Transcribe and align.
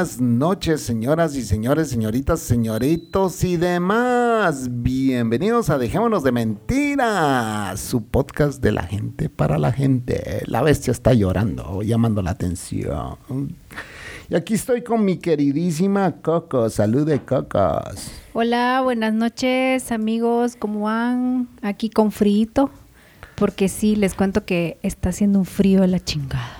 Buenas 0.00 0.18
noches, 0.18 0.80
señoras 0.80 1.36
y 1.36 1.42
señores, 1.42 1.90
señoritas, 1.90 2.40
señoritos 2.40 3.44
y 3.44 3.58
demás. 3.58 4.66
Bienvenidos 4.70 5.68
a 5.68 5.76
Dejémonos 5.76 6.24
de 6.24 6.32
Mentiras, 6.32 7.78
su 7.78 8.06
podcast 8.06 8.62
de 8.62 8.72
la 8.72 8.84
gente 8.84 9.28
para 9.28 9.58
la 9.58 9.72
gente. 9.72 10.40
La 10.46 10.62
bestia 10.62 10.92
está 10.92 11.12
llorando, 11.12 11.82
llamando 11.82 12.22
la 12.22 12.30
atención. 12.30 13.18
Y 14.30 14.34
aquí 14.34 14.54
estoy 14.54 14.82
con 14.82 15.04
mi 15.04 15.18
queridísima 15.18 16.12
Coco. 16.22 16.70
Salud 16.70 17.06
de 17.06 17.20
Cocos. 17.22 18.10
Hola, 18.32 18.80
buenas 18.82 19.12
noches, 19.12 19.92
amigos. 19.92 20.56
¿Cómo 20.58 20.80
van? 20.84 21.46
Aquí 21.60 21.90
con 21.90 22.10
frío. 22.10 22.70
Porque 23.34 23.68
sí, 23.68 23.96
les 23.96 24.14
cuento 24.14 24.46
que 24.46 24.78
está 24.82 25.10
haciendo 25.10 25.40
un 25.40 25.44
frío 25.44 25.82
de 25.82 25.88
la 25.88 26.00
chingada. 26.00 26.59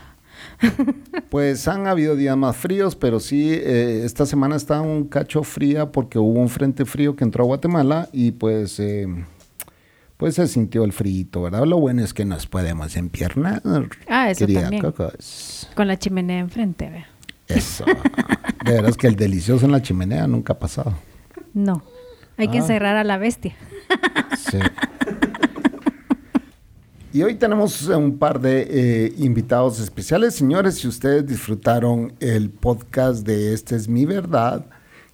Pues 1.30 1.69
han 1.69 1.86
habido 1.86 2.16
días 2.16 2.36
más 2.36 2.56
fríos, 2.56 2.97
pero 2.97 3.20
sí, 3.20 3.50
eh, 3.53 4.03
esta 4.05 4.27
semana 4.27 4.56
está 4.56 4.80
un 4.80 5.05
cacho 5.05 5.44
fría 5.44 5.92
porque 5.92 6.19
hubo 6.19 6.41
un 6.41 6.48
frente 6.48 6.84
frío 6.84 7.14
que 7.14 7.22
entró 7.22 7.44
a 7.44 7.47
Guatemala 7.47 8.08
y 8.12 8.33
pues, 8.33 8.81
eh, 8.81 9.06
pues 10.16 10.34
se 10.34 10.48
sintió 10.48 10.83
el 10.84 10.92
frío, 10.92 11.42
¿verdad? 11.42 11.64
Lo 11.66 11.78
bueno 11.78 12.03
es 12.03 12.12
que 12.12 12.25
nos 12.25 12.47
podemos 12.48 12.97
empiernar. 12.97 13.62
Ah, 14.08 14.28
eso 14.31 14.44
también. 14.47 14.83
Cocos. 14.83 15.70
Con 15.77 15.86
la 15.86 15.97
chimenea 15.98 16.41
enfrente, 16.41 16.91
vea. 16.91 17.06
Eso. 17.47 17.84
De 18.64 18.72
veras 18.72 18.97
que 18.97 19.06
el 19.06 19.14
delicioso 19.16 19.66
en 19.66 19.72
la 19.72 19.83
chimenea 19.83 20.27
nunca 20.27 20.55
ha 20.55 20.58
pasado. 20.58 20.94
No, 21.55 21.83
hay 22.36 22.48
que 22.48 22.58
Ah. 22.58 22.62
encerrar 22.62 22.97
a 22.97 23.05
la 23.05 23.19
bestia. 23.19 23.55
Sí. 24.50 24.58
Y 27.12 27.25
hoy 27.25 27.34
tenemos 27.34 27.89
un 27.89 28.19
par 28.19 28.41
de 28.41 28.69
eh, 28.70 29.14
invitados 29.19 29.80
especiales. 29.80 30.33
Señores, 30.36 30.77
si 30.77 30.86
ustedes 30.86 31.27
disfrutaron 31.27 32.12
el 32.20 32.50
podcast 32.50 33.27
de 33.27 33.53
Esta 33.53 33.75
es 33.75 33.89
mi 33.89 34.05
verdad, 34.05 34.66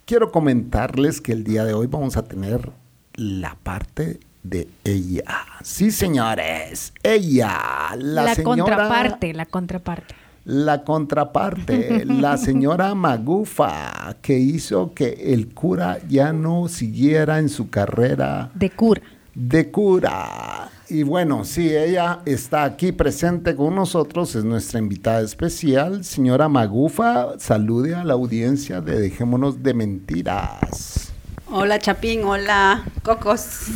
quiero 0.05 0.31
comentarles 0.31 1.19
que 1.21 1.31
el 1.31 1.43
día 1.43 1.65
de 1.65 1.73
hoy 1.73 1.87
vamos 1.87 2.15
a 2.15 2.23
tener 2.23 2.71
la 3.15 3.57
parte 3.63 4.19
de 4.43 4.67
ella. 4.83 5.23
Sí, 5.63 5.89
señores, 5.89 6.93
ella, 7.01 7.95
la, 7.97 8.25
La, 8.25 8.35
señora... 8.35 8.57
contraparte, 8.57 9.33
la 9.33 9.45
contraparte. 9.47 10.15
La 10.45 10.83
contraparte, 10.83 12.05
la 12.05 12.37
señora 12.37 12.93
Magufa, 12.93 14.17
que 14.21 14.37
hizo 14.37 14.93
que 14.93 15.33
el 15.33 15.51
cura 15.51 15.97
ya 16.07 16.31
no 16.31 16.67
siguiera 16.67 17.39
en 17.39 17.49
su 17.49 17.71
carrera 17.71 18.51
De 18.53 18.69
cura. 18.69 19.01
De 19.37 19.69
cura. 19.69 20.71
Y 20.89 21.03
bueno, 21.03 21.45
sí, 21.45 21.69
ella 21.69 22.21
está 22.25 22.63
aquí 22.63 22.91
presente 22.91 23.55
con 23.55 23.75
nosotros, 23.75 24.35
es 24.35 24.43
nuestra 24.43 24.79
invitada 24.79 25.21
especial. 25.21 26.03
Señora 26.03 26.49
Magufa, 26.49 27.37
salude 27.37 27.93
a 27.93 28.03
la 28.03 28.13
audiencia 28.13 28.81
de 28.81 28.99
Dejémonos 28.99 29.61
de 29.61 29.75
Mentiras. 29.75 31.13
Hola 31.51 31.77
Chapín, 31.77 32.23
hola 32.23 32.83
Cocos. 33.03 33.67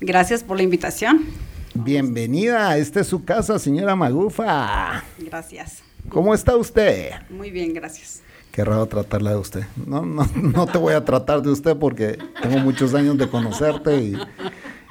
Gracias 0.00 0.42
por 0.42 0.56
la 0.56 0.64
invitación. 0.64 1.24
Bienvenida, 1.72 2.76
esta 2.76 3.00
es 3.00 3.06
su 3.06 3.24
casa, 3.24 3.60
señora 3.60 3.94
Magufa. 3.94 5.04
Gracias. 5.18 5.84
¿Cómo 6.08 6.34
está 6.34 6.56
usted? 6.56 7.12
Muy 7.30 7.52
bien, 7.52 7.74
gracias. 7.74 8.22
Qué 8.50 8.64
raro 8.64 8.86
tratarla 8.86 9.30
de 9.30 9.36
usted. 9.36 9.62
No, 9.86 10.04
no, 10.04 10.28
no 10.34 10.66
te 10.66 10.78
voy 10.78 10.94
a 10.94 11.04
tratar 11.04 11.42
de 11.42 11.50
usted 11.50 11.76
porque 11.76 12.18
tengo 12.42 12.58
muchos 12.58 12.94
años 12.94 13.16
de 13.16 13.28
conocerte 13.28 13.96
y, 13.96 14.16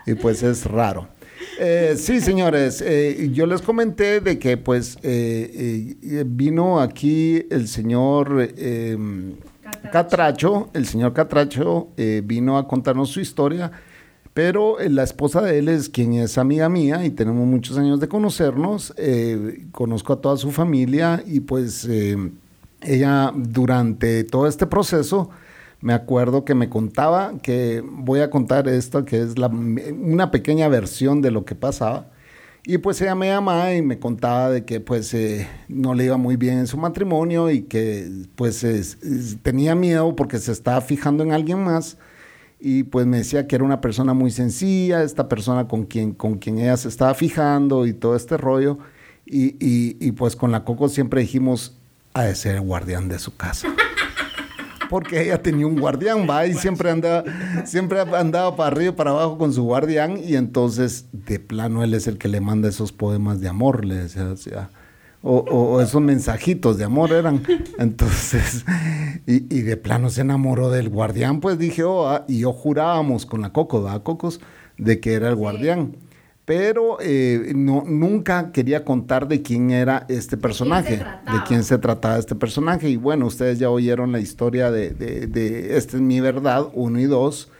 y 0.05 0.13
pues 0.15 0.43
es 0.43 0.65
raro. 0.65 1.07
Eh, 1.59 1.95
sí, 1.97 2.21
señores, 2.21 2.81
eh, 2.85 3.29
yo 3.33 3.45
les 3.45 3.61
comenté 3.61 4.21
de 4.21 4.39
que 4.39 4.57
pues 4.57 4.97
eh, 5.03 5.95
vino 6.25 6.79
aquí 6.79 7.45
el 7.49 7.67
señor 7.67 8.49
eh, 8.55 8.97
Catracho, 9.91 10.69
el 10.73 10.85
señor 10.85 11.13
Catracho 11.13 11.89
vino 12.23 12.57
a 12.57 12.67
contarnos 12.67 13.09
su 13.09 13.19
historia, 13.19 13.71
pero 14.33 14.77
la 14.79 15.03
esposa 15.03 15.41
de 15.41 15.59
él 15.59 15.69
es 15.69 15.89
quien 15.89 16.13
es 16.13 16.37
amiga 16.37 16.69
mía 16.69 17.05
y 17.05 17.09
tenemos 17.09 17.45
muchos 17.45 17.77
años 17.77 17.99
de 17.99 18.07
conocernos, 18.07 18.93
conozco 19.71 20.13
a 20.13 20.21
toda 20.21 20.37
su 20.37 20.51
familia 20.51 21.23
y 21.25 21.41
pues... 21.41 21.87
ella 22.81 23.33
durante 23.35 24.23
todo 24.23 24.47
este 24.47 24.65
proceso, 24.65 25.29
me 25.81 25.93
acuerdo 25.93 26.43
que 26.45 26.55
me 26.55 26.69
contaba, 26.69 27.33
que 27.41 27.83
voy 27.85 28.19
a 28.19 28.29
contar 28.29 28.67
esto, 28.67 29.05
que 29.05 29.21
es 29.21 29.35
una 29.37 30.31
pequeña 30.31 30.67
versión 30.67 31.21
de 31.21 31.31
lo 31.31 31.45
que 31.45 31.55
pasaba. 31.55 32.07
Y 32.65 32.77
pues 32.79 33.01
ella 33.01 33.15
me 33.15 33.27
llamaba 33.27 33.73
y 33.73 33.81
me 33.81 33.97
contaba 33.99 34.49
de 34.51 34.65
que 34.65 34.79
pues 34.81 35.13
eh, 35.13 35.47
no 35.69 35.93
le 35.93 36.05
iba 36.05 36.17
muy 36.17 36.35
bien 36.35 36.59
en 36.59 36.67
su 36.67 36.77
matrimonio 36.77 37.49
y 37.49 37.61
que 37.61 38.11
pues 38.35 38.63
es- 38.63 38.97
es- 39.01 39.37
tenía 39.41 39.73
miedo 39.75 40.15
porque 40.15 40.37
se 40.39 40.51
estaba 40.51 40.81
fijando 40.81 41.23
en 41.23 41.31
alguien 41.31 41.63
más. 41.63 41.97
Y 42.59 42.83
pues 42.83 43.05
me 43.07 43.17
decía 43.19 43.47
que 43.47 43.55
era 43.55 43.63
una 43.63 43.79
persona 43.79 44.13
muy 44.13 44.29
sencilla, 44.31 45.01
esta 45.03 45.29
persona 45.29 45.69
con 45.69 45.85
quien, 45.85 46.11
con 46.13 46.37
quien 46.37 46.59
ella 46.59 46.75
se 46.75 46.89
estaba 46.89 47.13
fijando 47.13 47.85
y 47.87 47.93
todo 47.93 48.15
este 48.17 48.35
rollo. 48.35 48.77
Y, 49.25 49.55
y- 49.65 49.95
y, 50.01 50.11
pues 50.11 50.35
con 50.35 50.51
la 50.51 50.65
Coco 50.65 50.89
siempre 50.89 51.21
dijimos, 51.21 51.77
ha 52.13 52.23
de 52.23 52.35
ser 52.35 52.55
el 52.55 52.61
guardián 52.61 53.07
de 53.07 53.17
su 53.19 53.35
casa. 53.37 53.69
Porque 54.89 55.21
ella 55.21 55.41
tenía 55.41 55.67
un 55.67 55.79
guardián, 55.79 56.27
va, 56.29 56.47
y 56.47 56.53
siempre 56.53 56.89
andaba, 56.89 57.23
siempre 57.65 57.99
andaba 57.99 58.55
para 58.55 58.67
arriba 58.67 58.91
y 58.91 58.95
para 58.95 59.11
abajo 59.11 59.37
con 59.37 59.53
su 59.53 59.63
guardián, 59.63 60.17
y 60.23 60.35
entonces 60.35 61.05
de 61.11 61.39
plano 61.39 61.83
él 61.83 61.93
es 61.93 62.07
el 62.07 62.17
que 62.17 62.27
le 62.27 62.41
manda 62.41 62.69
esos 62.69 62.91
poemas 62.91 63.39
de 63.39 63.49
amor, 63.49 63.85
le 63.85 63.95
decía, 63.95 64.25
decía, 64.25 64.69
o, 65.21 65.81
esos 65.81 66.01
mensajitos 66.01 66.77
de 66.77 66.85
amor 66.85 67.11
eran. 67.11 67.43
Entonces, 67.77 68.65
y, 69.27 69.53
y 69.55 69.61
de 69.61 69.77
plano 69.77 70.09
se 70.09 70.21
enamoró 70.21 70.69
del 70.69 70.89
guardián, 70.89 71.39
pues 71.39 71.57
dije, 71.57 71.83
oh, 71.83 72.07
ah, 72.07 72.25
y 72.27 72.39
yo 72.39 72.53
jurábamos 72.53 73.25
con 73.25 73.41
la 73.41 73.51
Coco, 73.51 73.83
¿verdad, 73.83 74.03
Cocos? 74.03 74.39
De 74.77 74.99
que 74.99 75.13
era 75.13 75.29
el 75.29 75.35
guardián. 75.35 75.95
Pero 76.49 76.97
eh, 76.99 77.53
no, 77.55 77.83
nunca 77.85 78.51
quería 78.51 78.83
contar 78.83 79.27
de 79.27 79.43
quién 79.43 79.69
era 79.69 80.07
este 80.09 80.35
personaje, 80.35 80.95
de 81.31 81.43
quién 81.47 81.63
se 81.63 81.77
trataba 81.77 82.17
este 82.17 82.33
personaje. 82.33 82.89
Y 82.89 82.95
bueno, 82.95 83.27
ustedes 83.27 83.59
ya 83.59 83.69
oyeron 83.69 84.11
la 84.11 84.19
historia 84.19 84.71
de, 84.71 84.89
de, 84.89 85.27
de 85.27 85.77
Esta 85.77 85.97
es 85.97 86.01
mi 86.01 86.19
verdad, 86.21 86.65
uno 86.73 86.99
y 86.99 87.03
dos. 87.03 87.51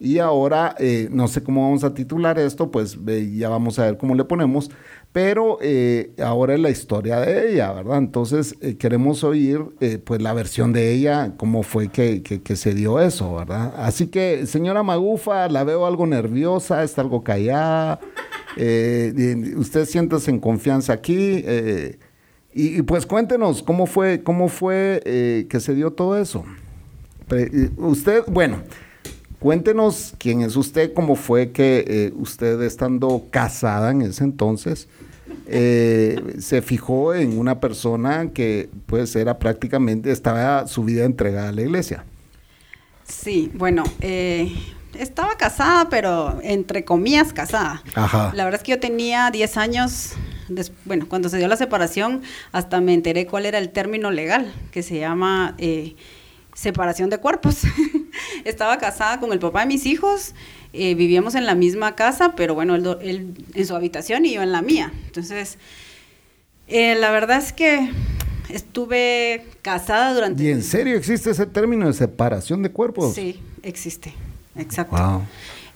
Y 0.00 0.18
ahora, 0.18 0.74
eh, 0.78 1.08
no 1.10 1.28
sé 1.28 1.42
cómo 1.42 1.62
vamos 1.64 1.84
a 1.84 1.92
titular 1.92 2.38
esto, 2.38 2.70
pues 2.70 2.96
eh, 3.06 3.34
ya 3.36 3.50
vamos 3.50 3.78
a 3.78 3.84
ver 3.84 3.98
cómo 3.98 4.14
le 4.14 4.24
ponemos. 4.24 4.70
Pero 5.12 5.58
eh, 5.60 6.12
ahora 6.22 6.54
es 6.54 6.60
la 6.60 6.70
historia 6.70 7.18
de 7.20 7.52
ella, 7.52 7.72
¿verdad? 7.72 7.98
Entonces 7.98 8.54
eh, 8.60 8.76
queremos 8.76 9.24
oír 9.24 9.60
eh, 9.80 9.98
pues 9.98 10.22
la 10.22 10.32
versión 10.34 10.72
de 10.72 10.92
ella, 10.92 11.32
cómo 11.36 11.62
fue 11.64 11.88
que, 11.88 12.22
que- 12.22 12.40
que 12.42 12.56
se 12.56 12.74
dio 12.74 13.00
eso, 13.00 13.34
¿verdad? 13.34 13.74
Así 13.76 14.06
que, 14.06 14.46
señora 14.46 14.82
Magufa, 14.82 15.48
la 15.48 15.64
veo 15.64 15.84
algo 15.84 16.06
nerviosa, 16.06 16.84
está 16.84 17.00
algo 17.02 17.24
callada. 17.24 17.98
Eh, 18.56 19.54
usted 19.56 19.84
siéntase 19.84 20.30
en 20.30 20.40
confianza 20.40 20.92
aquí. 20.92 21.42
eh, 21.44 21.98
y, 22.54 22.82
pues 22.82 23.06
cuéntenos 23.06 23.62
cómo 23.62 23.86
fue, 23.86 24.22
cómo 24.22 24.48
fue 24.48 25.00
eh, 25.04 25.46
que 25.48 25.60
se 25.60 25.74
dio 25.74 25.92
todo 25.92 26.18
eso. 26.18 26.44
Eh, 27.30 27.70
usted, 27.76 28.24
bueno, 28.26 28.62
cuéntenos 29.38 30.14
quién 30.18 30.40
es 30.40 30.56
usted, 30.56 30.92
cómo 30.92 31.14
fue 31.14 31.52
que 31.52 32.12
usted 32.16 32.60
estando 32.62 33.26
casada 33.30 33.92
en 33.92 34.02
ese 34.02 34.24
entonces, 34.24 34.88
se 35.46 36.62
fijó 36.62 37.14
en 37.14 37.38
una 37.38 37.60
persona 37.60 38.32
que 38.32 38.70
pues 38.86 39.14
era 39.14 39.38
prácticamente, 39.38 40.10
estaba 40.10 40.66
su 40.66 40.82
vida 40.82 41.04
entregada 41.04 41.50
a 41.50 41.52
la 41.52 41.62
iglesia. 41.62 42.04
Sí, 43.08 43.50
bueno, 43.54 43.84
eh, 44.00 44.52
estaba 44.94 45.36
casada, 45.36 45.88
pero 45.88 46.38
entre 46.42 46.84
comillas 46.84 47.32
casada. 47.32 47.82
Ajá. 47.94 48.32
La 48.34 48.44
verdad 48.44 48.60
es 48.60 48.64
que 48.64 48.72
yo 48.72 48.80
tenía 48.80 49.30
10 49.30 49.56
años, 49.56 50.12
bueno, 50.84 51.06
cuando 51.08 51.28
se 51.28 51.38
dio 51.38 51.48
la 51.48 51.56
separación, 51.56 52.22
hasta 52.52 52.80
me 52.80 52.94
enteré 52.94 53.26
cuál 53.26 53.46
era 53.46 53.58
el 53.58 53.70
término 53.70 54.10
legal, 54.10 54.52
que 54.70 54.82
se 54.82 54.98
llama 54.98 55.54
eh, 55.58 55.96
separación 56.54 57.10
de 57.10 57.18
cuerpos. 57.18 57.62
estaba 58.44 58.78
casada 58.78 59.20
con 59.20 59.32
el 59.32 59.38
papá 59.38 59.60
de 59.60 59.66
mis 59.66 59.86
hijos, 59.86 60.34
eh, 60.72 60.94
vivíamos 60.94 61.34
en 61.34 61.46
la 61.46 61.54
misma 61.54 61.94
casa, 61.94 62.34
pero 62.36 62.54
bueno, 62.54 62.74
él, 62.74 63.34
en 63.54 63.66
su 63.66 63.74
habitación 63.74 64.26
y 64.26 64.34
yo 64.34 64.42
en 64.42 64.52
la 64.52 64.62
mía. 64.62 64.92
Entonces, 65.06 65.58
eh, 66.66 66.94
la 66.94 67.10
verdad 67.10 67.38
es 67.38 67.52
que 67.52 67.90
estuve 68.48 69.46
casada 69.62 70.14
durante... 70.14 70.42
¿Y 70.42 70.48
en 70.48 70.62
serio 70.62 70.96
existe 70.96 71.30
ese 71.30 71.46
término 71.46 71.86
de 71.86 71.92
separación 71.92 72.62
de 72.62 72.70
cuerpos? 72.70 73.14
Sí, 73.14 73.40
existe. 73.62 74.14
Exacto. 74.58 75.22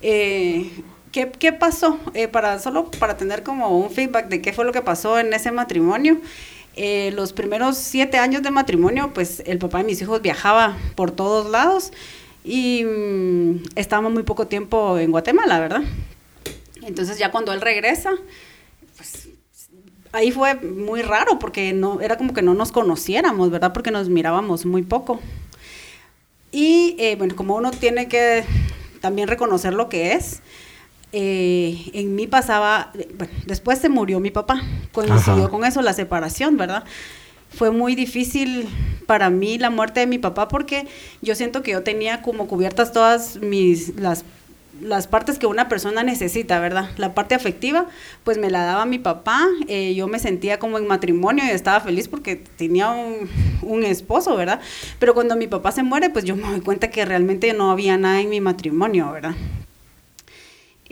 Eh, 0.01 0.71
¿qué, 1.13 1.53
pasó? 1.53 1.99
Eh, 2.15 2.29
para, 2.29 2.59
solo 2.59 2.91
para 2.91 3.17
tener 3.17 3.43
como 3.43 3.79
un 3.79 3.91
feedback 3.91 4.29
de 4.29 4.43
qué 4.43 4.53
fue 4.53 4.65
lo 4.65 4.73
que 4.73 4.83
pasó 4.83 5.19
en 5.19 5.33
ese 5.33 5.53
matrimonio. 5.53 6.19
Eh, 6.75 7.13
los 7.13 7.33
primeros 7.33 7.77
siete 7.77 8.19
años 8.19 8.43
de 8.43 8.51
matrimonio, 8.51 9.13
pues 9.15 9.43
el 9.47 9.59
papá 9.59 9.79
de 9.79 9.85
mis 9.85 10.01
hijos 10.01 10.23
viajaba 10.23 10.77
por 10.97 11.11
todos 11.11 11.51
lados 11.51 11.93
y 12.45 12.85
mm, 12.85 13.65
estábamos 13.77 14.13
muy 14.13 14.23
poco 14.23 14.47
tiempo 14.47 14.99
en 14.99 15.11
Guatemala, 15.11 15.61
¿verdad? 15.61 15.83
Entonces 16.83 17.19
ya 17.19 17.31
cuando 17.31 17.53
él 17.53 17.61
regresa, 17.61 18.13
pues 18.97 19.29
ahí 20.13 20.33
fue 20.33 20.55
muy 20.55 21.03
raro 21.03 21.39
porque 21.39 21.73
no 21.73 22.01
era 22.01 22.17
como 22.17 22.33
que 22.33 22.43
no 22.43 22.55
nos 22.55 22.73
conociéramos, 22.73 23.51
¿verdad? 23.51 23.73
Porque 23.73 23.91
nos 23.91 24.09
mirábamos 24.09 24.65
muy 24.65 24.83
poco. 24.83 25.21
Y 26.53 27.17
bueno, 27.17 27.35
como 27.35 27.57
uno 27.57 27.71
tiene 27.71 28.09
que 28.09 28.45
también 29.01 29.29
reconocer 29.29 29.75
lo 29.75 29.89
que 29.89 30.13
es. 30.13 30.41
Eh, 31.15 31.91
en 31.93 32.15
mí 32.15 32.27
pasaba, 32.27 32.91
bueno, 33.19 33.33
después 33.45 33.79
se 33.79 33.91
murió 33.91 34.19
mi 34.19 34.31
papá, 34.31 34.63
coincidió 34.93 35.51
con 35.51 35.65
eso 35.67 35.83
la 35.83 35.93
separación, 35.93 36.57
¿verdad? 36.57 36.85
Fue 37.51 37.71
muy 37.71 37.95
difícil 37.95 38.67
para 39.07 39.29
mí 39.29 39.59
la 39.59 39.69
muerte 39.69 40.01
de 40.01 40.07
mi 40.07 40.17
papá 40.19 40.49
porque 40.49 40.87
yo 41.21 41.35
siento 41.35 41.63
que 41.63 41.73
yo 41.73 41.83
tenía 41.83 42.23
como 42.23 42.47
cubiertas 42.47 42.93
todas 42.93 43.37
mis, 43.43 43.95
las, 43.97 44.25
las 44.83 45.07
partes 45.07 45.39
que 45.39 45.47
una 45.47 45.69
persona 45.69 46.03
necesita, 46.03 46.61
¿verdad? 46.61 46.91
La 46.97 47.15
parte 47.15 47.35
afectiva, 47.35 47.87
pues 48.25 48.39
me 48.39 48.51
la 48.51 48.65
daba 48.65 48.85
mi 48.85 48.99
papá, 48.99 49.49
eh, 49.69 49.95
yo 49.95 50.09
me 50.09 50.19
sentía 50.19 50.59
como 50.59 50.79
en 50.79 50.87
matrimonio 50.87 51.45
y 51.45 51.51
estaba 51.51 51.81
feliz 51.81 52.09
porque 52.09 52.37
tenía 52.37 52.91
un, 52.91 53.29
un, 53.63 53.85
esposo, 53.85 54.37
¿verdad? 54.37 54.61
Pero 54.99 55.15
cuando 55.15 55.37
mi 55.37 55.47
papá 55.47 55.73
se 55.73 55.83
muere, 55.83 56.11
pues 56.11 56.25
yo 56.25 56.37
me 56.37 56.43
doy 56.43 56.61
cuenta 56.61 56.91
que 56.91 57.05
realmente 57.05 57.53
no 57.53 57.71
había 57.71 57.97
nada 57.97 58.21
en 58.21 58.29
mi 58.29 58.41
matrimonio, 58.41 59.11
¿verdad? 59.13 59.35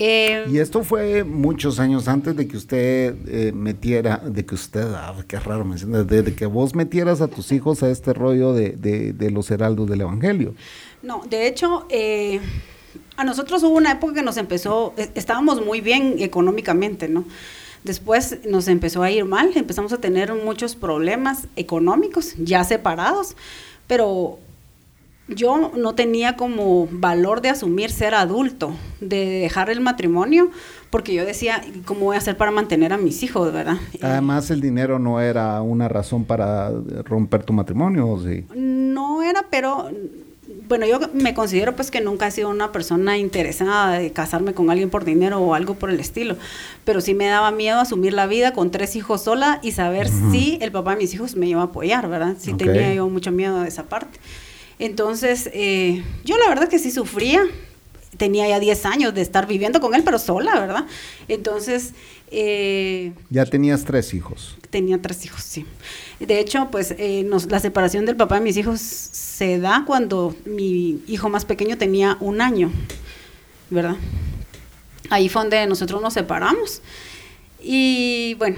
Eh, 0.02 0.46
y 0.50 0.58
esto 0.58 0.82
fue 0.82 1.25
muchos 1.25 1.78
años 1.78 2.08
antes 2.08 2.34
de 2.34 2.48
que 2.48 2.56
usted 2.56 3.14
eh, 3.28 3.52
metiera, 3.52 4.16
de 4.16 4.46
que 4.46 4.54
usted, 4.54 4.87
ah, 4.94 5.14
qué 5.28 5.38
raro 5.38 5.62
mencionar, 5.66 6.06
de, 6.06 6.22
de, 6.22 6.34
que 6.34 6.46
vos 6.46 6.75
metieras 6.75 7.20
a 7.20 7.28
tus 7.28 7.52
hijos 7.52 7.82
a 7.82 7.90
este 7.90 8.14
rollo 8.14 8.54
de, 8.54 8.70
de, 8.70 9.12
de 9.12 9.31
los 9.31 9.50
heraldos 9.50 9.90
del 9.90 10.00
Evangelio. 10.00 10.54
No, 11.02 11.20
de 11.28 11.46
hecho, 11.46 11.87
eh, 11.90 12.40
a 13.20 13.25
nosotros 13.25 13.62
hubo 13.62 13.76
una 13.76 13.93
época 13.93 14.14
que 14.14 14.22
nos 14.22 14.38
empezó, 14.38 14.94
estábamos 15.14 15.64
muy 15.64 15.82
bien 15.82 16.14
económicamente, 16.20 17.06
¿no? 17.06 17.25
Después 17.84 18.38
nos 18.49 18.67
empezó 18.67 19.02
a 19.02 19.11
ir 19.11 19.26
mal, 19.26 19.50
empezamos 19.55 19.93
a 19.93 19.99
tener 19.99 20.32
muchos 20.32 20.75
problemas 20.75 21.46
económicos, 21.55 22.34
ya 22.38 22.64
separados, 22.64 23.37
pero 23.87 24.38
yo 25.28 25.70
no 25.76 25.94
tenía 25.94 26.37
como 26.37 26.88
valor 26.90 27.43
de 27.43 27.50
asumir 27.50 27.90
ser 27.90 28.14
adulto, 28.14 28.72
de 29.02 29.40
dejar 29.40 29.69
el 29.69 29.81
matrimonio, 29.81 30.50
porque 30.88 31.12
yo 31.12 31.26
decía, 31.26 31.62
¿cómo 31.84 32.06
voy 32.06 32.16
a 32.16 32.19
hacer 32.20 32.38
para 32.38 32.50
mantener 32.50 32.94
a 32.94 32.96
mis 32.96 33.23
hijos, 33.23 33.52
verdad? 33.52 33.76
Además, 34.00 34.50
el 34.50 34.62
dinero 34.62 34.99
no 34.99 35.20
era 35.20 35.61
una 35.61 35.88
razón 35.88 36.25
para 36.25 36.70
romper 37.05 37.44
tu 37.44 37.52
matrimonio, 37.52 38.08
¿o 38.08 38.23
sí? 38.23 38.46
No 38.55 39.23
era, 39.23 39.44
pero 39.50 39.90
bueno, 40.70 40.87
yo 40.87 41.00
me 41.14 41.34
considero 41.34 41.75
pues 41.75 41.90
que 41.90 42.00
nunca 42.00 42.28
he 42.28 42.31
sido 42.31 42.49
una 42.49 42.70
persona 42.70 43.19
interesada 43.19 43.99
de 43.99 44.12
casarme 44.12 44.55
con 44.55 44.70
alguien 44.70 44.88
por 44.88 45.05
dinero 45.05 45.40
o 45.40 45.55
algo 45.55 45.75
por 45.75 45.90
el 45.90 45.99
estilo, 45.99 46.37
pero 46.84 47.00
sí 47.00 47.12
me 47.12 47.26
daba 47.26 47.50
miedo 47.50 47.81
asumir 47.81 48.12
la 48.12 48.28
vida 48.28 48.52
con 48.52 48.70
tres 48.70 48.94
hijos 48.94 49.25
sola 49.25 49.58
y 49.64 49.72
saber 49.72 50.08
si 50.31 50.58
el 50.62 50.70
papá 50.70 50.93
de 50.93 50.99
mis 50.99 51.12
hijos 51.12 51.34
me 51.34 51.49
iba 51.49 51.61
a 51.61 51.64
apoyar, 51.64 52.08
¿verdad? 52.08 52.37
Sí 52.38 52.55
tenía 52.55 52.94
yo 52.94 53.08
mucho 53.08 53.32
miedo 53.32 53.61
de 53.62 53.69
esa 53.69 53.88
parte. 53.88 54.20
Entonces, 54.78 55.50
eh, 55.52 56.05
yo 56.25 56.38
la 56.38 56.49
verdad 56.49 56.69
que 56.69 56.78
sí 56.78 56.93
sufría, 56.93 57.43
tenía 58.16 58.49
ya 58.49 58.61
10 58.61 58.87
años 58.87 59.12
de 59.12 59.23
estar 59.23 59.49
viviendo 59.49 59.81
con 59.81 59.96
él, 59.96 60.05
pero 60.05 60.20
sola, 60.20 60.61
¿verdad? 60.61 60.87
Entonces... 61.26 61.94
Eh, 62.31 63.12
ya 63.28 63.44
tenías 63.44 63.84
tres 63.84 64.14
hijos. 64.14 64.56
Tenía 64.70 65.02
tres 65.02 65.25
hijos, 65.25 65.43
sí. 65.43 65.66
De 66.20 66.38
hecho, 66.38 66.69
pues 66.70 66.94
eh, 66.99 67.26
la 67.49 67.61
separación 67.61 68.05
del 68.05 68.14
papá 68.14 68.34
de 68.37 68.43
mis 68.43 68.56
hijos 68.58 68.81
se 68.81 69.58
da 69.58 69.84
cuando 69.87 70.37
mi 70.44 71.02
hijo 71.06 71.31
más 71.31 71.46
pequeño 71.46 71.78
tenía 71.78 72.19
un 72.20 72.43
año, 72.43 72.70
¿verdad? 73.70 73.96
Ahí 75.08 75.31
fue 75.31 75.43
donde 75.43 75.67
nosotros 75.67 76.02
nos 76.02 76.12
separamos. 76.12 76.82
Y 77.62 78.34
bueno, 78.34 78.56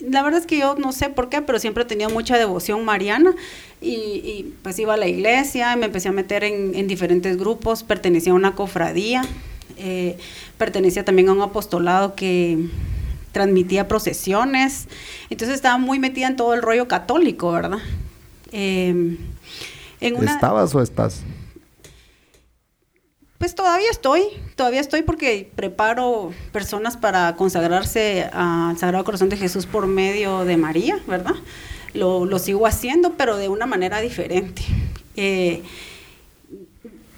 la 0.00 0.22
verdad 0.24 0.40
es 0.40 0.46
que 0.46 0.58
yo 0.58 0.74
no 0.74 0.90
sé 0.90 1.10
por 1.10 1.28
qué, 1.28 1.42
pero 1.42 1.60
siempre 1.60 1.84
he 1.84 1.86
tenido 1.86 2.10
mucha 2.10 2.36
devoción 2.36 2.84
mariana 2.84 3.34
y, 3.80 4.52
pues 4.62 4.78
iba 4.80 4.94
a 4.94 4.96
la 4.96 5.06
iglesia, 5.06 5.74
y 5.74 5.76
me 5.76 5.86
empecé 5.86 6.08
a 6.08 6.12
meter 6.12 6.42
en, 6.42 6.88
diferentes 6.88 7.36
grupos, 7.36 7.84
pertenecía 7.84 8.32
a 8.32 8.34
una 8.34 8.56
cofradía, 8.56 9.22
eh, 9.78 10.16
pertenecía 10.58 11.04
también 11.04 11.28
a 11.28 11.32
un 11.32 11.42
apostolado 11.42 12.14
que 12.16 12.58
transmitía 13.36 13.86
procesiones, 13.86 14.88
entonces 15.28 15.56
estaba 15.56 15.76
muy 15.76 15.98
metida 15.98 16.26
en 16.26 16.36
todo 16.36 16.54
el 16.54 16.62
rollo 16.62 16.88
católico, 16.88 17.52
¿verdad? 17.52 17.80
Em, 18.50 19.18
¿Estabas 20.00 20.74
o 20.74 20.80
estás? 20.80 21.20
Pues 23.36 23.54
todavía 23.54 23.90
estoy, 23.90 24.22
todavía 24.54 24.80
estoy 24.80 25.02
porque 25.02 25.50
preparo 25.54 26.32
personas 26.50 26.96
para 26.96 27.36
consagrarse 27.36 28.26
al 28.32 28.78
Sagrado 28.78 29.04
Corazón 29.04 29.28
de 29.28 29.36
Jesús 29.36 29.66
por 29.66 29.86
medio 29.86 30.46
de 30.46 30.56
María, 30.56 30.98
¿verdad? 31.06 31.34
Lo, 31.92 32.38
sigo 32.38 32.66
haciendo, 32.66 33.12
pero 33.18 33.36
de 33.36 33.50
una 33.50 33.66
manera 33.66 34.00
diferente. 34.00 34.62
Eh, 35.14 35.62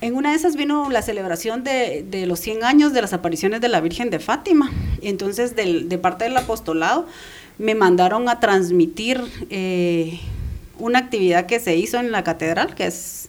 en 0.01 0.15
una 0.17 0.31
de 0.31 0.37
esas 0.37 0.57
vino 0.57 0.91
la 0.91 1.03
celebración 1.03 1.63
de, 1.63 2.25
los 2.27 2.41
100 2.41 2.65
años 2.65 2.93
de 2.93 3.03
las 3.03 3.13
apariciones 3.13 3.61
de 3.61 3.69
la 3.69 3.81
Virgen 3.81 4.11
de 4.11 4.19
Fátima. 4.19 4.73
Entonces, 5.03 5.55
de 5.57 5.99
parte 5.99 6.25
del 6.25 6.37
apostolado, 6.37 7.07
me 7.59 7.75
mandaron 7.75 8.29
a 8.29 8.41
transmitir 8.41 9.21
eh, 9.51 10.21
una 10.79 11.01
actividad 11.01 11.47
que 11.47 11.61
se 11.61 11.77
hizo 11.77 11.99
en 11.99 12.13
la 12.13 12.23
catedral, 12.25 12.75
que 12.75 12.87
es 12.87 13.29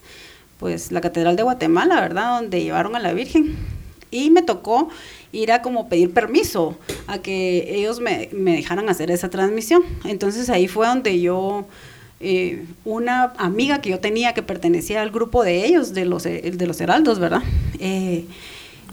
pues 0.59 0.91
la 0.91 1.01
catedral 1.01 1.35
de 1.35 1.43
Guatemala, 1.43 1.99
¿verdad? 2.01 2.41
Donde 2.41 2.61
llevaron 2.61 2.95
a 2.95 2.99
la 2.99 3.13
Virgen. 3.13 3.55
Y 4.11 4.29
me 4.29 4.41
tocó 4.41 4.89
ir 5.31 5.51
a 5.51 5.61
como 5.61 5.87
pedir 5.87 6.11
permiso 6.11 6.77
a 7.07 7.19
que 7.19 7.75
ellos 7.75 7.99
me, 7.99 8.29
dejaran 8.31 8.89
hacer 8.89 9.09
esa 9.09 9.29
transmisión. 9.29 9.83
Entonces 10.03 10.49
ahí 10.49 10.67
fue 10.67 10.87
donde 10.87 11.21
yo, 11.21 11.65
eh, 12.19 12.65
una 12.85 13.33
amiga 13.37 13.81
que 13.81 13.89
yo 13.89 13.99
tenía 13.99 14.33
que 14.33 14.43
pertenecía 14.43 15.01
al 15.01 15.11
grupo 15.11 15.43
de 15.43 15.65
ellos, 15.65 15.93
de 15.93 16.05
los, 16.05 16.23
de 16.23 16.67
los 16.67 16.81
heraldos, 16.81 17.19
¿verdad? 17.19 17.43
Eh, 17.79 18.25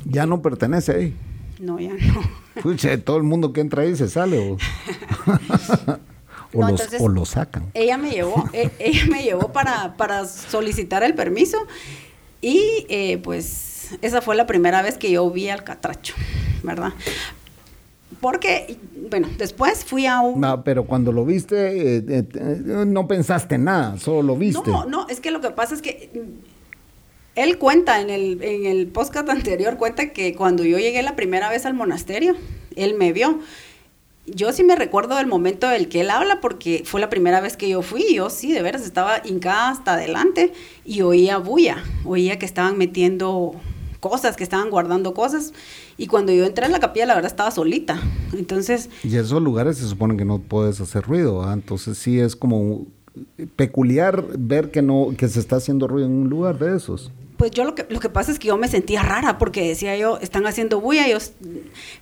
ya 0.04 0.26
no 0.26 0.40
pertenece 0.40 0.92
ahí. 0.92 1.14
No, 1.58 1.80
ya 1.80 1.92
no. 1.94 2.45
Pucha, 2.62 2.96
todo 2.98 3.16
el 3.16 3.22
mundo 3.22 3.52
que 3.52 3.60
entra 3.60 3.82
ahí 3.82 3.96
se 3.96 4.08
sale. 4.08 4.38
O, 4.38 4.56
o, 7.00 7.08
lo 7.08 7.24
sacan. 7.24 7.70
Ella 7.74 7.98
me 7.98 8.10
llevó, 8.10 8.48
e, 8.52 8.70
ella 8.78 9.06
me 9.10 9.22
llevó 9.22 9.52
para, 9.52 9.96
para 9.96 10.24
solicitar 10.26 11.02
el 11.02 11.14
permiso 11.14 11.58
y 12.40 12.86
eh, 12.88 13.18
pues 13.18 13.98
esa 14.02 14.20
fue 14.20 14.36
la 14.36 14.46
primera 14.46 14.82
vez 14.82 14.98
que 14.98 15.10
yo 15.10 15.30
vi 15.30 15.48
al 15.48 15.64
catracho, 15.64 16.14
¿verdad? 16.62 16.92
Porque, 18.20 18.78
bueno, 19.10 19.28
después 19.36 19.84
fui 19.84 20.06
a 20.06 20.20
un... 20.20 20.40
No, 20.40 20.64
pero 20.64 20.84
cuando 20.84 21.12
lo 21.12 21.24
viste, 21.24 21.98
eh, 21.98 22.04
eh, 22.08 22.24
no 22.86 23.06
pensaste 23.06 23.58
nada, 23.58 23.98
solo 23.98 24.22
lo 24.22 24.36
viste. 24.36 24.70
No, 24.70 24.86
no, 24.86 25.06
es 25.08 25.20
que 25.20 25.30
lo 25.30 25.40
que 25.40 25.50
pasa 25.50 25.74
es 25.74 25.82
que 25.82 26.10
él 27.36 27.58
cuenta 27.58 28.00
en 28.00 28.10
el, 28.10 28.42
en 28.42 28.66
el 28.66 28.90
anterior, 29.28 29.76
cuenta 29.76 30.12
que 30.12 30.34
cuando 30.34 30.64
yo 30.64 30.78
llegué 30.78 31.02
la 31.02 31.14
primera 31.14 31.50
vez 31.50 31.66
al 31.66 31.74
monasterio, 31.74 32.34
él 32.74 32.94
me 32.94 33.12
vio. 33.12 33.40
yo 34.26 34.52
sí 34.52 34.64
me 34.64 34.74
recuerdo 34.74 35.16
del 35.16 35.26
momento 35.26 35.68
del 35.68 35.88
que 35.88 36.00
él 36.00 36.10
habla 36.10 36.40
porque 36.40 36.82
fue 36.84 37.00
la 37.00 37.10
primera 37.10 37.40
vez 37.40 37.56
que 37.56 37.68
yo 37.68 37.82
fui. 37.82 38.14
Yo 38.14 38.30
sí, 38.30 38.52
de 38.52 38.62
veras, 38.62 38.82
estaba 38.82 39.20
hincada 39.24 39.68
hasta 39.68 39.92
adelante 39.92 40.52
y 40.84 41.02
oía 41.02 41.36
bulla. 41.36 41.84
Oía 42.04 42.38
que 42.38 42.46
estaban 42.46 42.78
metiendo 42.78 43.54
cosas, 44.00 44.36
que 44.36 44.42
estaban 44.42 44.70
guardando 44.70 45.12
cosas. 45.12 45.52
Y 45.98 46.06
cuando 46.06 46.32
yo 46.32 46.46
entré 46.46 46.64
en 46.64 46.72
la 46.72 46.80
capilla, 46.80 47.04
la 47.04 47.14
verdad 47.14 47.30
estaba 47.30 47.50
solita. 47.50 48.00
Entonces. 48.32 48.88
Y 49.04 49.14
esos 49.14 49.42
lugares 49.42 49.76
se 49.76 49.86
supone 49.86 50.16
que 50.16 50.24
no 50.24 50.38
puedes 50.38 50.80
hacer 50.80 51.04
ruido. 51.04 51.52
Entonces 51.52 51.98
sí 51.98 52.18
es 52.18 52.34
como 52.34 52.86
peculiar 53.56 54.24
ver 54.38 54.70
que 54.70 54.82
no 54.82 55.14
que 55.16 55.28
se 55.28 55.40
está 55.40 55.56
haciendo 55.56 55.86
ruido 55.86 56.06
en 56.06 56.14
un 56.14 56.30
lugar 56.30 56.58
de 56.58 56.76
esos. 56.76 57.12
Pues 57.36 57.50
yo 57.50 57.64
lo 57.64 57.74
que, 57.74 57.86
lo 57.90 58.00
que 58.00 58.08
pasa 58.08 58.32
es 58.32 58.38
que 58.38 58.48
yo 58.48 58.56
me 58.56 58.66
sentía 58.66 59.02
rara 59.02 59.36
porque 59.36 59.68
decía 59.68 59.94
yo, 59.96 60.18
están 60.18 60.46
haciendo 60.46 60.80
bulla, 60.80 61.06
ellos, 61.06 61.32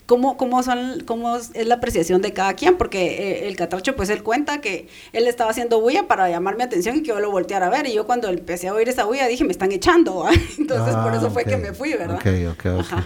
¿cómo, 0.07 0.37
cómo, 0.37 0.62
son, 0.62 1.03
cómo 1.05 1.37
es 1.37 1.67
la 1.67 1.75
apreciación 1.75 2.23
de 2.23 2.33
cada 2.33 2.55
quien? 2.55 2.76
Porque 2.76 3.07
eh, 3.07 3.49
el 3.49 3.57
catracho, 3.57 3.97
pues 3.97 4.11
él 4.11 4.23
cuenta 4.23 4.61
que 4.61 4.88
él 5.12 5.26
estaba 5.26 5.50
haciendo 5.50 5.81
bulla 5.81 6.07
para 6.07 6.29
llamar 6.31 6.57
mi 6.57 6.62
atención 6.62 6.97
y 6.97 7.03
que 7.03 7.09
yo 7.09 7.19
lo 7.19 7.33
volteara 7.33 7.67
a 7.67 7.71
ver. 7.71 7.87
Y 7.87 7.95
yo 7.95 8.07
cuando 8.07 8.29
empecé 8.29 8.69
a 8.69 8.75
oír 8.75 8.88
esa 8.88 9.05
bulla 9.05 9.26
dije, 9.26 9.45
me 9.45 9.53
están 9.53 9.73
echando. 9.73 10.25
Entonces 10.59 10.95
por 10.95 11.14
eso 11.14 11.31
fue 11.33 11.45
que 11.45 11.57
me 11.57 11.73
fui, 11.73 11.95
¿verdad? 11.95 12.17
Ok, 12.17 12.26
ok. 12.53 12.67
Ajá. 12.81 13.05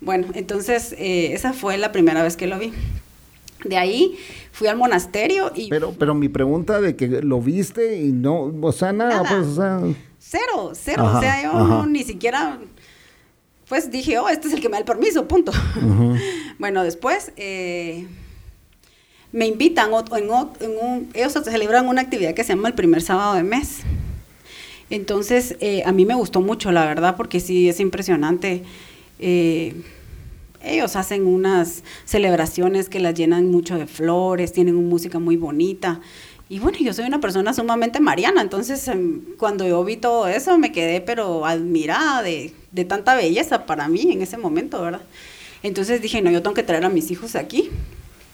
Bueno, 0.00 0.28
entonces 0.34 0.94
eh, 0.96 1.32
esa 1.32 1.52
fue 1.52 1.76
la 1.76 1.90
primera 1.90 2.22
vez 2.22 2.36
que 2.36 2.46
lo 2.46 2.58
vi. 2.58 2.72
De 3.64 3.76
ahí 3.76 4.16
fui 4.52 4.68
al 4.68 4.76
monasterio 4.76 5.50
y... 5.54 5.68
Pero, 5.68 5.92
pero 5.98 6.14
mi 6.14 6.28
pregunta 6.28 6.80
de 6.80 6.94
que 6.94 7.08
lo 7.08 7.40
viste 7.40 7.96
y 7.96 8.12
no, 8.12 8.52
o 8.62 8.72
sea, 8.72 8.92
nada, 8.92 9.24
pues, 9.28 9.46
o 9.46 9.54
sea... 9.56 9.80
Cero, 10.30 10.72
cero, 10.74 11.10
o 11.14 11.20
sea, 11.20 11.42
yo 11.42 11.86
ni 11.86 12.04
siquiera, 12.04 12.58
pues 13.66 13.90
dije, 13.90 14.18
oh, 14.18 14.28
este 14.28 14.48
es 14.48 14.52
el 14.52 14.60
que 14.60 14.68
me 14.68 14.72
da 14.72 14.80
el 14.80 14.84
permiso, 14.84 15.26
punto. 15.26 15.52
bueno, 16.58 16.84
después 16.84 17.32
eh, 17.36 18.06
me 19.32 19.46
invitan, 19.46 19.90
en, 19.90 20.30
un, 20.30 21.08
ellos 21.14 21.32
celebran 21.32 21.88
una 21.88 22.02
actividad 22.02 22.34
que 22.34 22.44
se 22.44 22.54
llama 22.54 22.68
el 22.68 22.74
primer 22.74 23.00
sábado 23.00 23.36
de 23.36 23.42
mes. 23.42 23.78
Entonces, 24.90 25.56
eh, 25.60 25.82
a 25.86 25.92
mí 25.92 26.04
me 26.04 26.14
gustó 26.14 26.42
mucho, 26.42 26.72
la 26.72 26.84
verdad, 26.84 27.16
porque 27.16 27.40
sí, 27.40 27.66
es 27.70 27.80
impresionante. 27.80 28.64
Eh, 29.20 29.82
ellos 30.62 30.94
hacen 30.96 31.26
unas 31.26 31.84
celebraciones 32.04 32.90
que 32.90 33.00
las 33.00 33.14
llenan 33.14 33.50
mucho 33.50 33.78
de 33.78 33.86
flores, 33.86 34.52
tienen 34.52 34.76
una 34.76 34.88
música 34.88 35.18
muy 35.18 35.38
bonita. 35.38 36.02
Y 36.50 36.60
bueno, 36.60 36.78
yo 36.80 36.94
soy 36.94 37.04
una 37.04 37.20
persona 37.20 37.52
sumamente 37.52 38.00
mariana, 38.00 38.40
entonces 38.40 38.88
em, 38.88 39.20
cuando 39.36 39.66
yo 39.68 39.84
vi 39.84 39.96
todo 39.96 40.26
eso 40.28 40.56
me 40.58 40.72
quedé 40.72 41.02
pero 41.02 41.44
admirada 41.44 42.22
de, 42.22 42.54
de, 42.72 42.84
tanta 42.86 43.14
belleza 43.14 43.66
para 43.66 43.86
mí 43.88 44.12
en 44.12 44.22
ese 44.22 44.38
momento, 44.38 44.80
¿verdad? 44.80 45.02
Entonces 45.62 46.00
dije, 46.00 46.22
no, 46.22 46.30
yo 46.30 46.42
tengo 46.42 46.54
que 46.54 46.62
traer 46.62 46.84
a 46.84 46.88
mis 46.88 47.10
hijos 47.10 47.36
aquí. 47.36 47.70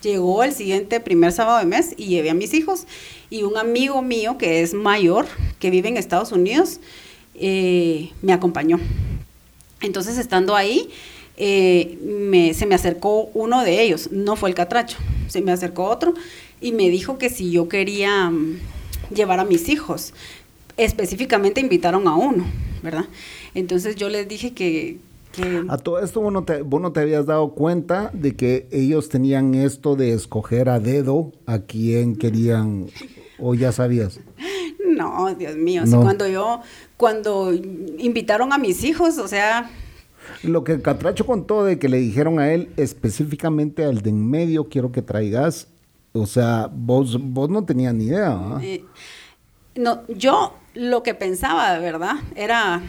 Llegó 0.01 0.43
el 0.43 0.53
siguiente 0.53 0.99
primer 0.99 1.31
sábado 1.31 1.59
de 1.59 1.65
mes 1.65 1.93
y 1.97 2.05
llevé 2.05 2.29
a 2.29 2.33
mis 2.35 2.53
hijos 2.53 2.85
y 3.29 3.43
un 3.43 3.57
amigo 3.57 4.01
mío 4.01 4.37
que 4.37 4.61
es 4.61 4.73
mayor, 4.73 5.25
que 5.59 5.69
vive 5.69 5.89
en 5.89 5.97
Estados 5.97 6.31
Unidos, 6.31 6.79
eh, 7.33 8.11
me 8.21 8.31
acompañó. 8.31 8.79
Entonces 9.81 10.17
estando 10.17 10.55
ahí, 10.55 10.89
eh, 11.37 12.53
se 12.55 12.65
me 12.65 12.75
acercó 12.75 13.29
uno 13.33 13.63
de 13.63 13.81
ellos, 13.81 14.11
no 14.11 14.35
fue 14.35 14.49
el 14.49 14.55
catracho, 14.55 14.97
se 15.27 15.41
me 15.41 15.51
acercó 15.51 15.85
otro 15.85 16.13
y 16.61 16.71
me 16.71 16.89
dijo 16.89 17.17
que 17.17 17.29
si 17.29 17.51
yo 17.51 17.67
quería 17.67 18.29
mm, 18.29 18.59
llevar 19.13 19.39
a 19.39 19.45
mis 19.45 19.69
hijos, 19.69 20.13
específicamente 20.77 21.61
invitaron 21.61 22.07
a 22.07 22.15
uno, 22.15 22.45
¿verdad? 22.83 23.05
Entonces 23.53 23.95
yo 23.95 24.09
les 24.09 24.27
dije 24.27 24.53
que... 24.53 24.99
A 25.67 25.77
todo 25.77 25.99
esto 25.99 26.21
vos 26.21 26.31
no, 26.31 26.45
te, 26.45 26.61
vos 26.61 26.81
no 26.81 26.93
te 26.93 27.01
habías 27.01 27.25
dado 27.25 27.49
cuenta 27.49 28.09
de 28.13 28.37
que 28.37 28.67
ellos 28.71 29.09
tenían 29.09 29.53
esto 29.53 29.97
de 29.97 30.13
escoger 30.13 30.69
a 30.69 30.79
dedo 30.79 31.33
a 31.45 31.59
quién 31.59 32.15
querían, 32.15 32.87
o 33.37 33.53
ya 33.53 33.73
sabías. 33.73 34.21
No, 34.87 35.35
Dios 35.35 35.57
mío, 35.57 35.83
cuando 35.89 36.25
yo, 36.25 36.61
cuando 36.95 37.51
invitaron 37.53 38.53
a 38.53 38.57
mis 38.57 38.85
hijos, 38.85 39.17
o 39.17 39.27
sea, 39.27 39.69
lo 40.43 40.63
que 40.63 40.81
Catracho 40.81 41.25
contó 41.25 41.63
de 41.63 41.79
que 41.79 41.89
le 41.89 41.97
dijeron 41.97 42.39
a 42.39 42.53
él 42.53 42.69
específicamente 42.77 43.83
al 43.83 44.01
de 44.01 44.11
en 44.11 44.29
medio, 44.29 44.69
quiero 44.69 44.91
que 44.91 45.01
traigas, 45.01 45.67
o 46.15 46.25
sea, 46.25 46.69
vos, 46.71 47.17
vos 47.19 47.49
no 47.49 47.65
tenías 47.65 47.93
ni 47.93 48.05
idea. 48.05 48.39
Eh, 48.61 48.83
no, 49.75 50.01
yo 50.07 50.53
lo 50.73 51.03
que 51.03 51.13
pensaba 51.13 51.73
de 51.73 51.79
verdad 51.79 52.15
era 52.35 52.81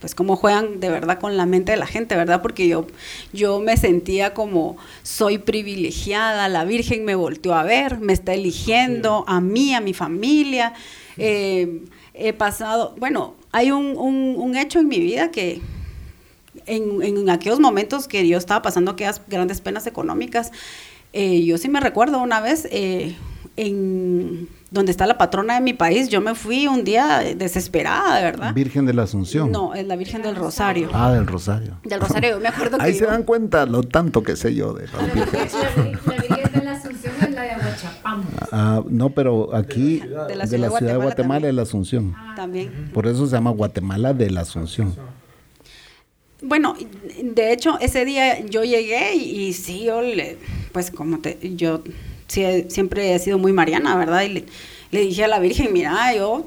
pues 0.00 0.14
cómo 0.14 0.36
juegan 0.36 0.78
de 0.78 0.90
verdad 0.90 1.18
con 1.18 1.36
la 1.36 1.46
mente 1.46 1.72
de 1.72 1.78
la 1.78 1.86
gente, 1.86 2.14
¿verdad? 2.14 2.42
Porque 2.42 2.68
yo, 2.68 2.86
yo 3.32 3.60
me 3.60 3.76
sentía 3.76 4.34
como 4.34 4.76
soy 5.02 5.38
privilegiada, 5.38 6.48
la 6.48 6.64
Virgen 6.64 7.04
me 7.04 7.14
volteó 7.14 7.54
a 7.54 7.64
ver, 7.64 7.98
me 7.98 8.12
está 8.12 8.34
eligiendo 8.34 9.24
a 9.26 9.40
mí, 9.40 9.74
a 9.74 9.80
mi 9.80 9.94
familia. 9.94 10.74
Eh, 11.16 11.84
he 12.14 12.32
pasado, 12.34 12.94
bueno, 12.98 13.34
hay 13.52 13.70
un, 13.70 13.96
un 13.96 14.56
hecho 14.56 14.78
en 14.78 14.88
mi 14.88 15.00
vida 15.00 15.30
que 15.30 15.60
en, 16.66 17.28
aquellos 17.30 17.60
momentos 17.60 18.08
que 18.08 18.26
yo 18.26 18.38
estaba 18.38 18.62
pasando 18.62 18.92
aquellas 18.92 19.20
grandes 19.28 19.60
penas 19.60 19.86
económicas, 19.86 20.52
eh, 21.18 21.44
yo 21.44 21.56
sí 21.56 21.70
me 21.70 21.80
recuerdo 21.80 22.20
una 22.20 22.40
vez 22.40 22.68
eh, 22.70 23.16
en 23.56 24.50
donde 24.70 24.90
está 24.90 25.06
la 25.06 25.16
patrona 25.16 25.54
de 25.54 25.62
mi 25.62 25.72
país, 25.72 26.10
yo 26.10 26.20
me 26.20 26.34
fui 26.34 26.66
un 26.66 26.84
día 26.84 27.20
desesperada, 27.34 28.16
de 28.16 28.22
verdad. 28.24 28.52
Virgen 28.52 28.84
de 28.84 28.92
la 28.92 29.04
Asunción. 29.04 29.50
No, 29.50 29.72
es 29.72 29.86
la 29.86 29.96
Virgen 29.96 30.20
del 30.20 30.36
Rosario. 30.36 30.90
Ah, 30.92 31.12
del 31.12 31.26
Rosario. 31.26 31.78
Del 31.84 32.00
Rosario, 32.00 32.32
yo 32.32 32.40
me 32.40 32.48
acuerdo 32.48 32.76
que... 32.76 32.84
Ahí 32.84 32.92
se 32.92 33.06
dan 33.06 33.22
cuenta 33.22 33.64
lo 33.64 33.82
tanto 33.82 34.22
que 34.22 34.36
sé 34.36 34.54
yo 34.54 34.74
de 34.74 34.88
la 34.88 34.98
Virgen. 34.98 35.48
La 36.04 36.16
Virgen 36.16 36.52
de 36.52 36.64
la 36.64 36.72
Asunción 36.72 37.14
es 37.22 37.30
la 37.30 37.42
de 37.42 37.50
Aguachapán. 37.52 38.22
Ah, 38.52 38.82
no, 38.86 39.08
pero 39.08 39.54
aquí 39.54 40.00
de 40.28 40.36
la 40.36 40.46
ciudad 40.46 40.92
de, 40.92 40.96
Guatemala, 40.96 41.48
es 41.48 41.54
la 41.54 41.62
Asunción. 41.62 42.14
también. 42.34 42.90
Por 42.92 43.06
eso 43.06 43.26
se 43.26 43.32
llama 43.32 43.52
Guatemala 43.52 44.12
de 44.12 44.30
la 44.30 44.42
Asunción. 44.42 44.94
Bueno, 46.42 46.76
de 47.22 47.52
hecho, 47.52 47.78
ese 47.80 48.04
día 48.04 48.44
yo 48.44 48.62
llegué 48.62 49.14
y, 49.14 49.54
sí, 49.54 49.84
yo 49.84 50.02
le, 50.02 50.36
pues 50.76 50.90
como 50.90 51.20
te, 51.20 51.38
yo 51.56 51.80
siempre 52.28 53.14
he 53.14 53.18
sido 53.18 53.38
muy 53.38 53.50
mariana, 53.50 53.96
¿verdad? 53.96 54.24
Y 54.24 54.44
le, 54.90 55.00
dije 55.00 55.24
a 55.24 55.26
la 55.26 55.38
Virgen, 55.38 55.72
mira, 55.72 56.14
yo 56.14 56.44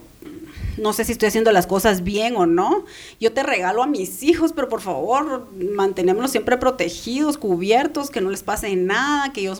no 0.78 0.94
sé 0.94 1.04
si 1.04 1.14
estoy 1.14 1.30
haciendo 1.30 1.52
las 1.52 1.66
cosas 1.66 2.04
bien 2.04 2.36
o 2.36 2.46
no. 2.46 2.86
Yo 3.20 3.34
te 3.34 3.42
regalo 3.42 3.82
a 3.82 3.88
mis 3.88 4.22
hijos, 4.22 4.54
pero 4.54 4.70
por 4.70 4.82
favor, 4.82 5.48
mantenémoslos 5.74 6.30
siempre 6.30 6.58
protegidos, 6.58 7.40
cubiertos, 7.40 8.12
que 8.12 8.22
no 8.22 8.30
les 8.30 8.44
pase 8.44 8.76
nada, 8.76 9.34
que 9.34 9.42
yo 9.42 9.56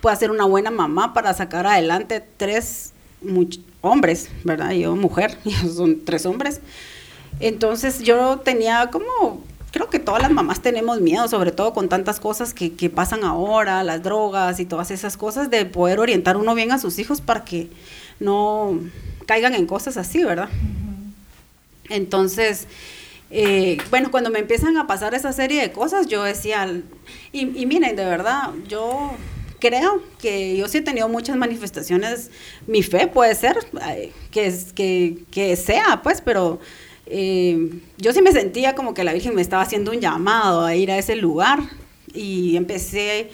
pueda 0.00 0.14
ser 0.14 0.30
una 0.30 0.44
buena 0.44 0.70
mamá 0.70 1.12
para 1.12 1.34
sacar 1.34 1.66
adelante 1.66 2.22
tres 2.36 2.92
hombres, 3.80 4.28
¿verdad? 4.44 4.70
Yo 4.70 4.94
mujer, 4.94 5.36
son 5.74 6.04
tres 6.04 6.24
hombres. 6.24 6.60
Entonces 7.40 7.98
yo 7.98 8.38
tenía 8.38 8.90
como 8.92 9.42
creo 9.74 9.90
que 9.90 9.98
todas 9.98 10.22
las 10.22 10.30
mamás 10.30 10.62
tenemos 10.62 11.00
miedo, 11.00 11.26
sobre 11.26 11.50
todo 11.50 11.72
con 11.72 11.88
tantas 11.88 12.20
cosas 12.20 12.54
que, 12.54 12.70
pasan 12.90 13.24
ahora, 13.24 13.82
las 13.82 14.04
drogas 14.04 14.60
y 14.60 14.66
todas 14.66 14.92
esas 14.92 15.16
cosas, 15.16 15.50
de 15.50 15.66
poder 15.66 15.98
orientar 15.98 16.36
uno 16.36 16.54
bien 16.54 16.70
a 16.70 16.78
sus 16.78 17.00
hijos 17.00 17.20
para 17.20 17.44
que 17.44 17.70
no 18.20 18.78
caigan 19.26 19.52
en 19.52 19.66
cosas 19.66 19.96
así, 19.96 20.22
¿verdad? 20.22 20.48
Entonces, 21.88 22.68
eh, 23.32 23.78
bueno, 23.90 24.12
cuando 24.12 24.30
me 24.30 24.38
empiezan 24.38 24.76
a 24.76 24.86
pasar 24.86 25.12
esa 25.12 25.32
serie 25.32 25.60
de 25.60 25.72
cosas, 25.72 26.06
yo 26.06 26.22
decía, 26.22 26.72
y, 27.32 27.66
miren, 27.66 27.96
de 27.96 28.04
verdad, 28.04 28.50
yo 28.68 29.10
creo 29.58 30.04
que 30.20 30.56
yo 30.56 30.68
sí 30.68 30.78
he 30.78 30.82
tenido 30.82 31.08
muchas 31.08 31.36
manifestaciones, 31.36 32.30
mi 32.68 32.84
fe 32.84 33.08
puede 33.08 33.34
ser, 33.34 33.56
que, 34.30 34.56
que, 34.76 35.24
que 35.32 35.56
sea, 35.56 36.00
pues, 36.04 36.20
pero 36.20 36.60
eh, 37.06 37.70
yo 37.98 38.12
sí 38.12 38.22
me 38.22 38.32
sentía 38.32 38.74
como 38.74 38.94
que 38.94 39.04
la 39.04 39.12
Virgen 39.12 39.34
me 39.34 39.42
estaba 39.42 39.62
haciendo 39.62 39.90
un 39.90 40.00
llamado 40.00 40.64
a 40.64 40.74
ir 40.74 40.90
a 40.90 40.98
ese 40.98 41.16
lugar 41.16 41.60
y 42.14 42.56
empecé, 42.56 43.30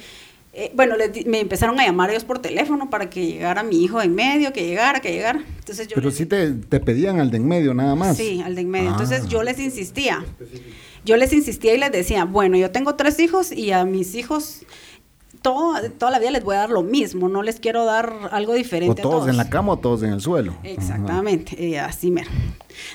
eh, 0.53 0.73
bueno, 0.75 0.97
me 1.27 1.41
empezaron 1.41 1.79
a 1.79 1.87
llamar 1.87 2.11
ellos 2.11 2.25
por 2.25 2.41
teléfono 2.41 2.91
para 2.91 3.09
que 3.09 3.27
llegara 3.27 3.63
mi 3.63 3.83
hijo 3.85 4.03
en 4.03 4.15
medio, 4.15 4.53
que 4.53 4.67
llegara, 4.67 5.01
que 5.01 5.13
llegara. 5.13 5.45
Entonces 5.59 5.87
yo 5.87 5.95
Pero 5.95 6.11
sí 6.11 6.27
te, 6.27 6.51
pedían 6.81 7.21
al 7.21 7.31
de 7.31 7.37
en 7.37 7.47
medio 7.47 7.75
nada 7.75 7.95
más. 7.95 8.17
Sí, 8.17 8.43
al 8.45 8.55
de 8.55 8.63
en 8.63 8.71
medio. 8.71 8.91
Entonces 8.91 9.29
yo 9.29 9.41
ah. 9.41 9.45
les 9.45 9.59
insistía. 9.59 10.25
Yo 11.05 11.17
les 11.17 11.33
insistía 11.33 11.75
y 11.75 11.79
les 11.79 11.93
decía, 11.93 12.25
bueno, 12.25 12.57
yo 12.57 12.71
tengo 12.71 12.95
tres 12.95 13.21
hijos 13.21 13.53
y 13.53 13.73
a 13.73 13.85
mis 13.85 14.15
hijos 14.15 14.67
todo, 15.43 15.75
toda 15.93 16.11
la 16.11 16.19
vida 16.19 16.31
les 16.31 16.45
voy 16.45 16.57
a 16.57 16.59
dar 16.59 16.71
lo 16.71 16.83
mismo, 16.83 17.29
no 17.29 17.43
les 17.43 17.61
quiero 17.61 17.85
dar 17.85 18.13
algo 18.33 18.55
diferente. 18.55 19.01
O 19.01 19.09
todos, 19.09 19.29
en 19.29 19.37
la 19.37 19.49
cama 19.49 19.73
o 19.73 19.77
todos 19.79 20.03
en 20.03 20.13
el 20.13 20.21
suelo. 20.21 20.55
Exactamente, 20.63 21.79
así 21.79 22.11
mero. 22.11 22.31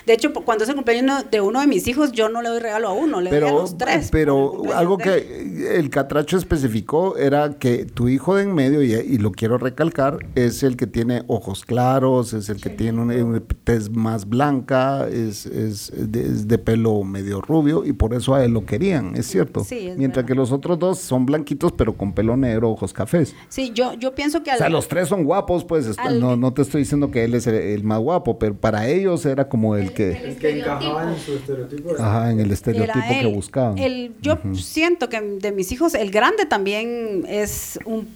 De 0.06 0.12
hecho, 0.12 0.32
cuando 0.32 0.64
es 0.64 0.70
el 0.70 0.76
cumpleaños 0.76 1.30
de 1.30 1.40
uno 1.40 1.60
de 1.60 1.66
mis 1.66 1.86
hijos, 1.88 2.12
yo 2.12 2.28
no 2.28 2.42
le 2.42 2.48
doy 2.48 2.60
regalo 2.60 2.88
a 2.88 2.92
uno, 2.92 3.20
le 3.20 3.30
doy 3.30 3.48
a 3.48 3.52
los 3.52 3.76
tres. 3.76 4.08
Pero 4.10 4.62
algo 4.74 4.98
que 4.98 5.74
el 5.74 5.90
catracho 5.90 6.36
especificó 6.36 7.16
era 7.16 7.58
que 7.58 7.84
tu 7.84 8.08
hijo 8.08 8.34
de 8.34 8.46
en 8.46 8.54
medio, 8.54 8.82
y, 8.82 9.18
lo 9.18 9.32
quiero 9.32 9.58
recalcar, 9.58 10.18
es 10.34 10.62
el 10.62 10.76
que 10.76 10.86
tiene 10.86 11.24
ojos 11.26 11.64
claros, 11.64 12.32
es 12.32 12.48
el 12.48 12.60
que 12.60 12.70
tiene 12.70 13.02
una 13.02 13.40
tez 13.64 13.90
más 13.90 14.28
blanca, 14.28 15.08
es, 15.08 15.46
es, 15.46 15.92
de, 15.94 16.58
pelo 16.58 17.02
medio 17.02 17.40
rubio, 17.40 17.84
y 17.84 17.92
por 17.92 18.14
eso 18.14 18.34
a 18.34 18.44
él 18.44 18.52
lo 18.52 18.64
querían, 18.64 19.16
es 19.16 19.26
cierto. 19.26 19.64
Sí, 19.64 19.92
Mientras 19.96 20.24
que 20.26 20.34
los 20.34 20.52
otros 20.52 20.78
dos 20.78 20.98
son 20.98 21.26
blanquitos, 21.26 21.72
pero 21.72 21.96
con 21.96 22.12
pelo 22.12 22.36
negro, 22.36 22.70
ojos 22.70 22.92
cafés. 22.92 23.34
Sí, 23.48 23.72
yo, 23.74 23.94
yo 23.94 24.14
pienso 24.14 24.42
que... 24.42 24.52
o 24.52 24.56
sea, 24.56 24.68
los 24.68 24.88
tres 24.88 25.08
son 25.08 25.24
guapos, 25.24 25.64
pues, 25.64 25.96
no, 26.18 26.36
no 26.36 26.52
te 26.52 26.62
estoy 26.62 26.82
diciendo 26.82 27.10
que 27.10 27.24
él 27.24 27.34
es 27.34 27.46
el, 27.46 27.84
más 27.84 28.00
guapo, 28.00 28.38
pero 28.38 28.54
para 28.54 28.88
ellos 28.88 29.24
era 29.26 29.48
como 29.48 29.75
el, 29.76 29.92
que... 29.92 30.12
El, 30.12 30.36
que 30.36 30.58
encajaba 30.58 31.12
en 31.12 31.18
su 31.18 31.34
estereotipo. 31.34 31.94
Ajá, 31.98 32.30
en 32.30 32.40
el 32.40 32.50
estereotipo 32.50 33.00
que 33.08 33.26
buscaban. 33.26 33.78
El, 33.78 34.14
yo 34.20 34.38
siento 34.54 35.08
que 35.08 35.20
de 35.20 35.52
mis 35.52 35.72
hijos, 35.72 35.94
el 35.94 36.10
grande 36.10 36.46
también 36.46 37.24
es 37.28 37.78
un 37.84 38.08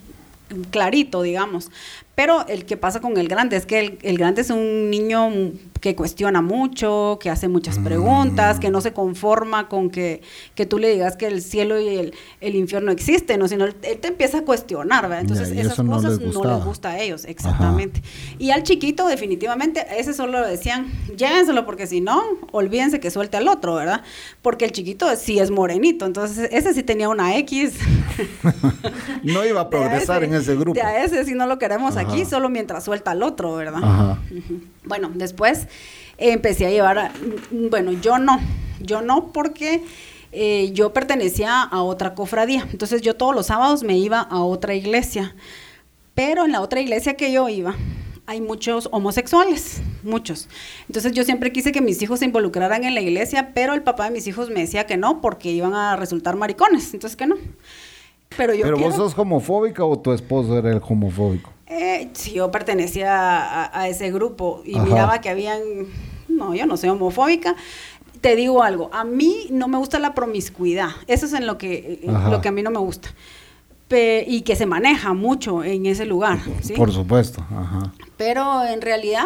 clarito, 0.69 1.21
digamos. 1.21 1.69
Pero 2.15 2.45
el 2.47 2.65
que 2.65 2.77
pasa 2.77 2.99
con 2.99 3.17
el 3.17 3.27
grande 3.27 3.55
es 3.55 3.65
que 3.65 3.79
el, 3.79 3.99
el 4.01 4.17
grande 4.17 4.41
es 4.41 4.49
un 4.49 4.89
niño 4.89 5.31
que 5.81 5.95
cuestiona 5.95 6.41
mucho, 6.41 7.17
que 7.19 7.29
hace 7.29 7.47
muchas 7.47 7.79
mm. 7.79 7.83
preguntas, 7.83 8.59
que 8.59 8.69
no 8.69 8.81
se 8.81 8.93
conforma 8.93 9.67
con 9.67 9.89
que, 9.89 10.21
que, 10.53 10.67
tú 10.67 10.77
le 10.77 10.91
digas 10.91 11.17
que 11.17 11.25
el 11.25 11.41
cielo 11.41 11.79
y 11.79 11.87
el, 11.87 12.13
el 12.39 12.55
infierno 12.55 12.91
existen, 12.91 13.39
¿no? 13.39 13.47
sino 13.47 13.65
él, 13.65 13.75
te 13.75 14.07
empieza 14.07 14.39
a 14.39 14.41
cuestionar, 14.43 15.03
¿verdad? 15.03 15.21
Entonces 15.21 15.49
esas 15.49 15.75
cosas 15.75 16.19
no 16.19 16.43
les, 16.43 16.63
gusta 16.63 16.89
a 16.89 16.99
ellos, 16.99 17.25
exactamente. 17.25 18.01
Y 18.37 18.51
al 18.51 18.61
chiquito 18.61 19.07
definitivamente, 19.07 19.85
ese 19.97 20.13
solo 20.13 20.45
decían, 20.45 20.91
llévenselo 21.17 21.65
porque 21.65 21.87
si 21.87 21.99
no, 21.99 22.21
olvídense 22.51 22.99
que 22.99 23.09
suelte 23.09 23.37
al 23.37 23.47
otro, 23.47 23.73
¿verdad? 23.73 24.03
Porque 24.43 24.65
el 24.65 24.71
chiquito 24.71 25.07
sí 25.15 25.39
es 25.39 25.49
morenito, 25.49 26.05
entonces 26.05 26.47
ese 26.51 26.75
sí 26.75 26.83
tenía 26.83 27.09
una 27.09 27.35
X. 27.37 27.73
no 29.23 29.43
iba 29.45 29.61
a 29.61 29.69
progresar 29.69 30.23
en 30.23 30.35
ese 30.35 30.55
grupo. 30.55 30.79
a 30.79 31.03
ese 31.03 31.25
sí 31.25 31.33
no 31.33 31.47
lo 31.47 31.57
queremos 31.57 31.97
aquí, 31.97 32.23
solo 32.25 32.49
mientras 32.49 32.83
suelta 32.83 33.11
al 33.11 33.23
otro, 33.23 33.55
¿verdad? 33.55 34.17
Bueno, 34.83 35.11
después 35.13 35.67
empecé 36.17 36.65
a 36.65 36.69
llevar, 36.69 37.11
bueno, 37.51 37.91
yo 37.93 38.17
no, 38.17 38.39
yo 38.79 39.01
no 39.01 39.31
porque 39.31 39.83
eh, 40.31 40.71
yo 40.73 40.93
pertenecía 40.93 41.61
a 41.61 41.83
otra 41.83 42.15
cofradía, 42.15 42.67
entonces 42.71 43.01
yo 43.01 43.15
todos 43.15 43.35
los 43.35 43.47
sábados 43.47 43.83
me 43.83 43.97
iba 43.97 44.19
a 44.19 44.41
otra 44.41 44.73
iglesia, 44.73 45.35
pero 46.13 46.45
en 46.45 46.51
la 46.51 46.61
otra 46.61 46.81
iglesia 46.81 47.15
que 47.15 47.31
yo 47.31 47.49
iba 47.49 47.75
hay 48.31 48.39
muchos 48.39 48.87
homosexuales, 48.93 49.81
muchos. 50.03 50.47
Entonces 50.87 51.11
yo 51.11 51.25
siempre 51.25 51.51
quise 51.51 51.73
que 51.73 51.81
mis 51.81 52.01
hijos 52.01 52.19
se 52.19 52.25
involucraran 52.25 52.85
en 52.85 52.95
la 52.95 53.01
iglesia, 53.01 53.51
pero 53.53 53.73
el 53.73 53.83
papá 53.83 54.05
de 54.05 54.11
mis 54.11 54.25
hijos 54.25 54.49
me 54.49 54.61
decía 54.61 54.85
que 54.85 54.95
no, 54.95 55.19
porque 55.19 55.51
iban 55.51 55.73
a 55.73 55.97
resultar 55.97 56.37
maricones, 56.37 56.93
entonces 56.93 57.17
que 57.17 57.27
no. 57.27 57.35
Pero, 58.37 58.53
yo 58.53 58.63
¿Pero 58.63 58.77
vos 58.77 58.95
sos 58.95 59.17
homofóbica 59.17 59.83
o 59.83 59.99
tu 59.99 60.13
esposo 60.13 60.57
era 60.57 60.71
el 60.71 60.81
homofóbico? 60.81 61.51
Eh, 61.73 62.09
sí, 62.11 62.33
yo 62.33 62.51
pertenecía 62.51 63.71
a, 63.73 63.87
ese 63.87 64.11
grupo 64.11 64.61
y 64.65 64.77
miraba 64.77 65.21
que 65.21 65.29
habían, 65.29 65.61
no, 66.27 66.53
yo 66.53 66.65
no 66.65 66.75
soy 66.75 66.89
homofóbica. 66.89 67.55
Te 68.19 68.35
digo 68.35 68.61
algo, 68.61 68.89
a 68.93 69.05
mí 69.05 69.47
no 69.51 69.69
me 69.69 69.77
gusta 69.77 69.97
la 69.97 70.13
promiscuidad, 70.13 70.89
eso 71.07 71.25
es 71.25 71.33
en 71.33 71.47
lo 71.47 71.57
que, 71.57 72.01
lo 72.29 72.41
que 72.41 72.49
a 72.49 72.51
mí 72.51 72.61
no 72.61 72.71
me 72.71 72.79
gusta. 72.79 73.09
y 73.89 74.41
que 74.41 74.55
se 74.57 74.65
maneja 74.65 75.13
mucho 75.13 75.63
en 75.63 75.85
ese 75.85 76.05
lugar. 76.05 76.39
¿sí? 76.61 76.73
Por 76.73 76.91
supuesto. 76.91 77.41
Ajá. 77.49 77.93
Pero 78.17 78.65
en 78.65 78.81
realidad 78.81 79.25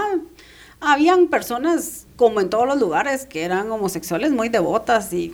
habían 0.80 1.28
personas, 1.28 2.06
como 2.16 2.42
en 2.42 2.50
todos 2.52 2.68
los 2.68 2.80
lugares, 2.80 3.26
que 3.26 3.44
eran 3.44 3.72
homosexuales 3.72 4.32
muy 4.32 4.50
devotas 4.50 5.12
y 5.14 5.34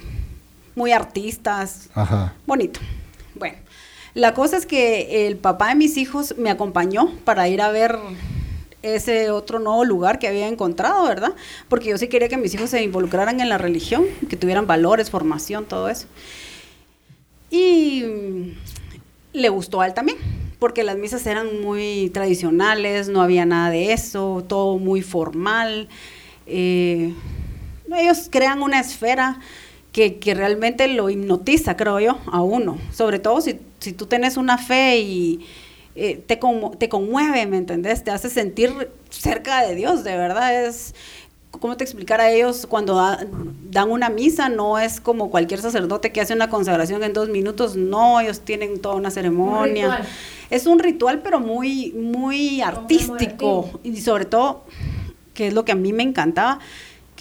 muy 0.76 0.94
artistas. 0.94 1.90
Ajá. 1.94 2.34
Bonito. 2.48 2.80
Bueno, 3.36 3.58
la 4.14 4.34
cosa 4.34 4.58
es 4.58 4.66
que 4.66 5.28
el 5.28 5.38
papá 5.38 5.70
de 5.70 5.76
mis 5.76 5.98
hijos 5.98 6.36
me 6.38 6.50
acompañó 6.50 7.12
para 7.24 7.48
ir 7.48 7.62
a 7.62 7.72
ver 7.72 7.98
ese 8.82 9.30
otro 9.30 9.60
nuevo 9.60 9.86
lugar 9.86 10.20
que 10.20 10.28
había 10.28 10.48
encontrado, 10.48 11.08
¿verdad? 11.08 11.34
Porque 11.70 11.90
yo 11.90 11.98
sí 11.98 12.08
quería 12.08 12.28
que 12.28 12.38
mis 12.38 12.54
hijos 12.54 12.70
se 12.70 12.82
involucraran 12.84 13.40
en 13.40 13.50
la 13.50 13.58
religión, 13.58 14.06
que 14.30 14.38
tuvieran 14.38 14.68
valores, 14.68 15.10
formación, 15.10 15.66
todo 15.66 15.88
eso. 15.88 16.08
Y 17.50 18.04
le 19.34 19.50
gustó 19.50 19.82
a 19.82 19.88
él 19.88 19.94
también, 19.94 20.18
porque 20.58 20.84
las 20.84 20.98
misas 20.98 21.26
eran 21.28 21.62
muy 21.62 22.10
tradicionales, 22.14 23.08
no 23.08 23.22
había 23.22 23.46
nada 23.46 23.70
de 23.70 23.94
eso, 23.94 24.44
todo 24.48 24.78
muy 24.78 25.02
formal. 25.02 25.88
Eh, 26.48 27.14
ellos 27.96 28.28
crean 28.32 28.62
una 28.62 28.80
esfera 28.80 29.40
que, 29.92 30.20
que, 30.20 30.34
realmente 30.34 30.88
lo 30.88 31.10
hipnotiza, 31.10 31.76
creo 31.76 32.00
yo, 32.00 32.18
a 32.32 32.42
uno. 32.42 32.78
Sobre 32.94 33.20
todo 33.20 33.42
si, 33.42 33.60
si 33.80 33.94
tú 33.94 34.06
tienes 34.06 34.38
una 34.38 34.58
fe 34.58 35.00
y 35.00 35.46
eh, 35.96 36.24
te, 36.26 36.40
te 36.78 36.90
conmueve, 36.90 37.46
¿me 37.46 37.58
entendés? 37.58 38.04
Te 38.04 38.12
hace 38.12 38.30
sentir 38.30 38.90
cerca 39.10 39.62
de 39.62 39.76
Dios, 39.76 40.04
de 40.04 40.16
verdad. 40.16 40.66
Es, 40.66 40.96
¿cómo 41.52 41.76
te 41.76 41.84
explicar 41.84 42.22
a 42.22 42.32
ellos 42.32 42.66
cuando 42.66 42.96
dan 43.70 43.92
una 43.92 44.10
misa? 44.10 44.48
No 44.48 44.80
es 44.80 45.02
como 45.02 45.30
cualquier 45.30 45.60
sacerdote 45.60 46.12
que 46.12 46.22
hace 46.22 46.34
una 46.34 46.50
consagración 46.50 47.04
en 47.04 47.12
dos 47.14 47.30
minutos, 47.30 47.76
no, 47.76 48.22
ellos 48.22 48.42
tienen 48.42 48.80
toda 48.80 48.96
una 48.96 49.12
ceremonia. 49.12 50.06
es 50.50 50.66
un 50.66 50.80
ritual, 50.80 51.22
pero 51.22 51.40
muy, 51.40 51.92
muy 51.92 52.62
artístico. 52.62 53.70
Y 53.84 53.98
sobre 53.98 54.26
todo, 54.26 54.64
que 55.34 55.48
es 55.48 55.54
lo 55.54 55.66
que 55.66 55.74
a 55.74 55.76
mí 55.76 55.92
me 55.92 56.04
encantaba, 56.04 56.60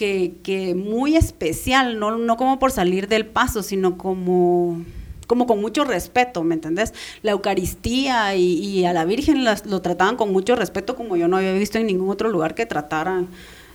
que, 0.00 0.74
muy 0.74 1.16
especial, 1.16 1.98
no, 1.98 2.16
no 2.16 2.36
como 2.36 2.58
por 2.58 2.70
salir 2.72 3.08
del 3.08 3.26
paso, 3.26 3.62
sino 3.62 3.98
como 3.98 4.82
como 5.26 5.46
con 5.46 5.60
mucho 5.60 5.84
respeto, 5.84 6.42
¿me 6.42 6.56
entendés? 6.56 6.92
La 7.22 7.30
Eucaristía 7.30 8.34
y, 8.34 8.84
a 8.84 8.92
la 8.92 9.04
Virgen 9.04 9.44
lo 9.44 9.80
trataban 9.80 10.16
con 10.16 10.32
mucho 10.32 10.56
respeto 10.56 10.96
como 10.96 11.16
yo 11.16 11.28
no 11.28 11.36
había 11.36 11.52
visto 11.52 11.78
en 11.78 11.86
ningún 11.86 12.10
otro 12.10 12.30
lugar 12.30 12.56
que 12.56 12.66
trataran 12.66 13.28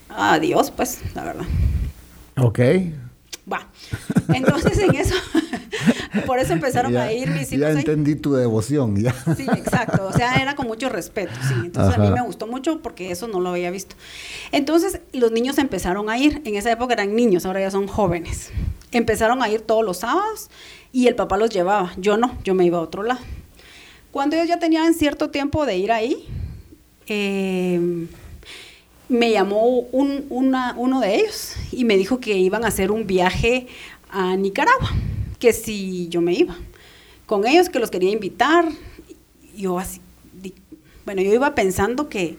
a 0.09 0.37
Dios, 0.39 0.71
pues, 0.71 0.99
la 1.15 1.23
verdad. 1.23 1.45
Ok. 2.35 2.59
Va. 3.51 3.67
Entonces 4.33 4.77
en 4.79 4.95
eso, 4.95 5.13
por 6.25 6.39
eso 6.39 6.53
empezaron 6.53 6.95
a 6.97 7.11
ir 7.11 7.29
mis 7.29 7.51
hijos. 7.51 7.59
Ya 7.59 7.71
entendí 7.71 8.15
tu 8.15 8.33
devoción, 8.33 8.95
ya. 8.95 9.13
Sí, 9.35 9.45
exacto. 9.55 10.07
O 10.07 10.13
sea, 10.13 10.35
era 10.35 10.55
con 10.55 10.65
mucho 10.67 10.89
respeto, 10.89 11.33
sí. 11.47 11.53
Entonces 11.65 11.95
a 11.95 11.99
mí 11.99 12.09
me 12.09 12.21
gustó 12.21 12.47
mucho 12.47 12.81
porque 12.81 13.11
eso 13.11 13.27
no 13.27 13.39
lo 13.39 13.49
había 13.49 13.69
visto. 13.69 13.95
Entonces 14.51 15.01
los 15.13 15.31
niños 15.31 15.57
empezaron 15.59 16.09
a 16.09 16.17
ir. 16.17 16.41
En 16.45 16.55
esa 16.55 16.71
época 16.71 16.93
eran 16.93 17.15
niños, 17.15 17.45
ahora 17.45 17.59
ya 17.61 17.71
son 17.71 17.87
jóvenes. 17.87 18.51
Empezaron 18.91 19.43
a 19.43 19.49
ir 19.49 19.61
todos 19.61 19.85
los 19.85 19.97
sábados 19.97 20.49
y 20.91 21.07
el 21.07 21.15
papá 21.15 21.37
los 21.37 21.49
llevaba. 21.51 21.93
Yo 21.97 22.17
no, 22.17 22.37
yo 22.43 22.55
me 22.55 22.65
iba 22.65 22.79
a 22.79 22.81
otro 22.81 23.03
lado. 23.03 23.21
Cuando 24.11 24.37
ellos 24.37 24.47
ya 24.47 24.59
tenían 24.59 24.93
cierto 24.93 25.29
tiempo 25.29 25.65
de 25.65 25.77
ir 25.77 25.91
ahí, 25.91 26.25
eh, 27.07 28.07
me 29.09 29.31
llamó 29.31 29.79
un, 29.91 30.25
uno 30.29 30.99
de 30.99 31.15
ellos 31.15 31.55
y 31.71 31.85
me 31.85 31.97
dijo 31.97 32.19
que 32.19 32.37
iban 32.37 32.65
a 32.65 32.69
hacer 32.69 32.91
un 32.91 33.05
viaje 33.05 33.67
a 34.09 34.35
Nicaragua, 34.35 34.91
que 35.39 35.53
si 35.53 36.07
yo 36.09 36.21
me 36.21 36.33
iba. 36.33 36.55
Con 37.25 37.45
ellos 37.47 37.69
que 37.69 37.79
los 37.79 37.91
quería 37.91 38.11
invitar, 38.11 38.65
yo 39.55 39.79
así, 39.79 40.01
bueno, 41.05 41.21
yo 41.21 41.33
iba 41.33 41.53
pensando 41.55 42.09
que, 42.09 42.37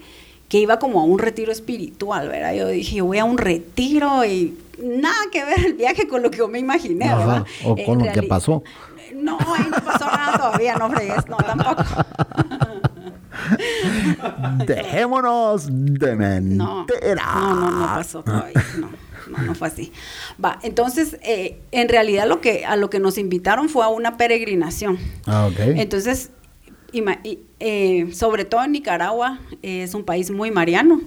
que 0.48 0.59
iba 0.59 0.79
como 0.79 1.00
a 1.00 1.05
un 1.05 1.18
retiro 1.18 1.52
espiritual, 1.52 2.29
¿verdad? 2.29 2.55
Yo 2.55 2.68
dije, 2.68 2.96
yo 2.96 3.05
voy 3.05 3.18
a 3.18 3.24
un 3.24 3.38
retiro 3.38 4.24
y 4.24 4.57
nada 4.79 5.16
que 5.31 5.44
ver 5.44 5.66
el 5.66 5.74
viaje 5.74 6.07
con 6.09 6.22
lo 6.22 6.31
que 6.31 6.38
yo 6.38 6.48
me 6.48 6.59
imaginé, 6.59 7.07
¿verdad? 7.14 7.44
O 7.64 7.76
con 7.85 7.98
lo 8.05 8.12
que 8.12 8.22
pasó. 8.22 8.62
No, 9.14 9.38
ahí 9.38 9.64
no 9.70 9.76
pasó 9.85 10.05
nada 10.07 10.37
todavía, 10.37 10.76
no 10.76 10.90
fregues, 10.90 11.26
no, 11.29 11.37
tampoco. 11.37 11.83
Dejémonos 14.66 15.68
de 15.70 16.16
mentira. 16.16 16.64
No, 16.64 16.87
no, 16.87 17.70
no, 17.70 17.87
pasó 17.87 18.22
todavía, 18.22 18.64
no. 18.78 18.90
No, 19.30 19.38
no 19.42 19.54
fue 19.56 19.68
así. 19.68 19.92
Va, 20.42 20.59
entonces, 20.62 21.18
eh, 21.22 21.61
en 21.72 21.88
realidad 21.88 22.28
lo 22.28 22.40
que, 22.40 22.64
a 22.64 22.76
lo 22.76 22.90
que 22.90 23.00
nos 23.00 23.18
invitaron 23.18 23.68
fue 23.68 23.85
a 23.85 23.88
una 23.88 24.16
peregrinación. 24.16 24.98
Ah, 25.26 25.48
ok. 25.50 25.59
Entonces, 25.76 26.30
eh, 26.92 28.09
sobre 28.12 28.44
todo 28.44 28.64
en 28.64 28.72
Nicaragua, 28.72 29.40
es 29.62 29.94
un 29.94 30.04
país 30.04 30.30
muy 30.30 30.50
mariano. 30.50 31.00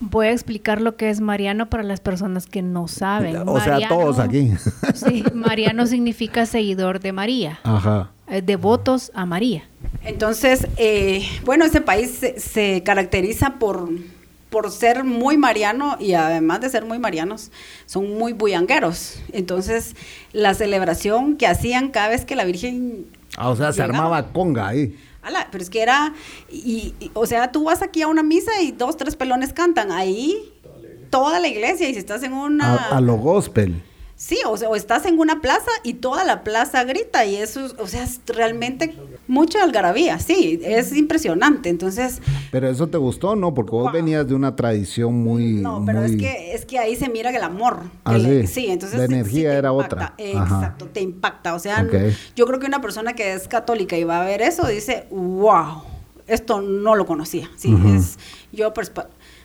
Voy 0.00 0.28
a 0.28 0.32
explicar 0.32 0.80
lo 0.80 0.96
que 0.96 1.10
es 1.10 1.20
Mariano 1.20 1.68
para 1.68 1.82
las 1.82 2.00
personas 2.00 2.46
que 2.46 2.62
no 2.62 2.88
saben. 2.88 3.46
O 3.46 3.60
sea, 3.60 3.86
todos 3.86 4.18
aquí. 4.18 4.50
Sí, 4.94 5.22
Mariano 5.34 5.86
significa 5.86 6.46
seguidor 6.46 7.00
de 7.00 7.12
María. 7.12 7.60
Ajá. 7.64 8.10
Eh, 8.26 8.40
devotos 8.40 9.12
a 9.14 9.26
María. 9.26 9.64
Entonces, 10.04 10.66
eh, 10.76 11.26
bueno, 11.44 11.64
ese 11.64 11.80
país 11.80 12.20
se, 12.36 12.82
caracteriza 12.82 13.58
por, 13.58 13.88
por 14.48 14.70
ser 14.70 15.04
muy 15.04 15.36
mariano 15.36 15.96
y 16.00 16.14
además 16.14 16.60
de 16.60 16.70
ser 16.70 16.84
muy 16.84 16.98
marianos, 16.98 17.50
son 17.86 18.18
muy 18.18 18.32
bullangueros. 18.32 19.20
Entonces, 19.32 19.94
la 20.32 20.54
celebración 20.54 21.36
que 21.36 21.46
hacían 21.46 21.90
cada 21.90 22.08
vez 22.08 22.24
que 22.24 22.36
la 22.36 22.44
Virgen... 22.44 23.06
Ah, 23.36 23.50
o 23.50 23.56
sea, 23.56 23.72
se 23.72 23.82
armaba 23.82 24.32
conga 24.32 24.68
ahí. 24.68 24.96
Ala, 25.22 25.48
pero 25.52 25.62
es 25.62 25.68
que 25.68 25.82
era, 25.82 26.14
y, 26.50 26.94
o 27.12 27.26
sea, 27.26 27.52
tú 27.52 27.64
vas 27.64 27.82
aquí 27.82 28.00
a 28.00 28.08
una 28.08 28.22
misa 28.22 28.50
y 28.62 28.72
dos, 28.72 28.96
tres 28.96 29.16
pelones 29.16 29.52
cantan, 29.52 29.92
ahí 29.92 30.50
toda 31.10 31.40
la 31.40 31.48
iglesia 31.48 31.88
y 31.88 31.92
si 31.92 31.98
estás 31.98 32.22
en 32.22 32.32
una... 32.32 32.74
A, 32.74 32.96
a 32.96 33.00
lo 33.02 33.16
gospel. 33.16 33.82
Sí, 34.20 34.36
o 34.46 34.54
sea, 34.54 34.68
o 34.68 34.76
estás 34.76 35.06
en 35.06 35.18
una 35.18 35.40
plaza 35.40 35.70
y 35.82 35.94
toda 35.94 36.24
la 36.24 36.44
plaza 36.44 36.84
grita 36.84 37.24
y 37.24 37.36
eso, 37.36 37.68
o 37.78 37.86
sea, 37.86 38.02
es 38.02 38.20
realmente 38.26 38.94
mucha 39.26 39.62
algarabía, 39.64 40.18
sí, 40.18 40.60
es 40.62 40.94
impresionante, 40.94 41.70
entonces... 41.70 42.20
Pero 42.50 42.68
eso 42.68 42.86
te 42.86 42.98
gustó, 42.98 43.34
¿no? 43.34 43.54
Porque 43.54 43.70
vos 43.70 43.84
Wow. 43.84 43.92
venías 43.94 44.28
de 44.28 44.34
una 44.34 44.54
tradición 44.56 45.14
muy... 45.14 45.54
No, 45.62 45.82
pero 45.86 46.04
es 46.04 46.16
que, 46.16 46.52
es 46.52 46.66
que 46.66 46.78
ahí 46.78 46.96
se 46.96 47.08
mira 47.08 47.30
el 47.30 47.42
amor. 47.42 47.78
Ah, 48.04 48.18
sí. 48.46 48.66
entonces... 48.68 48.98
La 48.98 49.06
energía 49.06 49.54
era 49.56 49.70
impacta, 49.70 49.94
otra. 49.96 50.14
Ajá. 50.38 50.54
Exacto, 50.56 50.84
te 50.92 51.00
impacta. 51.00 51.54
O 51.54 51.58
sea, 51.58 51.86
yo 52.36 52.44
creo 52.44 52.58
que 52.60 52.66
una 52.66 52.82
persona 52.82 53.14
que 53.14 53.32
es 53.32 53.48
católica 53.48 53.96
y 53.96 54.04
va 54.04 54.20
a 54.20 54.26
ver 54.26 54.42
eso 54.42 54.66
dice, 54.66 55.06
wow, 55.10 55.82
esto 56.26 56.60
no 56.60 56.94
lo 56.94 57.06
conocía. 57.06 57.48
Sí, 57.56 57.72
Ujú. 57.72 57.94
es, 57.94 58.18
yo 58.52 58.74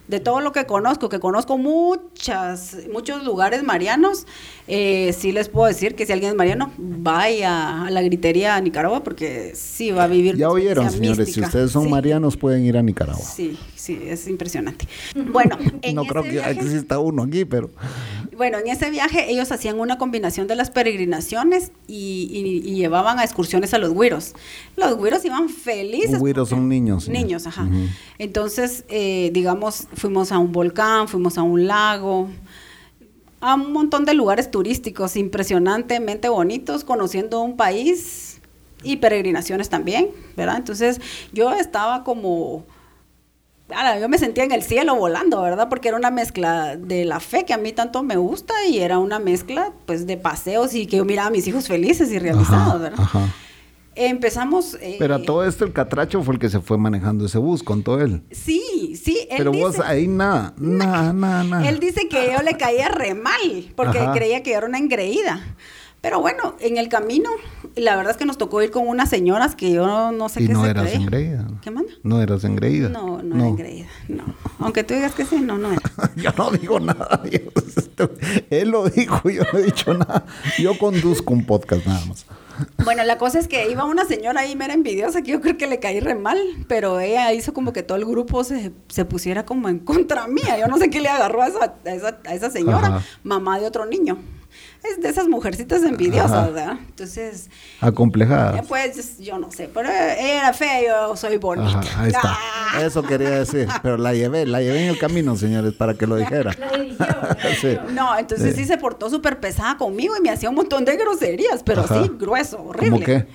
de 0.08 0.20
todo 0.20 0.39
lo 0.41 0.52
que 0.52 0.65
conozco, 0.65 1.10
que 1.10 1.20
conozco 1.20 1.58
muchas, 1.58 2.78
muchos 2.94 3.24
lugares 3.24 3.63
marianos, 3.63 4.28
eh, 4.68 5.13
sí 5.18 5.32
les 5.32 5.50
puedo 5.50 5.68
decir 5.68 5.96
que 5.96 6.06
si 6.06 6.12
alguien 6.13 6.32
es 6.32 6.36
mariano, 6.38 6.72
vaya 6.78 7.86
a 7.86 7.89
la 7.91 8.02
gritería 8.02 8.56
a 8.56 8.62
Nicaragua 8.62 9.04
porque 9.04 9.54
sí 9.56 9.91
va 9.91 10.04
a 10.04 10.08
vivir. 10.08 10.38
Ya 10.38 10.50
oyeron, 10.50 10.89
señores, 10.91 11.34
si 11.34 11.41
ustedes 11.41 11.72
son 11.72 11.86
Sí. 11.86 11.89
marianos 11.89 12.38
pueden 12.38 12.65
ir 12.65 12.78
a 12.78 12.82
Nicaragua. 12.84 13.24
Sí, 13.26 13.58
sí, 13.76 14.00
es 14.06 14.28
impresionante. 14.28 14.88
Bueno, 15.32 15.58
en 15.82 15.96
no 15.96 16.02
ese 16.04 16.12
creo 16.12 16.24
que 16.24 16.30
viaje- 16.32 16.52
exista 16.52 17.00
uno 17.00 17.24
aquí, 17.24 17.46
pero... 17.46 17.70
bueno, 18.38 18.58
en 18.60 18.68
ese 18.68 18.89
viaje 18.91 19.32
ellos 19.32 19.52
hacían 19.52 19.80
una 19.80 19.98
combinación 19.98 20.48
de 20.48 20.56
las 20.56 20.70
peregrinaciones 20.72 21.72
y, 21.88 22.28
y- 22.32 22.70
y 22.72 22.76
llevaban 22.76 23.20
a 23.20 23.24
excursiones 23.24 23.74
a 23.74 23.78
los 23.80 23.91
güiros. 23.91 24.34
Los 24.78 24.96
güiros 24.98 25.24
iban 25.26 25.50
felices. 25.50 26.20
Güiros 26.20 26.50
porque- 26.50 26.60
son 26.62 26.70
niños. 26.70 27.08
Niños, 27.10 27.48
ajá. 27.48 27.68
Entonces, 28.18 28.86
eh, 28.89 29.30
digamos, 29.34 29.88
fuimos 29.95 30.31
a 30.31 30.39
un 30.39 30.51
volcán, 30.51 31.08
fuimos 31.08 31.38
a 31.38 31.43
un 31.43 31.67
lago, 31.67 32.29
a 33.41 33.55
un 33.55 33.73
montón 33.73 34.05
de 34.05 34.13
lugares 34.13 34.49
turísticos 34.51 35.15
impresionantemente 35.15 36.29
bonitos, 36.29 36.84
conociendo 36.84 37.41
un 37.41 37.58
país 37.58 38.39
y 38.84 38.97
peregrinaciones 38.97 39.69
también, 39.69 40.10
¿verdad? 40.36 40.58
Entonces, 40.58 41.01
yo 41.34 41.51
estaba 41.53 42.03
como... 42.03 42.65
Ala, 43.69 43.99
yo 43.99 44.08
me 44.08 44.19
sentía 44.19 44.43
en 44.43 44.51
el 44.51 44.62
cielo 44.62 44.95
volando, 44.95 45.41
¿verdad? 45.41 45.69
Porque 45.69 45.88
era 45.88 45.97
una 45.97 46.12
mezcla 46.12 46.75
de 46.75 47.03
la 47.03 47.19
fe 47.19 47.45
que 47.45 47.53
a 47.53 47.58
mí 47.58 47.71
tanto 47.71 48.03
me 48.03 48.15
gusta 48.15 48.53
y 48.69 48.77
era 48.77 48.99
una 48.99 49.17
mezcla 49.17 49.71
pues 49.88 50.05
de 50.05 50.17
paseos 50.17 50.75
y 50.75 50.86
que 50.86 50.97
yo 50.97 51.05
miraba 51.05 51.29
a 51.29 51.31
mis 51.31 51.47
hijos 51.47 51.67
felices 51.67 52.12
y 52.12 52.19
realizados, 52.19 52.75
Ajá, 52.75 52.77
¿verdad? 52.77 52.99
ajá. 53.01 53.34
Empezamos... 53.95 54.77
eh, 54.81 54.97
Pero 54.99 55.15
a 55.15 55.21
todo 55.21 55.45
esto 55.45 55.63
el 55.65 55.71
catracho 55.71 56.21
fue 56.21 56.34
el 56.36 56.39
que 56.39 56.49
se 56.49 56.60
fue 56.60 56.77
manejando 56.77 57.25
ese 57.25 57.38
bus 57.38 57.63
con 57.63 57.81
todo 57.84 58.01
él. 58.01 58.23
Sí, 58.31 58.99
sí, 59.01 59.19
él 59.29 59.38
Pero 59.38 59.51
dice... 59.51 59.63
vos 59.63 59.79
ahí 59.79 60.08
nada, 60.08 60.53
nada, 60.58 61.13
nada, 61.13 61.43
nada. 61.43 61.69
Él 61.69 61.79
dice 61.79 62.08
que 62.10 62.31
yo 62.34 62.41
le 62.43 62.58
caía 62.58 62.89
re 62.89 63.13
mal, 63.13 63.71
porque 63.75 63.99
Ajá. 63.99 64.13
creía 64.13 64.43
que 64.43 64.51
yo 64.51 64.58
era 64.58 64.67
una 64.67 64.77
engreída. 64.77 65.55
Pero 66.01 66.19
bueno, 66.21 66.55
en 66.60 66.77
el 66.77 66.88
camino, 66.88 67.31
la 67.75 67.95
verdad 67.95 68.12
es 68.12 68.17
que 68.17 68.25
nos 68.25 68.38
tocó 68.38 68.62
ir 68.62 68.69
con 68.69 68.88
unas 68.88 69.10
señoras 69.10 69.55
que 69.55 69.71
yo 69.71 69.88
no, 69.88 70.12
no 70.12 70.29
sé 70.29 70.43
y 70.43 70.47
qué 70.47 70.53
no 70.53 70.63
se 70.63 70.69
eras 70.69 70.93
engreída. 70.93 71.47
¿Qué 71.63 71.71
manda? 71.71 71.91
No 72.03 72.21
eras 72.21 72.43
engreída. 72.43 72.89
No, 72.89 73.23
no, 73.23 73.36
era 73.38 73.47
engreída, 73.47 73.88
no. 74.08 74.23
Aunque 74.60 74.84
tú 74.84 74.93
digas 74.93 75.15
que 75.15 75.25
sí, 75.25 75.39
no, 75.39 75.58
no 75.58 75.71
era. 75.71 75.81
Yo 76.15 76.31
no 76.38 76.51
digo 76.51 76.79
nada. 76.79 77.23
él 78.51 78.69
lo 78.69 78.88
dijo, 78.88 79.29
yo 79.29 79.43
no 79.51 79.60
he 79.60 79.63
dicho 79.63 79.93
nada. 79.95 80.25
Yo 80.60 80.77
conduzco 80.77 81.34
un 81.34 81.45
podcast 81.45 81.86
nada 81.88 82.05
más. 82.05 82.25
Bueno, 82.84 83.04
la 83.04 83.18
cosa 83.18 83.39
es 83.39 83.48
que 83.48 83.70
iba 83.70 83.84
una 83.86 84.06
señora 84.06 84.41
ahí 84.41 84.56
mera 84.56 84.74
envidiosa 84.74 85.22
que 85.22 85.32
yo 85.32 85.41
creo 85.41 85.58
que 85.58 85.68
le 85.68 85.80
caí 85.80 86.00
re 86.00 86.15
mal, 86.15 86.38
pero 86.68 87.00
ella 87.00 87.32
hizo 87.34 87.54
como 87.54 87.74
que 87.74 87.84
todo 87.84 87.98
el 87.98 88.06
grupo 88.06 88.44
se, 88.44 88.72
se 88.88 89.06
pusiera 89.06 89.46
como 89.46 89.70
en 89.70 89.80
contra 89.80 90.28
mía. 90.28 90.58
Yo 90.60 90.68
no 90.68 90.78
sé 90.78 90.89
qué 90.89 91.02
le 91.02 91.10
agarró 91.10 91.41
a 91.41 91.48
esa, 91.48 91.76
a 91.86 91.89
esa, 91.94 92.20
a 92.26 92.34
esa 92.34 92.50
señora, 92.50 92.88
Ajá. 92.88 93.02
mamá 93.24 93.60
de 93.60 93.65
otro 93.68 93.86
niño. 93.86 94.18
Es 94.91 95.02
de 95.02 95.10
esas 95.10 95.28
mujercitas 95.28 95.84
envidiosas, 95.84 96.32
Ajá. 96.32 96.45
¿verdad? 96.48 96.78
Entonces, 96.88 97.50
Acomplejada. 97.82 98.60
Eh, 98.60 98.63
Pues 98.67 99.17
yo 99.19 99.39
no 99.39 99.52
sé, 99.52 99.69
pero 99.74 99.89
ella 99.89 100.39
era 100.39 100.54
fea, 100.54 100.82
yo 100.86 101.15
soy 101.15 101.38
bonita. 101.38 101.80
Ajá, 101.80 102.02
ahí 102.04 102.08
está. 102.10 102.38
Ah. 102.38 102.82
Eso 102.82 103.02
quería 103.04 103.30
decir. 103.32 103.67
Pero 103.82 103.98
la 103.98 104.13
llevé, 104.13 104.45
la 104.45 104.62
llevé 104.62 104.84
en 104.84 104.89
el 104.89 104.98
camino, 105.00 105.36
señores, 105.36 105.74
para 105.74 105.93
que 105.95 106.06
lo 106.08 106.15
dijera. 106.17 106.52
Sí. 107.62 107.78
No, 107.93 108.17
entonces 108.17 108.56
Sí. 108.56 108.62
sí 108.63 108.67
se 108.67 108.78
portó 108.78 109.10
súper 109.10 109.39
pesada 109.39 109.78
conmigo 109.78 110.15
y 110.17 110.21
me 110.21 110.30
hacía 110.30 110.50
un 110.50 110.56
montón 110.56 110.84
de 110.86 110.95
groserías, 110.98 111.63
pero 111.63 111.82
Ajá. 111.84 112.04
sí, 112.04 112.12
grueso, 112.17 112.62
horrible. 112.63 112.89
¿Cómo 112.91 113.06
qué? 113.06 113.28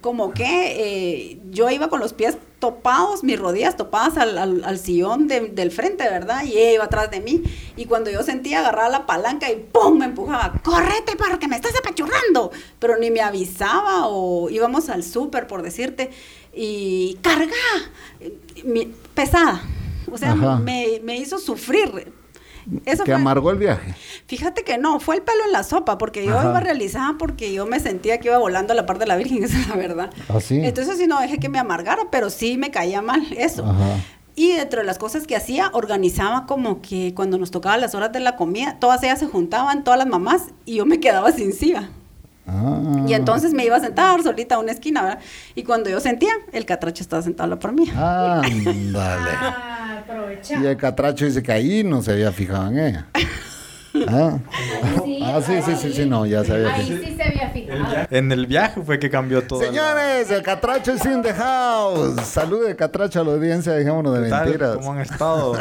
Como 0.00 0.32
que 0.32 1.32
eh, 1.34 1.40
yo 1.50 1.70
iba 1.70 1.88
con 1.88 2.00
los 2.00 2.12
pies 2.12 2.36
topados, 2.64 3.22
mis 3.22 3.38
rodillas 3.38 3.76
topadas 3.76 4.16
al, 4.16 4.38
al- 4.38 4.64
al 4.64 4.78
sillón 4.78 5.28
de- 5.28 5.48
del 5.48 5.70
frente, 5.70 6.04
¿verdad? 6.04 6.44
Y 6.44 6.52
ella 6.56 6.72
iba 6.76 6.84
atrás 6.84 7.10
de 7.10 7.20
mí. 7.20 7.42
Y 7.76 7.84
cuando 7.84 8.10
yo 8.10 8.22
sentía 8.22 8.60
agarrar 8.60 8.90
la 8.90 9.04
palanca 9.04 9.50
y 9.52 9.56
¡pum! 9.56 9.98
me 9.98 10.06
empujaba, 10.06 10.54
¡correte 10.64 11.14
porque 11.16 11.46
me 11.46 11.56
estás 11.56 11.72
apachurrando! 11.78 12.50
Pero 12.78 12.96
ni 12.96 13.10
me 13.10 13.20
avisaba 13.20 14.06
o 14.08 14.48
íbamos 14.48 14.88
al 14.88 15.02
súper, 15.04 15.46
por 15.46 15.60
decirte, 15.62 16.08
y 16.54 17.18
carga, 17.20 17.52
eh, 18.20 18.38
mi- 18.64 18.90
pesada. 19.12 19.62
O 20.10 20.16
sea, 20.16 20.34
me, 20.34 21.00
me 21.02 21.16
hizo 21.18 21.38
sufrir. 21.38 22.12
Eso 22.84 23.04
¿Te 23.04 23.12
fue- 23.12 23.14
amargó 23.14 23.50
el 23.50 23.58
viaje? 23.58 23.94
Fíjate 24.26 24.62
que 24.64 24.78
no, 24.78 25.00
fue 25.00 25.16
el 25.16 25.22
pelo 25.22 25.44
en 25.46 25.52
la 25.52 25.62
sopa, 25.64 25.98
porque 25.98 26.24
yo 26.24 26.38
Ajá. 26.38 26.50
iba 26.50 26.60
realizada 26.60 27.16
porque 27.18 27.52
yo 27.52 27.66
me 27.66 27.78
sentía 27.80 28.18
que 28.18 28.28
iba 28.28 28.38
volando 28.38 28.72
a 28.72 28.76
la 28.76 28.86
par 28.86 28.98
de 28.98 29.06
la 29.06 29.16
Virgen, 29.16 29.42
esa 29.44 29.58
es 29.60 29.68
la 29.68 29.76
verdad. 29.76 30.10
¿Ah, 30.28 30.40
sí? 30.40 30.60
Entonces 30.62 30.96
sí 30.98 31.06
no 31.06 31.20
dejé 31.20 31.38
que 31.38 31.48
me 31.48 31.58
amargara, 31.58 32.02
pero 32.10 32.30
sí 32.30 32.56
me 32.56 32.70
caía 32.70 33.02
mal 33.02 33.22
eso. 33.36 33.64
Ajá. 33.64 33.96
Y 34.36 34.52
dentro 34.52 34.80
de 34.80 34.86
las 34.86 34.98
cosas 34.98 35.26
que 35.28 35.36
hacía, 35.36 35.70
organizaba 35.74 36.46
como 36.46 36.82
que 36.82 37.12
cuando 37.14 37.38
nos 37.38 37.50
tocaba 37.52 37.76
las 37.76 37.94
horas 37.94 38.10
de 38.12 38.18
la 38.20 38.34
comida, 38.34 38.78
todas 38.80 39.00
ellas 39.04 39.20
se 39.20 39.26
juntaban, 39.26 39.84
todas 39.84 39.96
las 39.98 40.08
mamás, 40.08 40.42
y 40.64 40.76
yo 40.76 40.86
me 40.86 40.98
quedaba 40.98 41.30
sin 41.30 41.52
silla. 41.52 41.90
Ah. 42.46 43.04
Y 43.06 43.14
entonces 43.14 43.54
me 43.54 43.64
iba 43.64 43.76
a 43.76 43.80
sentar 43.80 44.20
solita 44.22 44.56
a 44.56 44.58
una 44.58 44.72
esquina, 44.72 45.02
¿verdad? 45.02 45.18
Y 45.54 45.62
cuando 45.62 45.88
yo 45.88 46.00
sentía, 46.00 46.32
el 46.52 46.66
catracho 46.66 47.02
estaba 47.02 47.22
sentado 47.22 47.44
a 47.44 47.50
la 47.54 47.58
par 47.60 47.72
mía. 47.72 47.92
Ándale. 48.42 49.30
Ah, 50.08 50.12
aprovecha. 50.12 50.60
Y 50.62 50.66
el 50.66 50.76
catracho 50.76 51.24
dice 51.24 51.42
que 51.42 51.52
ahí 51.52 51.82
no 51.84 52.02
se 52.02 52.12
había 52.12 52.32
fijado 52.32 52.68
en 52.68 52.78
ella. 52.78 53.06
Ah, 54.08 54.38
Sí, 55.04 55.20
ah 55.22 55.40
sí, 55.40 55.52
sí, 55.64 55.76
sí, 55.76 55.92
sí, 55.92 56.04
no, 56.04 56.26
ya 56.26 56.42
se 56.42 56.52
había 56.52 56.74
Ahí 56.74 56.82
fijado. 56.84 57.04
sí 57.04 57.14
se 57.16 57.22
había 57.22 57.48
fijado. 57.50 58.06
En 58.10 58.32
el 58.32 58.46
viaje 58.48 58.82
fue 58.82 58.98
que 58.98 59.08
cambió 59.08 59.42
todo. 59.46 59.60
Señores, 59.60 60.28
el 60.32 60.42
catracho 60.42 60.94
es 60.94 61.04
in 61.04 61.22
the 61.22 61.32
house. 61.32 62.20
Salude, 62.26 62.74
catracho, 62.74 63.20
a 63.20 63.24
la 63.24 63.30
audiencia, 63.34 63.72
dejémonos 63.72 64.12
de 64.18 64.24
¿Qué 64.24 64.30
tal? 64.30 64.44
mentiras. 64.46 64.76
¿Cómo 64.78 64.92
han 64.94 64.98
estado? 65.00 65.56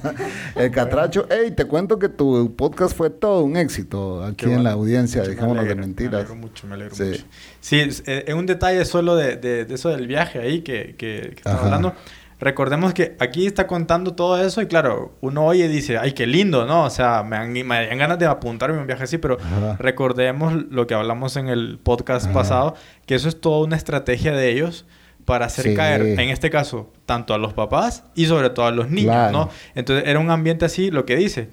El 0.56 0.72
catracho, 0.72 1.26
hey, 1.30 1.52
te 1.56 1.66
cuento 1.66 2.00
que 2.00 2.08
tu 2.08 2.52
podcast 2.56 2.96
fue 2.96 3.10
todo 3.10 3.44
un 3.44 3.56
éxito 3.56 4.24
aquí 4.24 4.46
en 4.46 4.64
la 4.64 4.72
audiencia, 4.72 5.22
dejémonos 5.22 5.54
de 5.64 5.70
alegra, 5.70 5.74
Me 5.76 5.86
mentiras. 5.86 6.14
alegro 6.14 6.34
mucho, 6.34 6.66
me 6.66 6.74
alegro 6.74 6.96
Sí. 6.96 7.02
mucho. 7.04 7.24
Sí, 7.60 7.78
es, 7.80 8.02
eh, 8.06 8.34
un 8.34 8.46
detalle 8.46 8.84
solo 8.86 9.14
de, 9.14 9.36
de- 9.36 9.64
de 9.66 9.74
eso 9.76 9.90
del 9.90 10.08
viaje 10.08 10.40
ahí 10.40 10.62
que, 10.62 10.96
que, 10.98 11.36
hablando. 11.44 11.94
Recordemos 12.40 12.94
que 12.94 13.16
aquí 13.18 13.46
está 13.46 13.66
contando 13.66 14.14
todo 14.14 14.40
eso 14.40 14.62
y 14.62 14.66
claro, 14.66 15.12
uno 15.20 15.44
oye 15.44 15.64
y 15.64 15.68
dice, 15.68 15.98
ay, 15.98 16.12
qué 16.12 16.26
lindo, 16.26 16.66
¿no? 16.66 16.84
O 16.84 16.90
sea, 16.90 17.24
me 17.24 17.36
dan, 17.36 17.52
me 17.52 17.86
dan 17.86 17.98
ganas 17.98 18.18
de 18.18 18.26
apuntarme 18.26 18.78
a 18.78 18.80
un 18.80 18.86
viaje 18.86 19.02
así, 19.04 19.18
pero 19.18 19.38
Ajá. 19.40 19.76
recordemos 19.80 20.52
lo 20.70 20.86
que 20.86 20.94
hablamos 20.94 21.36
en 21.36 21.48
el 21.48 21.80
podcast 21.82 22.26
Ajá. 22.26 22.34
pasado, 22.34 22.74
que 23.06 23.16
eso 23.16 23.28
es 23.28 23.40
toda 23.40 23.64
una 23.66 23.74
estrategia 23.76 24.32
de 24.32 24.50
ellos 24.52 24.86
para 25.24 25.46
hacer 25.46 25.64
Sí. 25.64 25.74
caer, 25.74 26.00
en 26.02 26.20
este 26.30 26.48
caso, 26.48 26.92
tanto 27.06 27.34
a 27.34 27.38
los 27.38 27.54
papás 27.54 28.04
y 28.14 28.26
sobre 28.26 28.50
todo 28.50 28.66
a 28.66 28.70
los 28.70 28.88
niños, 28.88 29.12
Claro. 29.14 29.32
¿no? 29.32 29.48
Entonces 29.74 30.04
era 30.06 30.20
un 30.20 30.30
ambiente 30.30 30.64
así, 30.64 30.90
lo 30.92 31.04
que 31.04 31.16
dice. 31.16 31.50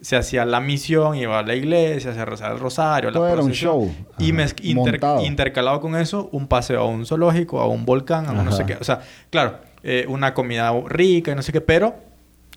Se 0.00 0.14
hacía 0.14 0.44
la 0.44 0.60
misión, 0.60 1.16
iba 1.16 1.40
a 1.40 1.42
la 1.42 1.56
iglesia, 1.56 2.14
se 2.14 2.24
rezaba 2.24 2.54
el 2.54 2.60
rosario, 2.60 3.10
la 3.10 3.14
Todo 3.14 3.28
era 3.28 3.42
un 3.42 3.50
show. 3.50 3.92
Y 4.18 4.30
Ajá. 4.32 4.44
inter- 4.62 4.74
Montado. 4.92 5.24
intercalado 5.24 5.80
con 5.80 5.96
eso, 5.96 6.28
un 6.30 6.46
paseo 6.46 6.82
a 6.82 6.86
un 6.86 7.04
zoológico, 7.04 7.60
a 7.60 7.66
un 7.66 7.84
volcán, 7.84 8.26
a 8.28 8.30
un 8.30 8.44
no 8.44 8.52
sé 8.52 8.64
qué. 8.64 8.76
O 8.80 8.84
sea, 8.84 9.00
claro, 9.30 9.58
eh, 9.82 10.06
una 10.08 10.34
comida 10.34 10.72
rica 10.88 11.32
y 11.32 11.34
no 11.34 11.42
sé 11.42 11.52
qué, 11.52 11.60
pero 11.60 11.96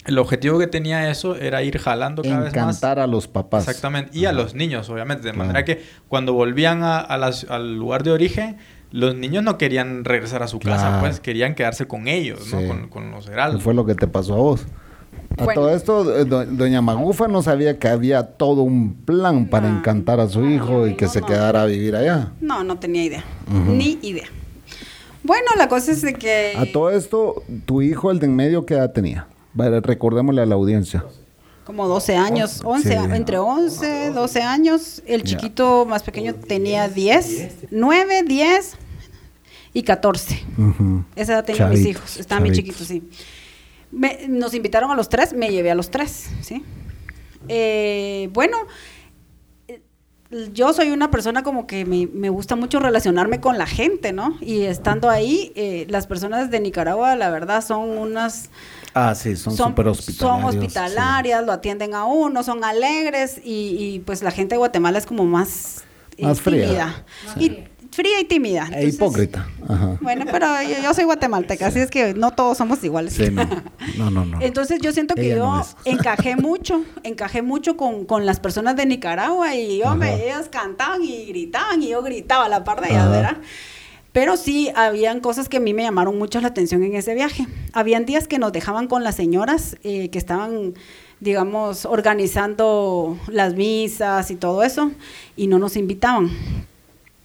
el 0.05 0.17
objetivo 0.17 0.57
que 0.57 0.67
tenía 0.67 1.09
eso 1.11 1.35
era 1.35 1.61
ir 1.61 1.77
jalando 1.77 2.23
cada 2.23 2.39
vez 2.39 2.45
más. 2.45 2.53
Encantar 2.53 2.99
a 2.99 3.05
los 3.07 3.27
papás. 3.27 3.67
Exactamente. 3.67 4.17
Y 4.17 4.25
a 4.25 4.31
los 4.31 4.55
niños, 4.55 4.89
obviamente. 4.89 5.23
De 5.27 5.33
Claro. 5.33 5.47
manera 5.47 5.63
que 5.65 5.83
cuando 6.07 6.33
volvían 6.33 6.81
a, 6.83 6.99
a 6.99 7.17
las- 7.17 7.45
al 7.49 7.75
lugar 7.77 8.03
de 8.03 8.11
origen, 8.11 8.57
los 8.91 9.15
niños 9.15 9.43
no 9.43 9.57
querían 9.57 10.03
regresar 10.03 10.41
a 10.43 10.47
su 10.47 10.59
casa, 10.59 10.99
pues 10.99 11.19
querían 11.19 11.53
quedarse 11.55 11.87
con 11.87 12.07
ellos, 12.07 12.41
Sí. 12.45 12.55
¿no? 12.55 12.67
Con, 12.67 12.89
con 12.89 13.11
los 13.11 13.27
¿Qué 13.27 13.31
heraldos. 13.33 13.61
fue 13.63 13.73
lo 13.73 13.85
que 13.85 13.93
te 13.95 14.07
pasó 14.07 14.33
a 14.33 14.37
vos? 14.37 14.65
A 15.37 15.45
Bueno. 15.45 15.61
todo 15.61 15.73
esto, 15.73 16.17
eh, 16.19 16.25
do- 16.25 16.45
doña 16.45 16.81
Magufa 16.81 17.27
no 17.29 17.41
sabía 17.41 17.79
que 17.79 17.87
había 17.87 18.23
todo 18.23 18.63
un 18.63 18.95
plan 19.05 19.45
para 19.45 19.69
No. 19.69 19.77
encantar 19.77 20.19
a 20.19 20.27
su 20.27 20.45
hijo 20.45 20.87
y 20.87 20.95
que 20.95 21.05
no, 21.05 21.11
se 21.11 21.21
no. 21.21 21.27
quedara 21.27 21.61
a 21.61 21.65
vivir 21.67 21.95
allá. 21.95 22.31
No, 22.41 22.63
no 22.65 22.79
tenía 22.79 23.03
idea. 23.05 23.23
Ni 23.49 23.97
idea. 24.01 24.25
Bueno, 25.23 25.47
la 25.57 25.67
cosa 25.67 25.91
es 25.91 26.01
de 26.01 26.13
que... 26.13 26.53
A 26.57 26.65
todo 26.71 26.89
esto, 26.89 27.43
tu 27.65 27.81
hijo, 27.81 28.11
el 28.11 28.19
de 28.19 28.25
en 28.25 28.35
medio, 28.35 28.65
¿qué 28.65 28.73
edad 28.75 28.91
tenía? 28.91 29.27
Vale, 29.53 29.79
recordémosle 29.81 30.41
a 30.41 30.45
la 30.45 30.55
audiencia. 30.55 31.05
Como 31.65 31.87
12 31.87 32.15
años, 32.15 32.61
11, 32.63 32.89
Sí. 32.89 32.95
entre 33.13 33.37
11, 33.37 34.11
12 34.11 34.41
años. 34.41 35.03
El 35.05 35.23
chiquito 35.23 35.85
más 35.85 36.03
pequeño 36.03 36.33
tenía 36.35 36.87
10, 36.89 37.67
9, 37.69 38.23
10 38.23 38.73
y 39.73 39.83
14. 39.83 40.43
Ujú. 40.57 41.05
Esa 41.15 41.33
edad 41.33 41.45
tenían 41.45 41.69
mis 41.69 41.85
hijos. 41.85 42.17
Estaban 42.17 42.43
bien 42.43 42.55
chiquitos, 42.55 42.87
sí. 42.87 43.03
nos 44.27 44.53
invitaron 44.53 44.89
a 44.91 44.95
los 44.95 45.07
tres, 45.09 45.33
me 45.33 45.49
llevé 45.49 45.69
a 45.71 45.75
los 45.75 45.91
tres, 45.91 46.29
¿sí? 46.41 46.63
Eh, 47.47 48.29
bueno, 48.33 48.57
yo 50.53 50.71
soy 50.73 50.91
una 50.91 51.11
persona 51.11 51.43
como 51.43 51.67
que 51.67 51.85
me, 51.85 52.29
gusta 52.29 52.55
mucho 52.55 52.79
relacionarme 52.79 53.41
con 53.41 53.57
la 53.57 53.67
gente, 53.67 54.13
¿no? 54.13 54.37
Y 54.39 54.61
estando 54.61 55.09
ahí, 55.09 55.51
eh, 55.55 55.85
las 55.89 56.07
personas 56.07 56.49
de 56.49 56.59
Nicaragua, 56.59 57.15
la 57.15 57.29
verdad, 57.29 57.63
son 57.63 57.97
unas... 57.97 58.49
Ah, 58.93 59.13
sí, 59.15 59.35
son 59.35 59.55
súper 59.55 59.87
hospitalarias. 59.87 60.41
Son 60.41 60.43
hospitalarias, 60.43 61.45
lo 61.45 61.51
atienden 61.51 61.93
a 61.93 62.05
uno, 62.05 62.43
son 62.43 62.63
alegres 62.63 63.41
y, 63.43 63.99
pues 64.05 64.23
la 64.23 64.31
gente 64.31 64.55
de 64.55 64.59
Guatemala 64.59 64.97
es 64.97 65.05
como 65.05 65.25
más... 65.25 65.83
Más 66.19 66.39
fría. 66.39 67.03
Y 67.37 67.63
fría 67.91 68.19
y 68.19 68.25
tímida. 68.25 68.69
e 68.73 68.87
hipócrita. 68.87 69.47
Bueno, 70.01 70.25
pero 70.31 70.47
yo, 70.83 70.93
soy 70.93 71.03
guatemalteca, 71.03 71.67
así 71.67 71.79
es 71.79 71.91
que 71.91 72.13
no 72.13 72.31
todos 72.31 72.57
somos 72.57 72.83
iguales. 72.83 73.13
Sí, 73.13 73.29
no. 73.29 74.09
no, 74.09 74.25
no, 74.25 74.41
Entonces 74.41 74.79
yo 74.81 74.91
siento 74.91 75.15
que 75.15 75.29
yo 75.29 75.61
encajé 75.85 76.35
mucho, 76.35 76.83
encajé 77.03 77.41
mucho 77.41 77.77
con, 77.77 78.05
con, 78.05 78.25
las 78.25 78.39
personas 78.39 78.75
de 78.75 78.85
Nicaragua 78.85 79.55
y 79.55 79.79
yo 79.79 79.95
me, 79.95 80.23
ellas 80.23 80.49
cantaban 80.49 81.03
y 81.03 81.25
gritaban 81.25 81.81
y 81.83 81.89
yo 81.89 82.01
gritaba 82.01 82.45
a 82.45 82.49
la 82.49 82.63
par 82.63 82.81
de 82.81 82.89
ellas, 82.89 83.09
¿verdad? 83.09 83.37
Pero 84.11 84.35
sí, 84.35 84.69
habían 84.75 85.21
cosas 85.21 85.47
que 85.47 85.57
a 85.57 85.59
mí 85.61 85.73
me 85.73 85.83
llamaron 85.83 86.17
mucho 86.17 86.41
la 86.41 86.49
atención 86.49 86.83
en 86.83 86.95
ese 86.95 87.15
viaje. 87.15 87.47
Habían 87.71 88.05
días 88.05 88.27
que 88.27 88.39
nos 88.39 88.51
dejaban 88.51 88.87
con 88.87 89.05
las 89.05 89.15
señoras 89.15 89.77
eh, 89.83 90.09
que 90.09 90.17
estaban, 90.17 90.73
digamos, 91.21 91.85
organizando 91.85 93.17
las 93.27 93.53
misas 93.53 94.29
y 94.29 94.35
todo 94.35 94.63
eso, 94.63 94.91
y 95.37 95.47
no 95.47 95.59
nos 95.59 95.77
invitaban. 95.77 96.29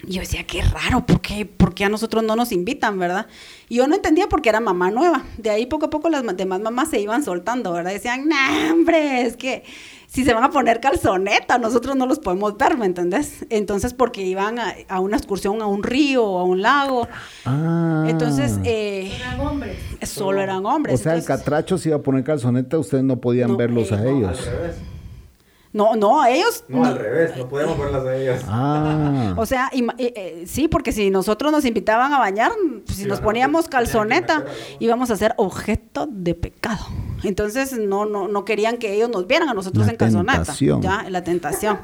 Y 0.04 0.12
yo 0.12 0.20
decía, 0.20 0.44
qué 0.44 0.62
raro, 0.62 1.06
¿por 1.06 1.20
qué, 1.20 1.46
¿por 1.46 1.74
qué 1.74 1.84
a 1.84 1.88
nosotros 1.88 2.22
no 2.22 2.36
nos 2.36 2.52
invitan, 2.52 2.98
verdad? 2.98 3.26
Y 3.68 3.76
yo 3.76 3.86
no 3.86 3.94
entendía 3.94 4.28
porque 4.28 4.50
era 4.50 4.60
mamá 4.60 4.90
nueva. 4.90 5.24
De 5.38 5.48
ahí 5.50 5.66
poco 5.66 5.86
a 5.86 5.90
poco 5.90 6.10
las 6.10 6.24
demás 6.36 6.60
mamás 6.60 6.90
se 6.90 7.00
iban 7.00 7.24
soltando, 7.24 7.72
¿verdad? 7.72 7.92
Decían, 7.92 8.28
no, 8.28 8.36
hombre, 8.72 9.22
es 9.22 9.36
que 9.36 9.64
si 10.06 10.24
se 10.24 10.34
van 10.34 10.44
a 10.44 10.50
poner 10.50 10.80
calzoneta, 10.80 11.58
nosotros 11.58 11.96
no 11.96 12.06
los 12.06 12.18
podemos 12.18 12.56
ver, 12.56 12.76
¿me 12.76 12.86
entendés? 12.86 13.46
Entonces, 13.50 13.94
porque 13.94 14.22
iban 14.22 14.58
a, 14.58 15.00
una 15.00 15.16
excursión 15.16 15.62
a 15.62 15.66
un 15.66 15.82
río 15.82 16.24
o 16.24 16.38
a 16.38 16.44
un 16.44 16.62
lago. 16.62 17.08
Ah. 17.44 18.04
Entonces, 18.06 18.60
eh, 18.64 19.12
eran 19.16 19.40
hombres. 19.40 19.76
Solo 20.02 20.40
eran 20.42 20.64
hombres. 20.66 21.00
O 21.00 21.02
sea, 21.02 21.14
el 21.14 21.24
catracho 21.24 21.78
se 21.78 21.88
iba 21.88 21.98
a 21.98 22.02
poner 22.02 22.22
calzoneta, 22.22 22.78
ustedes 22.78 23.02
no 23.02 23.20
podían 23.20 23.56
verlos 23.56 23.92
a 23.92 24.06
ellos. 24.06 24.46
No, 24.46 24.95
no, 25.76 26.24
ellos. 26.26 26.64
No, 26.68 26.84
al 26.84 26.98
revés, 26.98 27.36
no 27.36 27.48
podemos 27.48 27.78
verlas 27.78 28.04
a 28.04 28.16
ellas. 28.16 28.44
Ah. 28.46 29.34
O 29.36 29.44
sea, 29.44 29.70
eh, 29.72 29.84
eh, 29.98 30.44
sí, 30.46 30.66
porque 30.66 30.92
si 30.92 31.10
nosotros 31.10 31.52
nos 31.52 31.64
invitaban 31.64 32.12
a 32.12 32.18
bañar, 32.18 32.52
pues, 32.84 32.98
si 32.98 33.04
nos 33.04 33.20
poníamos 33.20 33.68
calzoneta, 33.68 34.44
íbamos 34.78 35.10
a 35.10 35.16
ser 35.16 35.34
objeto 35.36 36.08
de 36.10 36.34
pecado. 36.34 36.86
Entonces 37.22 37.72
no, 37.78 38.06
no, 38.06 38.28
no 38.28 38.44
querían 38.44 38.78
que 38.78 38.94
ellos 38.94 39.10
nos 39.10 39.26
vieran 39.26 39.48
a 39.48 39.54
nosotros 39.54 39.88
en 39.88 39.96
calzoneta. 39.96 40.38
Tentación. 40.38 40.82
Ya, 40.82 41.06
la 41.08 41.22
tentación. 41.22 41.80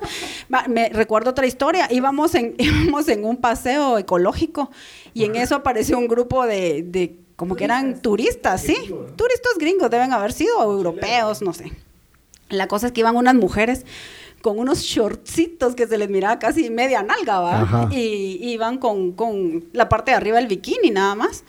me 0.68 0.88
recuerdo 0.88 1.30
otra 1.30 1.46
historia. 1.46 1.88
Íbamos 1.90 2.34
en, 2.34 2.54
íbamos 2.58 3.08
en 3.08 3.24
un 3.24 3.36
paseo 3.36 3.98
ecológico 3.98 4.70
y 5.12 5.24
en 5.24 5.36
eso 5.36 5.54
apareció 5.54 5.98
un 5.98 6.08
grupo 6.08 6.46
de, 6.46 6.82
de 6.82 7.18
como 7.36 7.56
que 7.56 7.64
eran 7.64 8.00
turistas, 8.00 8.62
¿sí? 8.62 8.76
Turistas 9.16 9.58
gringos 9.58 9.90
deben 9.90 10.12
haber 10.12 10.32
sido, 10.32 10.58
o 10.58 10.72
europeos, 10.72 11.42
no 11.42 11.52
sé. 11.52 11.72
La 12.52 12.68
cosa 12.68 12.86
es 12.86 12.92
que 12.92 13.00
iban 13.00 13.16
unas 13.16 13.34
mujeres 13.34 13.84
con 14.42 14.58
unos 14.58 14.80
shortcitos 14.80 15.74
que 15.74 15.86
se 15.86 15.96
les 15.98 16.10
miraba 16.10 16.38
casi 16.38 16.68
media 16.68 17.02
nalga, 17.02 17.40
¿va? 17.40 17.88
Y 17.92 18.38
iban 18.40 18.78
con, 18.78 19.12
con 19.12 19.64
la 19.72 19.88
parte 19.88 20.10
de 20.10 20.16
arriba 20.16 20.36
del 20.38 20.48
bikini 20.48 20.90
nada 20.90 21.14
más. 21.14 21.44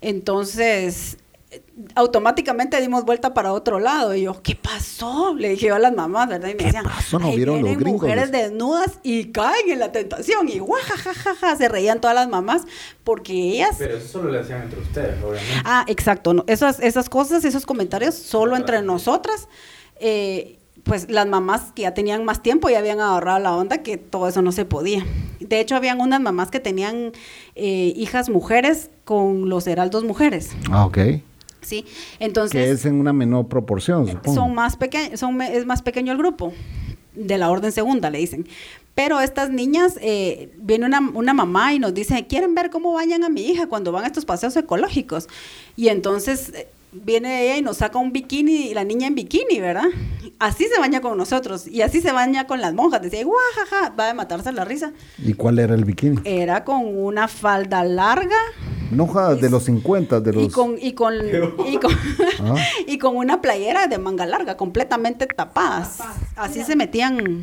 Entonces, 0.00 1.16
automáticamente 1.94 2.80
dimos 2.80 3.04
vuelta 3.04 3.34
para 3.34 3.52
otro 3.52 3.78
lado. 3.78 4.14
Y 4.14 4.22
yo, 4.22 4.42
¿qué 4.42 4.56
pasó? 4.56 5.34
Le 5.34 5.50
dije 5.50 5.66
yo 5.66 5.74
a 5.74 5.78
las 5.78 5.94
mamás, 5.94 6.28
¿verdad? 6.28 6.48
Y 6.48 6.54
me 6.54 6.64
decían, 6.64 6.84
pasó? 6.84 7.18
¿No 7.18 7.30
vieron 7.30 7.62
los 7.62 7.76
gringos? 7.76 8.02
mujeres 8.02 8.32
desnudas 8.32 8.98
y 9.02 9.26
caen 9.32 9.70
en 9.70 9.78
la 9.78 9.92
tentación. 9.92 10.48
Y 10.48 10.58
guajajajaja, 10.58 11.56
se 11.56 11.68
reían 11.68 12.00
todas 12.00 12.16
las 12.16 12.28
mamás 12.28 12.62
porque 13.04 13.32
ellas... 13.32 13.76
Pero 13.78 13.96
eso 13.96 14.08
solo 14.08 14.30
le 14.30 14.40
hacían 14.40 14.62
entre 14.62 14.80
ustedes, 14.80 15.22
obviamente. 15.22 15.62
Ah, 15.64 15.84
exacto. 15.88 16.34
No, 16.34 16.44
esas, 16.46 16.80
esas 16.80 17.08
cosas, 17.08 17.44
esos 17.44 17.66
comentarios, 17.66 18.14
solo 18.14 18.56
entre 18.56 18.82
nosotras. 18.82 19.48
Eh, 20.02 20.58
pues 20.84 21.08
las 21.08 21.26
mamás 21.28 21.72
que 21.74 21.82
ya 21.82 21.94
tenían 21.94 22.24
más 22.24 22.42
tiempo 22.42 22.68
ya 22.68 22.78
habían 22.78 23.00
agarrado 23.00 23.38
la 23.38 23.54
onda 23.54 23.78
que 23.78 23.98
todo 23.98 24.28
eso 24.28 24.42
no 24.42 24.50
se 24.52 24.64
podía. 24.64 25.06
De 25.38 25.60
hecho, 25.60 25.76
habían 25.76 26.00
unas 26.00 26.20
mamás 26.20 26.50
que 26.50 26.60
tenían 26.60 27.12
eh, 27.54 27.92
hijas 27.96 28.28
mujeres 28.28 28.90
con 29.04 29.48
los 29.48 29.66
heraldos 29.66 30.04
mujeres. 30.04 30.50
Ah, 30.70 30.84
ok. 30.86 30.98
Sí, 31.60 31.84
entonces... 32.18 32.64
Que 32.64 32.70
es 32.72 32.84
en 32.84 32.96
una 32.96 33.12
menor 33.12 33.46
proporción, 33.46 34.08
supongo. 34.08 34.34
Son 34.34 34.54
más 34.54 34.76
pequeños, 34.76 35.20
son, 35.20 35.40
es 35.40 35.64
más 35.64 35.82
pequeño 35.82 36.12
el 36.12 36.18
grupo, 36.18 36.52
de 37.14 37.38
la 37.38 37.50
orden 37.50 37.70
segunda, 37.70 38.10
le 38.10 38.18
dicen. 38.18 38.48
Pero 38.96 39.20
estas 39.20 39.50
niñas, 39.50 39.96
eh, 40.00 40.52
viene 40.58 40.86
una, 40.86 41.00
una, 41.14 41.32
mamá 41.32 41.72
y 41.72 41.78
nos 41.78 41.94
dice, 41.94 42.26
¿quieren 42.26 42.56
ver 42.56 42.70
cómo 42.70 42.92
bañan 42.92 43.22
a 43.22 43.28
mi 43.28 43.42
hija 43.42 43.68
cuando 43.68 43.92
van 43.92 44.04
a 44.04 44.08
estos 44.08 44.24
paseos 44.24 44.56
ecológicos? 44.56 45.28
Y 45.76 45.88
entonces 45.88 46.52
viene 46.92 47.44
ella 47.44 47.56
y 47.56 47.62
nos 47.62 47.78
saca 47.78 47.98
un 47.98 48.12
bikini, 48.12 48.68
y 48.68 48.74
la 48.74 48.84
niña 48.84 49.06
en 49.06 49.14
bikini, 49.14 49.60
¿verdad? 49.60 49.88
Así 50.38 50.66
se 50.72 50.78
baña 50.78 51.00
con 51.00 51.16
nosotros 51.16 51.66
y 51.68 51.82
así 51.82 52.00
se 52.00 52.12
baña 52.12 52.46
con 52.46 52.60
las 52.60 52.74
monjas. 52.74 53.00
Decía, 53.00 53.24
guajaja, 53.24 53.94
va 53.98 54.10
a 54.10 54.14
matarse 54.14 54.52
la 54.52 54.64
risa. 54.64 54.92
¿Y 55.18 55.34
cuál 55.34 55.58
era 55.58 55.74
el 55.74 55.84
bikini? 55.84 56.20
Era 56.24 56.64
con 56.64 56.84
una 56.84 57.28
falda 57.28 57.84
larga. 57.84 58.36
No, 58.90 59.06
de 59.36 59.48
los 59.48 59.64
50, 59.64 60.20
de 60.20 60.32
los... 60.34 60.44
Y 60.44 60.50
con, 60.50 60.76
y 60.78 60.92
con, 60.92 61.14
ah. 62.40 62.54
y 62.86 62.98
con, 62.98 63.16
una 63.16 63.40
playera 63.40 63.86
de 63.86 63.98
manga 63.98 64.26
larga, 64.26 64.56
completamente 64.56 65.26
tapadas. 65.26 66.00
Así 66.36 66.62
se 66.62 66.76
metían 66.76 67.40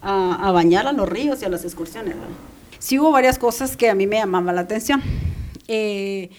a, 0.00 0.50
bañar 0.52 0.86
a 0.86 0.92
los 0.92 1.08
ríos 1.08 1.42
y 1.42 1.44
a 1.44 1.48
las 1.48 1.64
excursiones. 1.64 2.14
Sí 2.78 2.98
hubo 2.98 3.10
varias 3.10 3.38
cosas 3.38 3.76
que 3.76 3.90
a 3.90 3.94
mí 3.94 4.06
me 4.06 4.16
llamaban 4.16 4.54
la 4.54 4.62
atención. 4.62 5.02
Eh, 5.68 6.30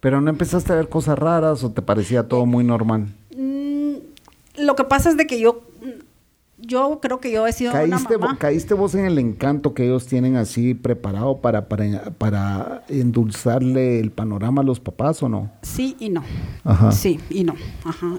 pero 0.00 0.20
no 0.20 0.30
empezaste 0.30 0.72
a 0.72 0.76
ver 0.76 0.88
cosas 0.88 1.18
raras 1.18 1.62
o 1.64 1.70
te 1.70 1.82
parecía 1.82 2.28
todo 2.28 2.46
muy 2.46 2.64
normal. 2.64 3.08
Mm, 3.36 3.94
lo 4.58 4.74
que 4.74 4.84
pasa 4.84 5.10
es 5.10 5.16
de 5.16 5.26
que 5.26 5.38
yo 5.38 5.62
yo 6.62 6.98
creo 7.00 7.20
que 7.20 7.32
yo 7.32 7.46
he 7.46 7.52
sido 7.52 7.72
¿Caíste, 7.72 8.16
una 8.16 8.26
mamá. 8.26 8.38
¿Caíste 8.38 8.74
vos 8.74 8.94
en 8.94 9.06
el 9.06 9.18
encanto 9.18 9.72
que 9.74 9.84
ellos 9.84 10.06
tienen 10.06 10.36
así 10.36 10.74
preparado 10.74 11.38
para, 11.38 11.68
para, 11.68 12.10
para 12.18 12.84
endulzarle 12.88 13.98
el 13.98 14.10
panorama 14.10 14.62
a 14.62 14.64
los 14.64 14.78
papás 14.78 15.22
o 15.22 15.28
no? 15.28 15.50
Sí 15.62 15.96
y 15.98 16.10
no. 16.10 16.22
Ajá. 16.64 16.92
Sí 16.92 17.18
y 17.30 17.44
no. 17.44 17.54
Ajá. 17.84 18.18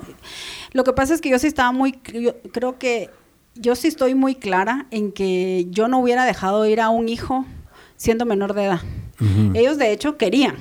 Lo 0.74 0.84
que 0.84 0.94
pasa 0.94 1.14
es 1.14 1.22
que 1.22 1.30
yo 1.30 1.38
sí 1.40 1.48
estaba 1.48 1.72
muy, 1.72 1.94
creo 1.94 2.80
que 2.80 3.10
yo 3.56 3.76
sí 3.76 3.88
estoy 3.88 4.16
muy 4.16 4.36
clara 4.36 4.88
en 4.92 5.12
que 5.12 5.68
yo 5.70 5.88
no 5.88 6.00
hubiera 6.00 6.26
dejado 6.26 6.66
ir 6.66 6.82
a 6.82 6.90
un 6.90 7.10
hijo 7.10 7.46
siendo 7.96 8.26
menor 8.26 8.54
de 8.54 8.66
edad. 8.66 8.82
Ellos 9.54 9.78
de 9.78 9.92
hecho 9.92 10.18
querían 10.18 10.56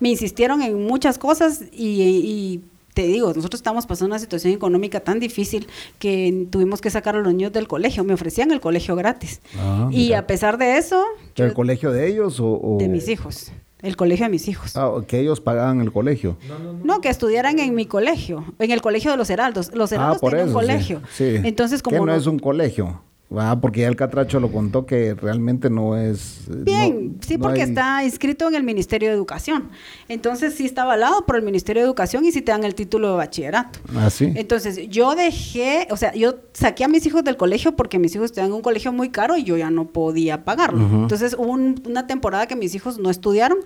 me 0.00 0.10
insistieron 0.10 0.62
en 0.62 0.86
muchas 0.86 1.18
cosas 1.18 1.62
y, 1.72 2.60
te 2.94 3.06
digo, 3.06 3.32
nosotros 3.32 3.60
estamos 3.60 3.86
pasando 3.86 4.14
una 4.14 4.18
situación 4.18 4.52
económica 4.52 5.00
tan 5.00 5.20
difícil 5.20 5.68
que 5.98 6.46
tuvimos 6.50 6.80
que 6.80 6.90
sacar 6.90 7.14
a 7.16 7.20
los 7.20 7.32
niños 7.32 7.52
del 7.52 7.68
colegio. 7.68 8.02
Me 8.02 8.14
ofrecían 8.14 8.50
el 8.50 8.60
colegio 8.60 8.96
gratis. 8.96 9.40
Ah, 9.56 9.88
y 9.92 10.14
a 10.14 10.26
pesar 10.26 10.58
de 10.58 10.78
eso... 10.78 11.04
¿El 11.36 11.54
colegio 11.54 11.92
de 11.92 12.08
ellos 12.08 12.40
o, 12.40 12.76
De 12.78 12.88
mis 12.88 13.08
hijos. 13.08 13.52
El 13.82 13.96
colegio 13.96 14.26
de 14.26 14.30
mis 14.30 14.48
hijos. 14.48 14.76
Ah, 14.76 14.92
que 15.06 15.20
ellos 15.20 15.40
pagaban 15.40 15.80
el 15.80 15.92
colegio. 15.92 16.36
No, 16.82 17.00
que 17.00 17.08
estudiaran 17.08 17.60
en 17.60 17.74
mi 17.76 17.86
colegio, 17.86 18.44
en 18.58 18.72
el 18.72 18.80
colegio 18.80 19.12
de 19.12 19.16
los 19.16 19.30
Heraldos. 19.30 19.72
Los 19.72 19.92
ah, 19.92 19.96
Heraldos 19.96 20.20
tienen 20.20 20.48
un 20.48 20.54
colegio. 20.54 21.02
Sí, 21.12 21.36
Entonces, 21.44 21.82
como 21.82 22.04
no, 22.04 22.14
es 22.14 22.26
un 22.26 22.40
colegio. 22.40 23.00
Ah, 23.36 23.58
porque 23.60 23.80
ya 23.80 23.88
el 23.88 23.96
Catracho 23.96 24.40
lo 24.40 24.50
contó 24.50 24.86
que 24.86 25.14
realmente 25.14 25.68
no 25.68 25.96
es... 25.98 26.44
Bien, 26.48 27.18
sí, 27.20 27.36
porque 27.36 27.60
está 27.60 28.02
inscrito 28.02 28.48
en 28.48 28.54
el 28.54 28.62
Ministerio 28.62 29.10
de 29.10 29.14
Educación. 29.14 29.68
Entonces 30.08 30.54
sí 30.54 30.64
está 30.64 30.82
avalado 30.82 31.26
por 31.26 31.36
el 31.36 31.42
Ministerio 31.42 31.82
de 31.82 31.86
Educación 31.86 32.24
y 32.24 32.32
sí 32.32 32.40
te 32.40 32.52
dan 32.52 32.64
el 32.64 32.74
título 32.74 33.10
de 33.10 33.16
bachillerato. 33.16 33.80
Ah, 33.94 34.08
sí. 34.08 34.32
Entonces 34.34 34.88
yo 34.88 35.14
dejé, 35.14 35.88
o 35.90 35.98
sea, 35.98 36.14
yo 36.14 36.36
saqué 36.54 36.84
a 36.84 36.88
mis 36.88 37.04
hijos 37.04 37.22
del 37.22 37.36
colegio 37.36 37.76
porque 37.76 37.98
mis 37.98 38.14
hijos 38.14 38.26
estudian 38.26 38.46
en 38.46 38.54
un 38.54 38.62
colegio 38.62 38.92
muy 38.92 39.10
caro 39.10 39.36
y 39.36 39.44
yo 39.44 39.58
ya 39.58 39.70
no 39.70 39.88
podía 39.88 40.44
pagarlo. 40.44 40.86
Entonces 41.02 41.36
hubo 41.38 41.52
una 41.52 42.06
temporada 42.06 42.46
que 42.46 42.56
mis 42.56 42.74
hijos 42.74 42.98
no 42.98 43.10
estudiaron 43.10 43.58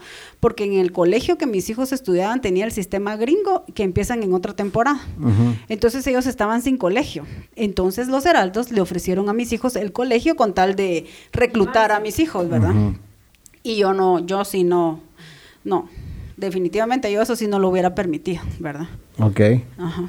porque 0.43 0.65
en 0.65 0.73
el 0.73 0.91
colegio 0.91 1.39
que 1.39 1.47
mis 1.47 1.71
hijos 1.71 1.93
estudiaban 1.93 2.41
tenía 2.41 2.65
el 2.65 2.73
sistema 2.73 3.15
gringo 3.15 3.63
que 3.75 3.85
empiezan 3.85 4.25
en 4.25 4.35
otra 4.35 4.55
temporada. 4.55 5.01
Entonces 5.69 6.05
ellos 6.09 6.27
estaban 6.27 6.63
sin 6.63 6.79
colegio. 6.79 7.25
Entonces 7.55 8.09
los 8.09 8.27
heraldos 8.27 8.73
le 8.73 8.81
ofrecieron 8.81 9.29
a 9.29 9.35
mis 9.35 9.53
hijos 9.53 9.77
el 9.77 9.93
colegio 9.93 10.35
con 10.35 10.53
tal 10.53 10.75
de 10.75 11.07
reclutar 11.33 11.93
a 11.93 12.01
mis 12.01 12.19
hijos, 12.19 12.49
¿verdad? 12.49 12.75
Y 13.63 13.77
yo 13.77 13.95
no, 13.95 14.19
yo 14.19 14.45
sí 14.45 14.65
no, 14.65 14.99
no, 15.63 15.89
definitivamente 16.37 17.13
yo 17.13 17.23
eso 17.23 17.37
sí 17.37 17.47
no 17.47 17.61
lo 17.61 17.69
hubiera 17.69 17.95
permitido, 17.95 18.43
¿verdad? 18.59 18.89
Ok. 19.21 19.41
Ajá. 19.79 20.09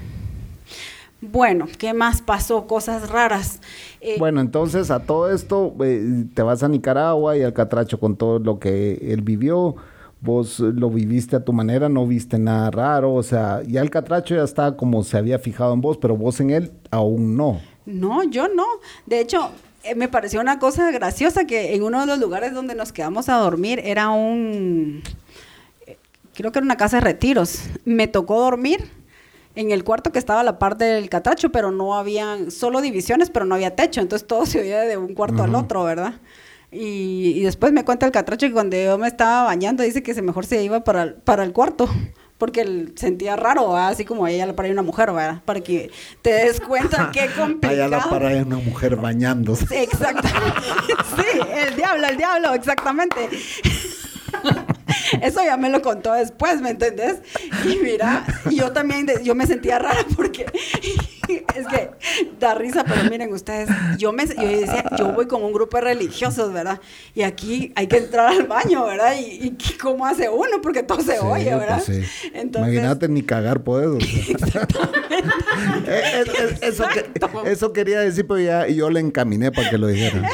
Bueno, 1.21 1.67
¿qué 1.77 1.93
más 1.93 2.23
pasó? 2.23 2.65
Cosas 2.65 3.11
raras. 3.11 3.59
Eh, 4.01 4.15
bueno, 4.17 4.41
entonces 4.41 4.89
a 4.89 5.01
todo 5.05 5.31
esto 5.31 5.75
eh, 5.83 6.25
te 6.33 6.41
vas 6.41 6.63
a 6.63 6.67
Nicaragua 6.67 7.37
y 7.37 7.43
al 7.43 7.53
Catracho 7.53 7.99
con 7.99 8.15
todo 8.15 8.39
lo 8.39 8.57
que 8.57 8.93
él 8.99 9.21
vivió. 9.21 9.75
Vos 10.23 10.59
lo 10.59 10.89
viviste 10.89 11.35
a 11.35 11.43
tu 11.43 11.51
manera, 11.51 11.89
no 11.89 12.07
viste 12.07 12.39
nada 12.39 12.71
raro, 12.71 13.13
o 13.13 13.23
sea, 13.23 13.61
ya 13.67 13.81
el 13.81 13.89
catracho 13.89 14.35
ya 14.35 14.43
está 14.43 14.77
como 14.77 15.03
se 15.03 15.17
había 15.17 15.37
fijado 15.37 15.73
en 15.73 15.81
vos, 15.81 15.97
pero 15.97 16.15
vos 16.15 16.39
en 16.39 16.49
él 16.49 16.71
aún 16.91 17.35
no. 17.35 17.59
No, 17.85 18.23
yo 18.23 18.47
no. 18.47 18.65
De 19.05 19.19
hecho, 19.19 19.49
eh, 19.83 19.95
me 19.95 20.07
pareció 20.07 20.39
una 20.39 20.59
cosa 20.59 20.91
graciosa 20.91 21.45
que 21.45 21.75
en 21.75 21.83
uno 21.83 21.99
de 21.99 22.05
los 22.05 22.19
lugares 22.19 22.53
donde 22.53 22.73
nos 22.73 22.93
quedamos 22.93 23.27
a 23.27 23.35
dormir 23.35 23.81
era 23.83 24.09
un, 24.11 25.03
eh, 25.85 25.97
creo 26.33 26.53
que 26.53 26.59
era 26.59 26.65
una 26.65 26.77
casa 26.77 26.97
de 26.97 27.01
retiros. 27.01 27.65
Me 27.83 28.07
tocó 28.07 28.39
dormir 28.39 28.89
en 29.55 29.71
el 29.71 29.83
cuarto 29.83 30.13
que 30.13 30.19
estaba 30.19 30.39
a 30.39 30.43
la 30.43 30.57
par 30.57 30.77
del 30.77 31.09
catracho, 31.09 31.51
pero 31.51 31.71
no 31.71 31.95
había, 31.95 32.49
solo 32.49 32.79
divisiones, 32.79 33.29
pero 33.29 33.45
no 33.45 33.55
había 33.55 33.75
techo, 33.75 33.99
entonces 33.99 34.25
todo 34.25 34.45
se 34.45 34.61
oía 34.61 34.81
de 34.81 34.95
un 34.95 35.13
cuarto 35.13 35.43
al 35.43 35.53
otro, 35.53 35.83
¿verdad? 35.83 36.13
Y, 36.73 37.33
y, 37.35 37.43
después 37.43 37.71
me 37.71 37.85
cuenta 37.85 38.05
el 38.05 38.11
catracho 38.11 38.47
que 38.47 38.53
cuando 38.53 38.75
yo 38.75 38.97
me 38.97 39.07
estaba 39.07 39.43
bañando 39.43 39.83
dice 39.83 40.01
que 40.01 40.13
se 40.13 40.21
mejor 40.21 40.45
se 40.45 40.63
iba 40.63 40.83
para, 40.83 41.15
para 41.23 41.43
el 41.43 41.53
cuarto 41.53 41.87
porque 42.37 42.61
él 42.61 42.93
sentía 42.97 43.35
raro, 43.35 43.71
¿verdad? 43.71 43.89
así 43.89 44.03
como 44.03 44.27
ella 44.27 44.45
la 44.45 44.53
para 44.53 44.69
una 44.69 44.81
mujer, 44.81 45.13
¿verdad? 45.13 45.41
Para 45.45 45.61
que 45.61 45.91
te 46.21 46.33
des 46.33 46.59
cuenta 46.59 47.09
qué 47.13 47.27
complicado. 47.37 47.73
Allá 47.73 47.87
la 47.87 48.09
para 48.09 48.27
una 48.43 48.57
mujer 48.57 48.95
bañándose. 48.97 49.65
Sí, 49.67 49.75
exactamente. 49.75 50.53
Sí, 51.15 51.39
el 51.55 51.75
diablo, 51.75 52.07
el 52.07 52.17
diablo, 52.17 52.53
exactamente. 52.53 53.29
Eso 55.21 55.43
ya 55.43 55.57
me 55.57 55.69
lo 55.69 55.81
contó 55.81 56.13
después, 56.13 56.61
¿me 56.61 56.71
entendés? 56.71 57.17
Y 57.65 57.77
mira, 57.77 58.25
yo 58.51 58.71
también, 58.71 59.07
yo 59.23 59.35
me 59.35 59.45
sentía 59.45 59.79
rara 59.79 60.05
porque 60.15 60.45
es 61.27 61.67
que 61.67 61.89
da 62.39 62.53
risa, 62.53 62.83
pero 62.83 63.09
miren 63.09 63.31
ustedes, 63.31 63.69
yo 63.97 64.11
me 64.11 64.25
yo 64.27 64.47
decía, 64.47 64.85
yo 64.97 65.13
voy 65.13 65.27
con 65.27 65.43
un 65.43 65.53
grupo 65.53 65.77
de 65.77 65.83
religiosos, 65.83 66.53
¿verdad? 66.53 66.79
Y 67.13 67.23
aquí 67.23 67.71
hay 67.75 67.87
que 67.87 67.97
entrar 67.97 68.27
al 68.27 68.43
baño, 68.43 68.85
¿verdad? 68.85 69.15
Y, 69.17 69.47
y 69.47 69.77
cómo 69.77 70.05
hace 70.05 70.29
uno, 70.29 70.61
porque 70.61 70.83
todo 70.83 71.01
se 71.01 71.19
oye, 71.19 71.55
¿verdad? 71.55 71.81
Pues 71.85 72.03
sí. 72.03 72.29
Entonces, 72.33 72.73
Imagínate 72.73 73.07
ni 73.09 73.23
cagar 73.23 73.61
puedo. 73.61 73.97
Eh, 75.85 76.23
eh, 76.25 76.57
eso, 76.61 76.85
eso, 77.45 77.73
quería 77.73 77.99
decir, 77.99 78.25
pero 78.27 78.39
ya 78.39 78.67
yo 78.67 78.89
le 78.89 78.99
encaminé 78.99 79.51
para 79.51 79.69
que 79.69 79.77
lo 79.77 79.87
dijera. 79.87 80.27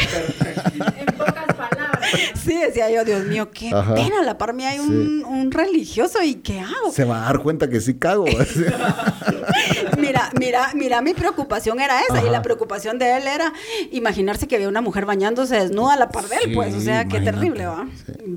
Sí, 2.35 2.55
decía 2.55 2.89
yo, 2.89 3.03
Dios 3.05 3.25
mío, 3.25 3.49
qué 3.51 3.69
pena, 3.69 4.21
a 4.21 4.23
la 4.23 4.37
par 4.37 4.53
mí 4.53 4.65
hay 4.65 4.79
un, 4.79 5.23
un, 5.25 5.51
religioso 5.51 6.21
y 6.23 6.35
¿qué 6.35 6.59
hago? 6.59 6.91
Se 6.91 7.03
va 7.03 7.23
a 7.23 7.25
dar 7.25 7.39
cuenta 7.43 7.69
que 7.69 7.81
sí 7.81 7.95
cago. 7.95 8.25
mira, 9.97 10.29
mira, 10.39 10.71
mira, 10.73 11.01
mi 11.01 11.13
preocupación 11.13 11.79
era 11.79 12.01
esa 12.01 12.23
y 12.25 12.29
la 12.29 12.41
preocupación 12.41 12.97
de 12.97 13.17
él 13.17 13.27
era 13.27 13.53
imaginarse 13.91 14.47
que 14.47 14.55
había 14.55 14.69
una 14.69 14.81
mujer 14.81 15.05
bañándose 15.05 15.55
desnuda 15.55 15.93
a 15.93 15.97
la 15.97 16.09
par 16.09 16.27
de 16.27 16.35
él, 16.37 16.53
pues, 16.53 16.73
o 16.73 16.81
sea, 16.81 17.05
qué 17.05 17.19
terrible, 17.19 17.65
¿va? 17.65 17.87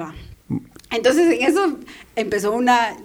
Va. 0.00 0.14
Entonces 0.90 1.40
en 1.40 1.42
eso 1.42 1.78
empezó 2.16 2.52
una 2.52 2.96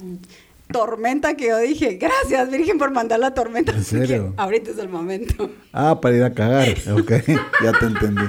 tormenta 0.71 1.36
que 1.36 1.47
yo 1.47 1.58
dije, 1.60 1.93
gracias 1.93 2.49
Virgen 2.49 2.77
por 2.77 2.91
mandar 2.91 3.19
la 3.19 3.34
tormenta. 3.34 3.71
¿En 3.71 3.84
serio? 3.84 4.34
Ahorita 4.38 4.71
es 4.71 4.77
el 4.77 4.89
momento. 4.89 5.49
Ah, 5.71 5.99
para 5.99 6.15
ir 6.15 6.23
a 6.23 6.34
cagar. 6.34 6.69
Ok, 6.91 7.12
ya 7.63 7.71
te 7.80 7.86
entendí. 7.86 8.23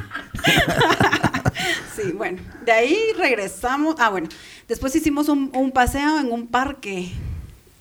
Sí, 2.00 2.12
bueno, 2.12 2.38
de 2.64 2.72
ahí 2.72 2.98
regresamos. 3.16 3.96
Ah, 3.98 4.10
bueno, 4.10 4.28
después 4.68 4.94
hicimos 4.94 5.28
un, 5.28 5.70
paseo 5.72 6.20
en 6.20 6.32
un 6.32 6.46
parque. 6.46 7.10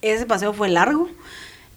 Ese 0.01 0.25
paseo 0.25 0.53
fue 0.53 0.69
largo 0.69 1.09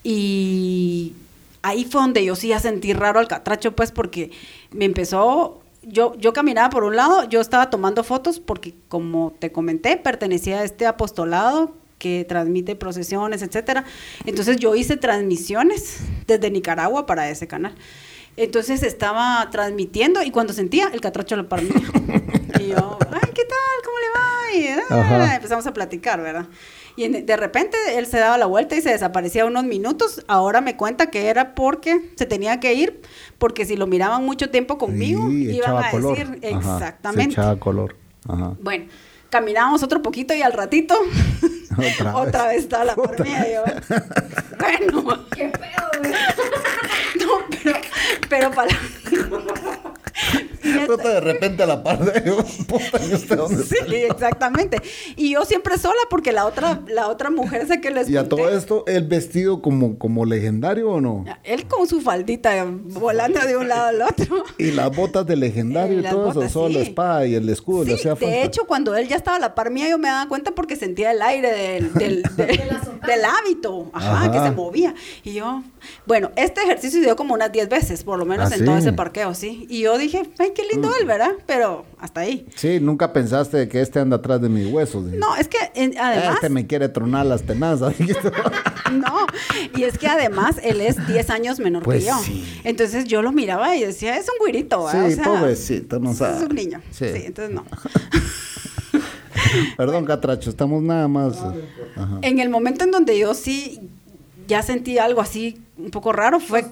y 0.02 1.14
ahí 1.62 1.84
fue 1.84 2.00
donde 2.02 2.24
yo 2.24 2.36
sí 2.36 2.48
ya 2.48 2.60
sentí 2.60 2.92
raro 2.92 3.18
al 3.18 3.28
catracho, 3.28 3.74
pues 3.74 3.92
porque 3.92 4.30
me 4.70 4.84
empezó 4.84 5.62
yo, 5.82 6.14
yo 6.16 6.32
caminaba 6.32 6.68
por 6.70 6.84
un 6.84 6.96
lado, 6.96 7.24
yo 7.28 7.40
estaba 7.40 7.70
tomando 7.70 8.04
fotos 8.04 8.38
porque, 8.38 8.74
como 8.88 9.34
te 9.38 9.50
comenté, 9.50 9.96
pertenecía 9.96 10.60
a 10.60 10.64
este 10.64 10.86
apostolado 10.86 11.74
que 11.98 12.24
transmite 12.28 12.76
procesiones, 12.76 13.42
etcétera. 13.42 13.84
Entonces 14.26 14.56
yo 14.56 14.74
hice 14.74 14.96
transmisiones 14.96 15.98
desde 16.26 16.50
Nicaragua 16.50 17.06
para 17.06 17.30
ese 17.30 17.46
canal. 17.46 17.74
Entonces 18.36 18.82
estaba 18.82 19.48
transmitiendo 19.50 20.22
y 20.22 20.30
cuando 20.30 20.52
sentía 20.52 20.88
el 20.92 21.00
catracho 21.00 21.36
lo 21.36 21.48
para 21.48 21.62
mí. 21.62 21.70
y 22.60 22.68
yo, 22.68 22.98
ay, 23.12 23.30
¿qué 23.34 23.44
tal? 23.44 23.78
¿Cómo 23.84 23.98
le 23.98 24.08
va? 24.14 24.30
Y 24.54 24.66
ah, 24.90 25.34
empezamos 25.36 25.66
a 25.66 25.72
platicar, 25.72 26.20
¿verdad? 26.20 26.46
Y 26.96 27.08
de 27.08 27.36
repente 27.36 27.76
él 27.96 28.06
se 28.06 28.18
daba 28.18 28.36
la 28.36 28.46
vuelta 28.46 28.76
y 28.76 28.82
se 28.82 28.90
desaparecía 28.90 29.44
unos 29.46 29.64
minutos. 29.64 30.24
Ahora 30.26 30.60
me 30.60 30.76
cuenta 30.76 31.10
que 31.10 31.28
era 31.28 31.54
porque 31.54 32.10
se 32.16 32.26
tenía 32.26 32.60
que 32.60 32.74
ir, 32.74 33.00
porque 33.38 33.64
si 33.64 33.76
lo 33.76 33.86
miraban 33.86 34.24
mucho 34.24 34.50
tiempo 34.50 34.78
conmigo, 34.78 35.30
iban 35.30 35.76
a 35.76 35.90
decir 35.90 36.38
exactamente. 36.42 37.34
Se 37.34 37.40
echaba 37.40 37.58
color. 37.58 37.96
Bueno, 38.60 38.86
caminábamos 39.30 39.82
otro 39.82 40.02
poquito 40.02 40.34
y 40.34 40.42
al 40.42 40.52
ratito 40.52 40.94
otra, 42.14 42.46
vez 42.48 42.58
estaba 42.64 42.84
la 42.84 42.94
por 42.94 43.18
medio. 43.20 43.62
bueno, 44.58 45.26
qué 45.34 45.48
pedo, 45.48 46.12
No, 47.20 47.38
pero, 47.62 47.80
pero 48.28 48.50
para 48.50 48.70
de 50.98 51.20
repente 51.20 51.62
a 51.62 51.66
la 51.66 51.82
par 51.82 51.98
de 52.04 52.20
Sí, 53.64 53.94
exactamente. 53.94 54.78
Y 55.16 55.32
yo 55.32 55.44
siempre 55.44 55.78
sola 55.78 56.00
porque 56.08 56.32
la 56.32 56.46
otra, 56.46 56.82
la 56.88 57.08
otra 57.08 57.30
mujer 57.30 57.66
sé 57.66 57.80
que 57.80 57.90
les 57.90 58.08
¿Y 58.08 58.16
a 58.16 58.28
todo 58.28 58.48
esto, 58.48 58.84
el 58.86 59.06
vestido 59.06 59.62
como, 59.62 59.98
como 59.98 60.24
legendario 60.24 60.90
o 60.90 61.00
no? 61.00 61.24
Él 61.44 61.66
con 61.66 61.86
su 61.86 62.00
faldita 62.00 62.66
volando 62.66 63.40
de 63.40 63.56
un 63.56 63.68
lado 63.68 63.88
al 63.88 64.02
otro. 64.02 64.44
Y 64.58 64.72
las 64.72 64.94
botas 64.94 65.26
de 65.26 65.36
legendario 65.36 66.00
y 66.00 66.02
todo 66.02 66.30
eso, 66.30 66.48
solo 66.48 66.74
la 66.74 66.80
espada 66.80 67.26
y 67.26 67.34
el 67.34 67.48
escudo 67.48 67.84
le 67.84 67.94
hacía 67.94 68.14
De 68.14 68.42
hecho, 68.42 68.64
cuando 68.66 68.94
él 68.94 69.08
ya 69.08 69.16
estaba 69.16 69.36
a 69.36 69.40
la 69.40 69.54
par 69.54 69.70
mía, 69.70 69.88
yo 69.88 69.98
me 69.98 70.08
daba 70.08 70.28
cuenta 70.28 70.52
porque 70.52 70.76
sentía 70.76 71.12
el 71.12 71.22
aire 71.22 71.52
del, 71.52 71.92
del, 71.94 72.22
del, 72.36 73.24
hábito, 73.24 73.90
ajá, 73.92 74.30
que 74.30 74.38
se 74.40 74.50
movía. 74.50 74.94
Y 75.24 75.34
yo, 75.34 75.62
bueno, 76.06 76.30
este 76.36 76.62
ejercicio 76.62 77.00
se 77.00 77.06
dio 77.06 77.16
como 77.16 77.34
unas 77.34 77.52
10 77.52 77.68
veces, 77.68 78.04
por 78.04 78.18
lo 78.18 78.24
menos 78.24 78.52
¿Ah, 78.52 78.56
en 78.56 78.64
todo 78.64 78.76
ese 78.76 78.92
parqueo, 78.92 79.34
sí. 79.34 79.66
Y 79.68 79.80
yo 79.80 79.98
dije, 79.98 80.09
ay, 80.38 80.52
qué 80.54 80.62
lindo 80.72 80.90
él, 81.00 81.06
¿verdad? 81.06 81.32
Pero 81.46 81.84
hasta 81.98 82.20
ahí. 82.20 82.46
Sí, 82.54 82.78
nunca 82.80 83.12
pensaste 83.12 83.68
que 83.68 83.80
este 83.80 83.98
anda 83.98 84.16
atrás 84.16 84.40
de 84.40 84.48
mis 84.48 84.66
huesos. 84.66 85.04
No, 85.04 85.36
es 85.36 85.48
que 85.48 85.58
además... 85.98 86.34
Este 86.34 86.48
me 86.48 86.66
quiere 86.66 86.88
tronar 86.88 87.26
las 87.26 87.42
tenazas. 87.42 87.94
no, 88.92 89.26
y 89.76 89.84
es 89.84 89.98
que 89.98 90.08
además 90.08 90.56
él 90.62 90.80
es 90.80 91.06
10 91.06 91.30
años 91.30 91.60
menor 91.60 91.82
que 91.82 91.86
pues 91.86 92.06
yo. 92.06 92.18
Sí. 92.22 92.60
Entonces 92.64 93.04
yo 93.04 93.22
lo 93.22 93.32
miraba 93.32 93.76
y 93.76 93.84
decía, 93.84 94.16
es 94.16 94.28
un 94.28 94.38
güirito, 94.38 94.84
¿verdad? 94.84 95.10
Sí, 95.10 95.16
pobrecito, 95.16 95.98
no 95.98 96.14
sabes. 96.14 96.42
Es 96.42 96.48
un 96.48 96.54
niño. 96.54 96.80
Sí, 96.90 97.06
entonces 97.06 97.54
no. 97.54 97.64
Perdón, 99.76 100.04
Catracho, 100.04 100.50
estamos 100.50 100.82
nada 100.82 101.08
más. 101.08 101.38
En 102.22 102.38
el 102.38 102.48
momento 102.48 102.84
en 102.84 102.90
donde 102.90 103.18
yo 103.18 103.34
sí 103.34 103.80
ya 104.46 104.62
sentí 104.62 104.98
algo 104.98 105.20
así 105.20 105.60
un 105.78 105.90
poco 105.90 106.12
raro 106.12 106.40
fue 106.40 106.64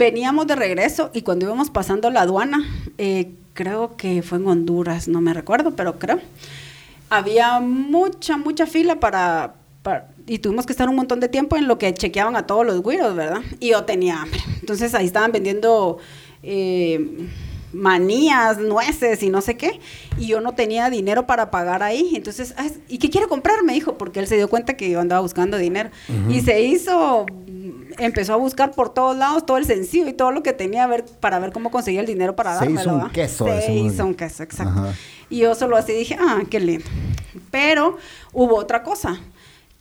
veníamos 0.00 0.46
de 0.46 0.56
regreso 0.56 1.10
y 1.12 1.20
cuando 1.20 1.44
íbamos 1.44 1.68
pasando 1.68 2.10
la 2.10 2.22
aduana, 2.22 2.64
eh, 2.96 3.34
creo 3.52 3.98
que 3.98 4.22
fue 4.22 4.38
en 4.38 4.46
Honduras, 4.46 5.08
no 5.08 5.20
me 5.20 5.34
recuerdo, 5.34 5.76
pero 5.76 5.98
creo, 5.98 6.18
había 7.10 7.60
mucha, 7.60 8.38
mucha 8.38 8.66
fila 8.66 8.98
para, 8.98 9.56
y 10.26 10.38
tuvimos 10.38 10.64
que 10.64 10.72
estar 10.72 10.88
un 10.88 10.96
montón 10.96 11.20
de 11.20 11.28
tiempo 11.28 11.58
en 11.58 11.68
lo 11.68 11.76
que 11.76 11.92
chequeaban 11.92 12.34
a 12.34 12.46
todos 12.46 12.64
los 12.64 12.80
güiros, 12.80 13.14
¿verdad? 13.14 13.42
Y 13.60 13.72
yo 13.72 13.84
tenía 13.84 14.22
hambre. 14.22 14.40
Entonces 14.60 14.94
ahí 14.94 15.06
estaban 15.06 15.32
vendiendo... 15.32 15.98
Eh, 16.42 17.28
manías, 17.72 18.58
nueces 18.58 19.22
y 19.22 19.30
no 19.30 19.40
sé 19.40 19.56
qué, 19.56 19.80
y 20.18 20.26
yo 20.26 20.40
no 20.40 20.52
tenía 20.52 20.90
dinero 20.90 21.26
para 21.26 21.50
pagar 21.50 21.82
ahí. 21.82 22.12
Entonces, 22.14 22.54
¿y 22.88 22.98
qué 22.98 23.10
quiere 23.10 23.26
comprar? 23.28 23.62
Me 23.62 23.72
dijo, 23.72 23.96
porque 23.96 24.20
él 24.20 24.26
se 24.26 24.36
dio 24.36 24.48
cuenta 24.48 24.76
que 24.76 24.90
yo 24.90 25.00
andaba 25.00 25.20
buscando 25.20 25.56
dinero. 25.56 25.90
Y 26.28 26.40
se 26.40 26.62
hizo, 26.62 27.26
empezó 27.98 28.34
a 28.34 28.36
buscar 28.36 28.72
por 28.72 28.92
todos 28.92 29.16
lados 29.16 29.46
todo 29.46 29.56
el 29.56 29.64
sencillo 29.64 30.08
y 30.08 30.12
todo 30.12 30.32
lo 30.32 30.42
que 30.42 30.52
tenía 30.52 30.86
ver, 30.86 31.04
para 31.04 31.38
ver 31.38 31.52
cómo 31.52 31.70
conseguía 31.70 32.00
el 32.00 32.06
dinero 32.06 32.36
para 32.36 32.58
se 32.58 32.70
Hizo 32.70 32.94
un 32.94 33.10
queso. 33.10 33.46
Se 33.46 33.72
hizo 33.72 34.04
un 34.04 34.14
queso, 34.14 34.42
exacto. 34.42 34.92
Y 35.28 35.38
yo 35.38 35.54
solo 35.54 35.76
así 35.76 35.92
dije, 35.92 36.16
ah, 36.18 36.42
qué 36.50 36.60
lindo. 36.60 36.86
Pero 37.50 37.96
hubo 38.32 38.56
otra 38.56 38.82
cosa 38.82 39.20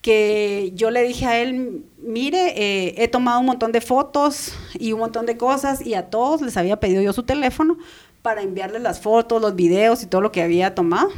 que 0.02 0.72
yo 0.76 0.92
le 0.92 1.04
dije 1.04 1.26
a 1.26 1.40
él, 1.40 1.84
mire, 2.02 2.54
eh, 2.56 2.96
he 2.98 3.08
tomado 3.08 3.40
un 3.40 3.46
montón 3.46 3.72
de 3.72 3.82
fotos 3.82 4.54
y 4.74 4.94
un 4.94 5.00
montón 5.00 5.26
de 5.26 5.38
cosas 5.38 5.86
y 5.86 5.94
a 5.94 6.10
todos 6.10 6.42
les 6.42 6.58
había 6.58 6.80
pedido 6.80 7.02
yo 7.02 7.14
su 7.14 7.24
teléfono 7.24 7.78
para 8.22 8.42
enviarles 8.42 8.82
las 8.82 9.00
fotos, 9.00 9.42
los 9.42 9.56
videos 9.56 10.04
y 10.04 10.08
todo 10.08 10.22
lo 10.22 10.32
que 10.32 10.42
había 10.42 10.76
tomado 10.76 11.10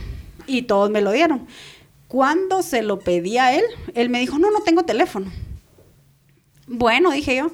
y 0.48 0.64
todos 0.64 0.90
me 0.90 1.02
lo 1.02 1.12
dieron. 1.12 1.48
Cuando 2.08 2.62
se 2.62 2.82
lo 2.82 3.00
pedí 3.00 3.38
a 3.38 3.54
él, 3.56 3.64
él 3.94 4.10
me 4.10 4.20
dijo, 4.20 4.38
no, 4.38 4.52
no 4.52 4.62
tengo 4.62 4.84
teléfono. 4.84 5.32
Bueno, 6.68 7.12
dije 7.12 7.38
yo. 7.38 7.52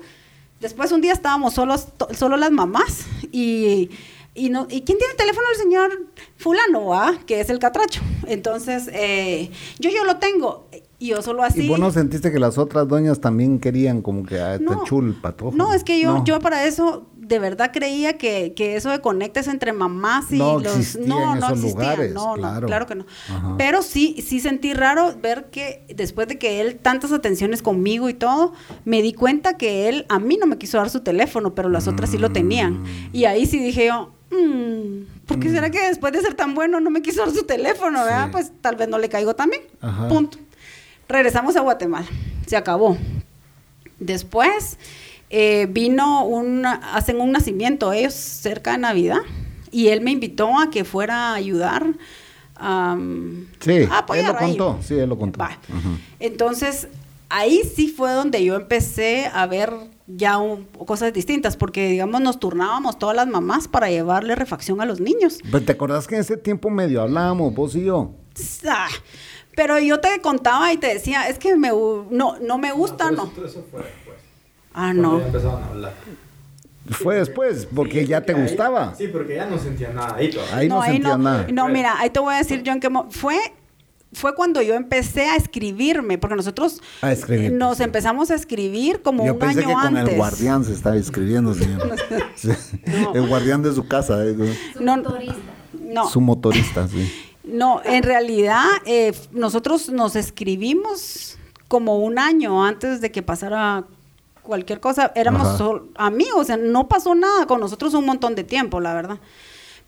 Después 0.60 0.92
un 0.92 1.02
día 1.02 1.14
estábamos 1.14 1.54
solos, 1.54 1.88
solo 2.16 2.36
las 2.36 2.50
mamás 2.50 3.06
y 3.32 3.92
y, 4.38 4.50
no, 4.50 4.68
¿y 4.70 4.82
quién 4.82 5.00
tiene 5.00 5.12
el 5.14 5.18
teléfono 5.18 5.48
del 5.48 5.58
señor 5.58 6.06
fulano, 6.38 6.94
ah? 6.94 7.18
que 7.26 7.42
es 7.42 7.50
el 7.50 7.58
catracho? 7.58 8.02
Entonces, 8.28 8.88
eh, 8.94 9.50
yo 9.80 9.90
yo 9.90 10.06
lo 10.06 10.18
tengo. 10.18 10.68
Y 11.00 11.10
yo 11.10 11.22
solo 11.22 11.44
así. 11.44 11.62
¿Y 11.66 11.70
vos 11.70 11.80
no 11.80 11.92
sentiste 11.92 12.32
que 12.32 12.40
las 12.40 12.58
otras 12.58 12.88
doñas 12.88 13.22
también 13.22 13.60
querían 13.60 14.02
como 14.02 14.24
que 14.24 14.40
a 14.40 14.54
este 14.56 14.66
no, 14.66 14.84
chul 14.84 15.16
No, 15.54 15.74
es 15.74 15.84
que 15.84 16.00
yo, 16.00 16.24
yo 16.24 16.40
para 16.40 16.66
eso, 16.66 17.06
de 17.18 17.38
verdad 17.38 17.70
creía 17.72 18.18
que, 18.18 18.54
que 18.56 18.76
eso 18.76 18.90
de 18.90 19.00
conectes 19.00 19.48
entre 19.48 19.74
mamás 19.74 20.32
y 20.32 20.40
No 20.40 20.60
los 20.60 20.96
no 20.96 21.34
en 21.34 21.40
no 21.40 21.46
esos 21.46 21.52
existía, 21.52 21.70
lugares, 21.82 22.14
no, 22.16 22.28
no, 22.36 22.42
claro. 22.42 22.68
claro 22.68 22.86
que 22.88 22.96
no. 22.96 23.06
Ajá. 23.30 23.56
Pero 23.60 23.84
sí 23.84 24.24
sí 24.26 24.40
sentí 24.40 24.74
raro 24.74 25.14
ver 25.22 25.52
que 25.52 25.86
después 25.94 26.28
de 26.28 26.40
que 26.40 26.62
él 26.62 26.78
tantas 26.78 27.12
atenciones 27.12 27.62
conmigo 27.62 28.10
y 28.10 28.16
todo, 28.16 28.54
me 28.84 29.04
di 29.04 29.14
cuenta 29.14 29.56
que 29.56 29.90
él 29.90 30.08
a 30.10 30.18
mí 30.18 30.38
no 30.38 30.48
me 30.48 30.58
quiso 30.58 30.80
dar 30.80 30.90
su 30.90 31.02
teléfono, 31.02 31.54
pero 31.54 31.70
las 31.70 31.88
otras 31.88 32.10
sí 32.10 32.18
lo 32.18 32.32
tenían. 32.32 32.82
Mm. 32.82 32.86
Y 33.14 33.26
ahí 33.26 33.46
sí 33.46 33.60
dije 33.60 33.86
yo, 33.86 34.14
"Mm, 34.32 35.26
¿por 35.28 35.40
qué 35.40 35.52
será 35.52 35.70
que 35.70 35.80
después 35.88 36.12
de 36.12 36.22
ser 36.22 36.34
tan 36.34 36.56
bueno 36.56 36.80
no 36.80 36.90
me 36.90 37.04
quiso 37.04 37.22
dar 37.22 37.30
su 37.32 37.44
teléfono? 37.44 38.00
¿verdad? 38.04 38.26
Sí. 38.26 38.32
Pues 38.32 38.52
tal 38.62 38.78
vez 38.78 38.90
no 38.90 38.98
le 38.98 39.10
caigo 39.10 39.36
también. 39.36 39.62
Ajá. 39.80 40.08
Punto. 40.08 40.40
Regresamos 41.10 41.56
a 41.56 41.62
Guatemala. 41.62 42.08
Se 42.46 42.56
acabó. 42.58 42.98
Después 44.00 44.78
eh, 45.30 45.68
vino 45.70 46.26
un, 46.26 46.66
hacen 46.66 47.20
un 47.20 47.32
nacimiento 47.32 47.92
ellos 47.94 48.14
cerca 48.14 48.74
de 48.74 48.78
Navidad 48.80 49.18
y 49.72 49.88
él 49.88 50.02
me 50.02 50.12
invitó 50.12 50.58
a 50.60 50.70
que 50.70 50.84
fuera 50.84 51.32
a 51.32 51.34
ayudar. 51.36 51.86
Sí, 53.60 53.84
a 53.92 54.00
apoyar 54.00 54.26
él 54.26 54.32
lo 54.34 54.38
contó, 54.40 54.80
sí, 54.82 54.96
él 54.96 55.10
lo 55.10 55.18
contó. 55.18 55.40
Va. 55.40 55.58
Ujú. 55.70 55.98
Entonces, 56.20 56.88
ahí 57.30 57.62
sí 57.76 57.88
fue 57.90 58.12
donde 58.14 58.44
yo 58.44 58.56
empecé 58.56 59.30
a 59.32 59.46
ver 59.46 59.72
ya 60.08 60.38
un- 60.38 60.66
cosas 60.66 61.14
distintas, 61.14 61.58
porque 61.58 61.90
digamos 61.90 62.22
nos 62.22 62.40
turnábamos 62.40 62.98
todas 62.98 63.16
las 63.16 63.28
mamás 63.28 63.68
para 63.68 63.90
llevarle 63.90 64.34
refacción 64.36 64.82
a 64.82 64.86
los 64.86 65.00
niños. 65.00 65.40
Pero 65.52 65.64
¿Te 65.66 65.74
acordás 65.74 66.08
que 66.08 66.16
en 66.16 66.22
ese 66.22 66.38
tiempo 66.38 66.70
medio 66.70 67.02
hablábamos, 67.02 67.54
vos 67.54 67.76
y 67.76 67.84
yo? 67.86 68.12
Ah, 68.68 68.88
Pero 69.58 69.80
yo 69.80 70.00
te 70.00 70.22
contaba 70.22 70.72
y 70.72 70.78
te 70.78 70.88
decía, 70.94 71.28
es 71.28 71.40
que 71.40 71.56
me, 71.58 71.70
no, 71.70 72.38
no 72.40 72.58
me 72.60 72.72
gusta, 72.72 73.10
no. 73.12 73.24
Eso, 73.36 73.46
eso 73.46 73.66
fue 73.72 73.82
después. 73.82 74.18
Ah, 74.74 74.94
no. 74.94 75.20
empezaron 75.20 75.64
a 75.64 75.68
hablar. 75.68 75.94
Fue 76.92 77.16
después, 77.16 77.68
porque 77.76 78.06
ya 78.06 78.22
te 78.22 78.34
ahí- 78.34 78.42
gustaba. 78.44 78.94
Sí, 78.96 79.08
porque 79.08 79.36
ya 79.36 79.48
no 79.48 79.58
sentía 79.58 79.90
nada 79.90 80.16
ahí 80.16 80.30
todavía. 80.30 80.56
Ahí 80.58 80.70
no, 80.70 80.84
sentías 80.84 81.18
nada. 81.20 81.48
No, 81.52 81.68
mira, 81.70 81.96
ahí 82.00 82.12
te 82.12 82.20
voy 82.20 82.36
a 82.36 82.38
decir 82.38 82.62
yo 82.62 82.72
en 82.72 82.80
qué 82.80 82.90
mo- 82.90 83.08
fue 83.10 83.36
fue 84.14 84.34
cuando 84.36 84.62
yo 84.62 84.74
empecé 84.76 85.26
a 85.26 85.36
escribirme, 85.36 86.18
porque 86.18 86.36
nosotros 86.38 86.82
A 87.02 87.12
escribir, 87.12 87.52
nos 87.52 87.78
sí. 87.78 87.84
empezamos 87.84 88.32
a 88.32 88.36
escribir 88.36 89.02
como 89.02 89.26
Yo 89.26 89.34
un 89.34 89.40
pensé 89.40 89.60
año 89.60 89.68
que 89.68 89.74
con 89.74 89.98
antes. 89.98 90.14
el 90.14 90.18
guardián 90.18 90.64
se 90.64 90.72
estaba 90.74 90.96
escribiendo, 90.96 91.54
señor. 91.54 91.94
El 93.16 93.28
guardián 93.28 93.64
de 93.64 93.74
su 93.74 93.86
casa, 93.88 94.24
eh, 94.26 94.36
No, 94.80 94.96
no, 94.98 96.08
su 96.10 96.22
motorista, 96.22 96.88
sí. 96.88 97.12
No, 97.48 97.82
en 97.84 98.04
realidad 98.04 98.66
eh, 98.86 99.14
nosotros 99.32 99.90
nos 99.90 100.16
escribimos 100.16 101.38
como 101.68 102.00
un 102.00 102.20
año 102.20 102.64
antes 102.64 103.02
de 103.02 103.12
que 103.12 103.22
pasara 103.22 103.86
cualquier 104.42 104.80
cosa. 104.80 105.12
Éramos 105.16 105.58
sol- 105.58 105.90
amigos, 105.96 106.36
o 106.38 106.44
sea, 106.44 106.58
no 106.58 106.88
pasó 106.88 107.16
nada 107.16 107.46
con 107.48 107.60
nosotros 107.60 107.94
un 107.94 108.06
montón 108.06 108.36
de 108.36 108.44
tiempo, 108.44 108.80
la 108.80 108.94
verdad. 108.94 109.20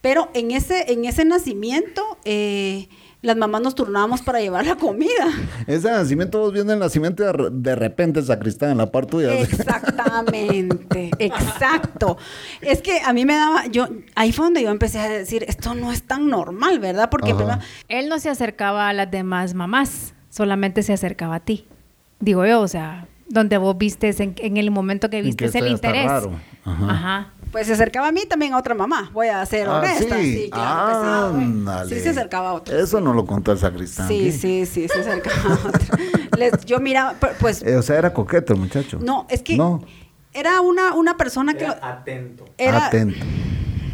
Pero 0.02 0.30
en 0.34 0.52
ese, 0.52 0.92
en 0.92 1.06
ese 1.06 1.26
nacimiento, 1.26 2.18
eh, 2.26 2.90
las 3.22 3.36
mamás 3.36 3.62
nos 3.62 3.76
turnábamos 3.76 4.22
para 4.22 4.40
llevar 4.40 4.66
la 4.66 4.76
comida. 4.76 5.28
Ese 5.68 5.90
nacimiento, 5.92 6.40
vos 6.40 6.54
viendo 6.54 6.72
el 6.74 6.80
nacimiento 6.80 7.24
de, 7.24 7.34
re- 7.34 7.50
de 7.52 7.76
repente, 7.76 8.22
sacristán 8.22 8.72
en 8.72 8.78
la 8.78 8.92
par 8.92 9.06
tuya. 9.06 9.34
Exactamente, 9.34 11.12
exacto. 11.20 12.18
Es 12.62 12.82
que 12.82 13.00
a 13.02 13.14
mí 13.14 13.26
me 13.26 13.36
daba, 13.36 13.68
yo, 13.68 13.88
ahí 14.16 14.32
fue 14.32 14.46
donde 14.46 14.64
yo 14.64 14.70
empecé 14.70 15.00
a 15.00 15.10
decir, 15.10 15.44
esto 15.48 15.74
no 15.76 15.92
es 15.92 16.04
tan 16.04 16.28
normal, 16.28 16.80
¿verdad? 16.80 17.10
Porque 17.10 17.34
primero- 17.36 17.60
Él 17.88 18.10
no 18.10 18.20
se 18.20 18.30
acercaba 18.30 18.90
a 18.90 18.94
las 18.94 19.10
demás 19.12 19.54
mamás, 19.54 20.14
solamente 20.30 20.84
se 20.84 20.94
acercaba 20.94 21.36
a 21.36 21.40
ti. 21.40 21.66
Digo 22.20 22.46
yo, 22.46 22.62
o 22.62 22.68
sea, 22.68 23.08
donde 23.28 23.58
vos 23.58 23.78
vistes 23.78 24.20
en, 24.20 24.34
en 24.38 24.58
el 24.58 24.72
momento 24.72 25.10
que 25.10 25.22
vistes 25.22 25.52
que 25.52 25.60
el 25.60 25.68
interés. 25.70 26.06
raro. 26.06 26.32
Ajá. 26.66 26.92
Ajá. 26.92 27.34
Pues 27.52 27.68
se 27.68 27.74
acercaba 27.74 28.08
a 28.08 28.12
mí 28.12 28.22
también 28.28 28.54
a 28.54 28.58
otra 28.58 28.76
mamá, 28.76 29.10
voy 29.14 29.28
a 29.28 29.46
ser 29.46 29.68
Ah, 29.68 29.80
honesta. 29.80 30.16
sí. 30.18 30.34
Sí, 30.44 30.50
claro 30.52 31.38
que 31.38 31.90
sí. 31.90 31.96
Sí 31.96 32.02
se 32.02 32.10
acercaba 32.10 32.50
a 32.50 32.54
otra. 32.54 32.78
Eso 32.80 33.02
no 33.02 33.14
lo 33.14 33.26
contó 33.26 33.52
el 33.52 33.58
sacristán. 33.60 34.08
Sí, 34.08 34.32
sí, 34.32 34.66
sí, 34.66 34.88
se 34.88 35.00
acercaba 35.00 35.56
a 35.56 35.68
otra. 35.68 35.98
Les- 36.38 36.66
yo 36.66 36.80
miraba, 36.80 37.16
pu- 37.20 37.32
pues, 37.40 37.62
Eh, 37.64 37.76
o 37.76 37.82
sea, 37.82 37.98
era 37.98 38.14
coqueto 38.14 38.54
el 38.54 38.60
muchacho. 38.60 39.00
no, 39.02 39.26
es 39.30 39.42
que 39.42 39.58
No, 39.58 39.84
era 40.34 40.62
una, 40.62 40.94
una 40.94 41.18
persona 41.18 41.54
que... 41.56 41.64
Era 41.66 41.80
atento. 41.82 42.46
Era, 42.58 42.86
atento. 42.88 43.26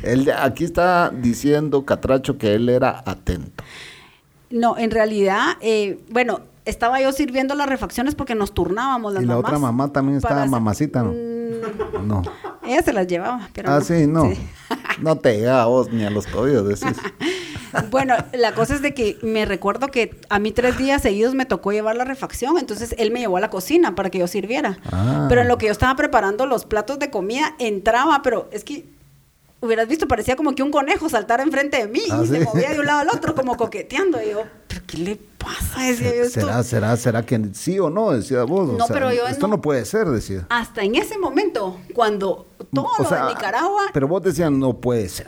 Él, 0.03 0.29
aquí 0.37 0.63
está 0.65 1.09
diciendo 1.09 1.83
Catracho 1.85 2.37
que 2.37 2.53
él 2.53 2.69
era 2.69 3.01
atento. 3.05 3.63
No, 4.51 4.77
en 4.77 4.91
realidad, 4.91 5.53
eh, 5.61 5.99
bueno, 6.09 6.41
estaba 6.65 7.01
yo 7.01 7.11
sirviendo 7.11 7.55
las 7.55 7.67
refacciones 7.67 8.13
porque 8.15 8.35
nos 8.35 8.53
turnábamos 8.53 9.13
las 9.13 9.23
y 9.23 9.25
la 9.25 9.35
mamás. 9.35 9.49
otra 9.49 9.59
mamá 9.59 9.91
también 9.91 10.17
estaba 10.17 10.45
mamacita, 10.45 11.01
¿no? 11.03 11.11
Mm, 11.11 12.07
No. 12.07 12.21
Ella 12.67 12.81
se 12.81 12.93
las 12.93 13.07
llevaba, 13.07 13.49
pero 13.53 13.71
ah, 13.71 13.79
no. 13.79 13.85
sí, 13.85 14.07
no. 14.07 14.31
Sí. 14.31 14.39
No 15.01 15.17
te 15.17 15.37
llega 15.37 15.61
a 15.61 15.65
vos 15.65 15.91
ni 15.91 16.03
a 16.03 16.09
los 16.09 16.25
tobillos, 16.25 16.67
decís. 16.67 16.97
Bueno, 17.91 18.15
la 18.31 18.53
cosa 18.53 18.75
es 18.75 18.81
de 18.81 18.93
que 18.93 19.17
me 19.21 19.43
recuerdo 19.43 19.89
que 19.89 20.17
a 20.29 20.39
mí 20.39 20.53
tres 20.53 20.77
días 20.77 21.01
seguidos 21.01 21.35
me 21.35 21.45
tocó 21.45 21.73
llevar 21.73 21.97
la 21.97 22.05
refacción, 22.05 22.57
entonces 22.57 22.95
él 22.97 23.11
me 23.11 23.19
llevó 23.19 23.35
a 23.35 23.41
la 23.41 23.49
cocina 23.49 23.95
para 23.95 24.09
que 24.09 24.17
yo 24.17 24.27
sirviera. 24.27 24.77
Ah. 24.93 25.25
Pero 25.27 25.41
en 25.41 25.49
lo 25.49 25.57
que 25.57 25.65
yo 25.65 25.73
estaba 25.73 25.93
preparando 25.97 26.45
los 26.45 26.65
platos 26.65 26.99
de 26.99 27.09
comida, 27.09 27.53
entraba, 27.59 28.21
pero 28.23 28.47
es 28.53 28.63
que 28.63 28.85
hubieras 29.65 29.87
visto, 29.87 30.07
parecía 30.07 30.35
como 30.35 30.53
que 30.55 30.63
un 30.63 30.71
conejo 30.71 31.09
saltara 31.09 31.43
enfrente 31.43 31.77
de 31.77 31.87
mí 31.87 32.01
Ah, 32.11 32.21
y 32.23 32.27
se 32.27 32.39
movía 32.39 32.71
de 32.71 32.79
un 32.79 32.85
lado 32.85 32.99
al 33.01 33.09
otro, 33.09 33.35
como 33.35 33.55
coqueteando. 33.57 34.21
Y 34.21 34.31
yo, 34.31 34.43
¿pero 34.67 34.81
qué 34.87 34.97
le 34.97 35.15
pasa? 35.15 35.81
Decía 35.83 36.15
yo, 36.15 36.21
esto- 36.23 36.39
¿Será, 36.41 36.63
será, 36.63 36.97
será 36.97 37.25
que 37.25 37.39
sí 37.53 37.79
o 37.79 37.89
no? 37.89 38.11
Decía 38.11 38.43
vos. 38.43 38.69
o 38.69 38.73
No, 38.77 38.85
sea, 38.87 38.93
pero 38.93 39.11
yo 39.13 39.27
Esto 39.27 39.47
no- 39.47 39.55
no 39.57 39.61
puede 39.61 39.85
ser, 39.85 40.07
decía. 40.07 40.45
Hasta 40.49 40.81
en 40.83 40.95
ese 40.95 41.17
momento, 41.17 41.79
cuando 41.93 42.47
todo 42.73 42.87
O 42.99 43.03
lo 43.03 43.09
sea, 43.09 43.25
de 43.27 43.33
Nicaragua 43.33 43.83
Pero 43.93 44.07
vos 44.07 44.23
decías, 44.23 44.51
no 44.51 44.73
puede 44.77 45.07
ser. 45.09 45.27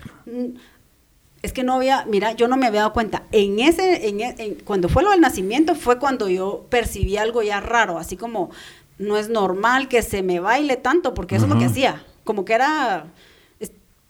Es 1.44 1.54
que 1.54 1.64
no 1.64 1.76
había, 1.76 2.04
mira, 2.10 2.32
yo 2.32 2.48
no 2.48 2.58
me 2.58 2.66
había 2.66 2.82
dado 2.82 2.94
cuenta. 2.94 3.24
En 3.32 3.60
ese, 3.60 4.08
en, 4.10 4.22
e- 4.22 4.36
en- 4.40 4.56
cuando 4.56 4.90
fue 4.90 5.04
lo 5.04 5.12
del 5.12 5.22
nacimiento, 5.22 5.76
fue 5.76 6.00
cuando 6.00 6.28
yo 6.30 6.66
percibí 6.70 7.16
algo 7.18 7.44
ya 7.44 7.60
raro, 7.60 8.00
así 8.00 8.18
como 8.18 8.50
no 8.98 9.18
es 9.18 9.30
normal 9.30 9.88
que 9.88 10.02
se 10.02 10.24
me 10.24 10.40
baile 10.40 10.76
tanto, 10.78 11.14
porque 11.14 11.36
eso 11.36 11.46
es 11.46 11.52
lo 11.52 11.60
que 11.60 11.66
hacía. 11.66 12.04
Como 12.24 12.44
que 12.44 12.54
era. 12.54 13.06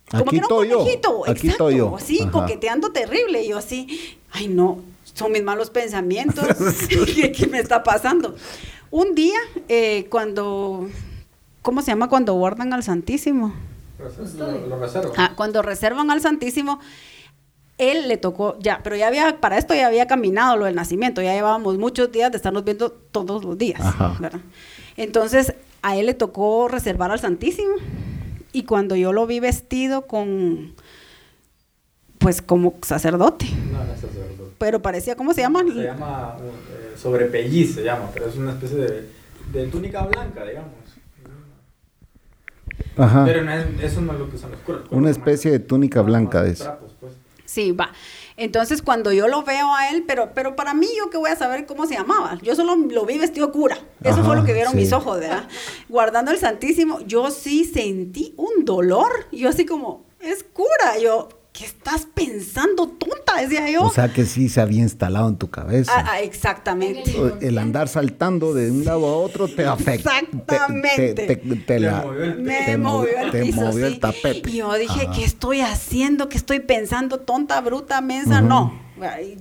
Como 0.10 0.22
Aquí 0.24 0.30
que 0.30 0.38
era 0.38 0.45
un 0.47 0.51
estoy 0.53 0.70
yo, 0.70 0.78
conejito, 0.80 1.22
aquí 1.24 1.32
exacto, 1.47 1.70
estoy 1.70 1.78
yo. 1.78 1.95
así, 1.95 2.22
Ajá. 2.22 2.32
coqueteando 2.32 2.91
terrible. 2.91 3.43
Y 3.43 3.49
yo 3.49 3.58
así, 3.58 4.18
ay 4.32 4.47
no, 4.47 4.82
son 5.03 5.32
mis 5.34 5.43
malos 5.43 5.70
pensamientos. 5.70 6.45
¿Qué, 6.88 7.32
qué 7.38 7.47
me 7.47 7.60
está 7.60 7.84
pasando? 7.84 8.36
Un 8.89 9.16
día, 9.16 9.39
eh, 9.68 10.08
cuando. 10.10 10.88
¿Cómo 11.62 11.82
se 11.82 11.91
llama 11.91 12.08
cuando 12.08 12.34
guardan 12.36 12.72
al 12.72 12.84
Santísimo? 12.84 13.53
Lo, 13.99 14.68
lo 14.68 14.80
reservo. 14.80 15.12
Ah, 15.18 15.34
cuando 15.36 15.62
reservan 15.62 16.10
al 16.12 16.22
Santísimo, 16.22 16.80
él 17.78 18.08
le 18.08 18.16
tocó, 18.18 18.58
ya, 18.60 18.80
pero 18.84 18.95
ya 18.95 19.08
había, 19.08 19.41
para 19.41 19.58
esto 19.58 19.74
ya 19.74 19.88
había 19.88 20.08
caminado 20.08 20.55
lo 20.55 20.66
del 20.66 20.76
nacimiento, 20.76 21.22
ya 21.22 21.34
llevábamos 21.34 21.78
muchos 21.78 22.12
días 22.12 22.32
de 22.32 22.38
estarnos 22.38 22.64
viendo 22.64 22.91
todos 22.91 23.43
los 23.43 23.58
días, 23.58 23.82
Ajá. 23.82 24.16
¿verdad? 24.20 24.39
Entonces, 24.95 25.53
a 25.82 25.97
él 25.97 26.05
le 26.05 26.14
tocó 26.14 26.68
reservar 26.70 27.12
al 27.12 27.20
Santísimo, 27.20 27.74
y 28.60 28.64
cuando 28.64 28.95
yo 28.95 29.14
lo 29.14 29.26
vi 29.28 29.39
vestido 29.39 30.08
con, 30.08 30.74
pues 32.20 32.41
como 32.41 32.76
sacerdote, 32.82 33.45
No, 33.72 33.84
no 33.84 33.93
es 33.93 33.99
sacerdote. 34.01 34.51
pero 34.58 34.82
parecía, 34.82 35.16
¿cómo 35.16 35.34
se 35.34 35.41
llama? 35.41 35.64
Se 35.64 35.84
llama 35.84 36.38
eh, 36.41 36.93
sobrepelliz, 36.97 37.76
se 37.76 37.84
llama, 37.84 38.10
pero 38.14 38.28
es 38.28 38.36
una 38.36 38.51
especie 38.51 38.78
de, 38.78 39.10
de 39.53 39.68
túnica 39.68 40.05
blanca, 40.05 40.43
digamos. 40.45 40.72
Ajá. 42.97 43.26
Pero 43.26 43.43
no 43.43 43.51
es, 43.51 43.66
eso 43.84 44.01
no 44.01 44.14
es 44.14 44.20
lo 44.20 44.30
que 44.30 44.36
usan 44.38 44.51
los 44.51 44.60
curas. 44.62 44.82
Una 44.89 45.10
especie 45.10 45.51
de 45.51 45.60
túnica 45.60 46.01
blanca 46.01 46.41
de 46.43 46.51
eso. 46.51 46.64
trapos, 46.64 46.91
pues. 46.99 47.14
Sí, 47.45 47.72
va. 47.72 47.91
Entonces, 48.38 48.84
cuando 48.84 49.12
yo 49.12 49.28
lo 49.28 49.42
veo 49.44 49.74
a 49.74 49.90
él, 49.90 50.04
pero, 50.08 50.32
pero 50.36 50.56
para 50.56 50.76
mí, 50.76 50.88
yo 50.96 51.10
que 51.10 51.18
voy 51.18 51.32
a 51.32 51.36
saber 51.36 51.66
cómo 51.66 51.88
se 51.88 51.96
llamaba. 51.96 52.38
Yo 52.44 52.56
solo 52.56 52.76
lo 52.76 53.06
vi 53.06 53.18
vestido 53.18 53.52
cura. 53.52 53.80
Eso 54.04 54.20
Ajá, 54.20 54.24
fue 54.24 54.36
lo 54.36 54.46
que 54.46 54.54
vieron 54.54 54.74
sí. 54.74 54.80
mis 54.80 54.94
ojos, 54.94 55.20
¿verdad? 55.20 55.48
Guardando 55.90 56.32
el 56.32 56.38
Santísimo, 56.38 57.00
yo 57.02 57.32
sí 57.32 57.66
sentí 57.66 58.36
un 58.38 58.64
dolor. 58.64 59.10
Yo 59.32 59.50
así 59.50 59.66
como, 59.66 60.06
es 60.20 60.44
cura. 60.44 61.00
Yo, 61.02 61.30
¿qué 61.58 61.66
estás 61.66 62.05
pensando, 62.14 62.88
tonta? 62.88 63.41
Decía 63.41 63.70
yo. 63.72 63.84
O 63.84 63.89
sea 63.91 64.12
que 64.14 64.26
sí 64.26 64.47
se 64.49 64.62
había 64.62 64.82
instalado 64.82 65.28
en 65.28 65.38
tu 65.38 65.49
cabeza. 65.49 65.91
Ah, 65.95 66.05
ah, 66.12 66.22
exactamente. 66.22 67.14
el 67.41 67.58
andar 67.58 67.88
saltando 67.88 68.53
de 68.53 68.70
un 68.72 68.86
lado 68.86 69.05
a 69.08 69.18
otro 69.18 69.47
te 69.47 69.66
afecta. 69.66 70.12
Te- 70.12 70.26
Exactamente. 70.26 71.14
Te, 71.14 71.36
te- 71.36 71.55
te 71.55 71.80
Le 71.80 71.88
la- 71.88 72.01
movió 72.03 72.24
el 72.24 72.41
Me 72.41 72.66
te 72.66 72.78
movió 72.78 73.20
el 73.20 73.32
te 73.32 73.41
piso, 73.43 73.62
movió 73.62 73.88
sí. 73.88 73.93
el 73.93 73.99
tapete. 73.99 74.49
Y 74.49 74.58
yo 74.58 74.74
dije, 74.76 75.01
Ajá. 75.08 75.12
¿qué 75.14 75.24
estoy 75.24 75.62
haciendo? 75.62 76.30
¿Qué 76.30 76.38
estoy 76.38 76.60
pensando? 76.60 77.20
Tonta, 77.20 77.60
bruta, 77.62 78.01
mensa. 78.01 78.41
No. 78.41 78.86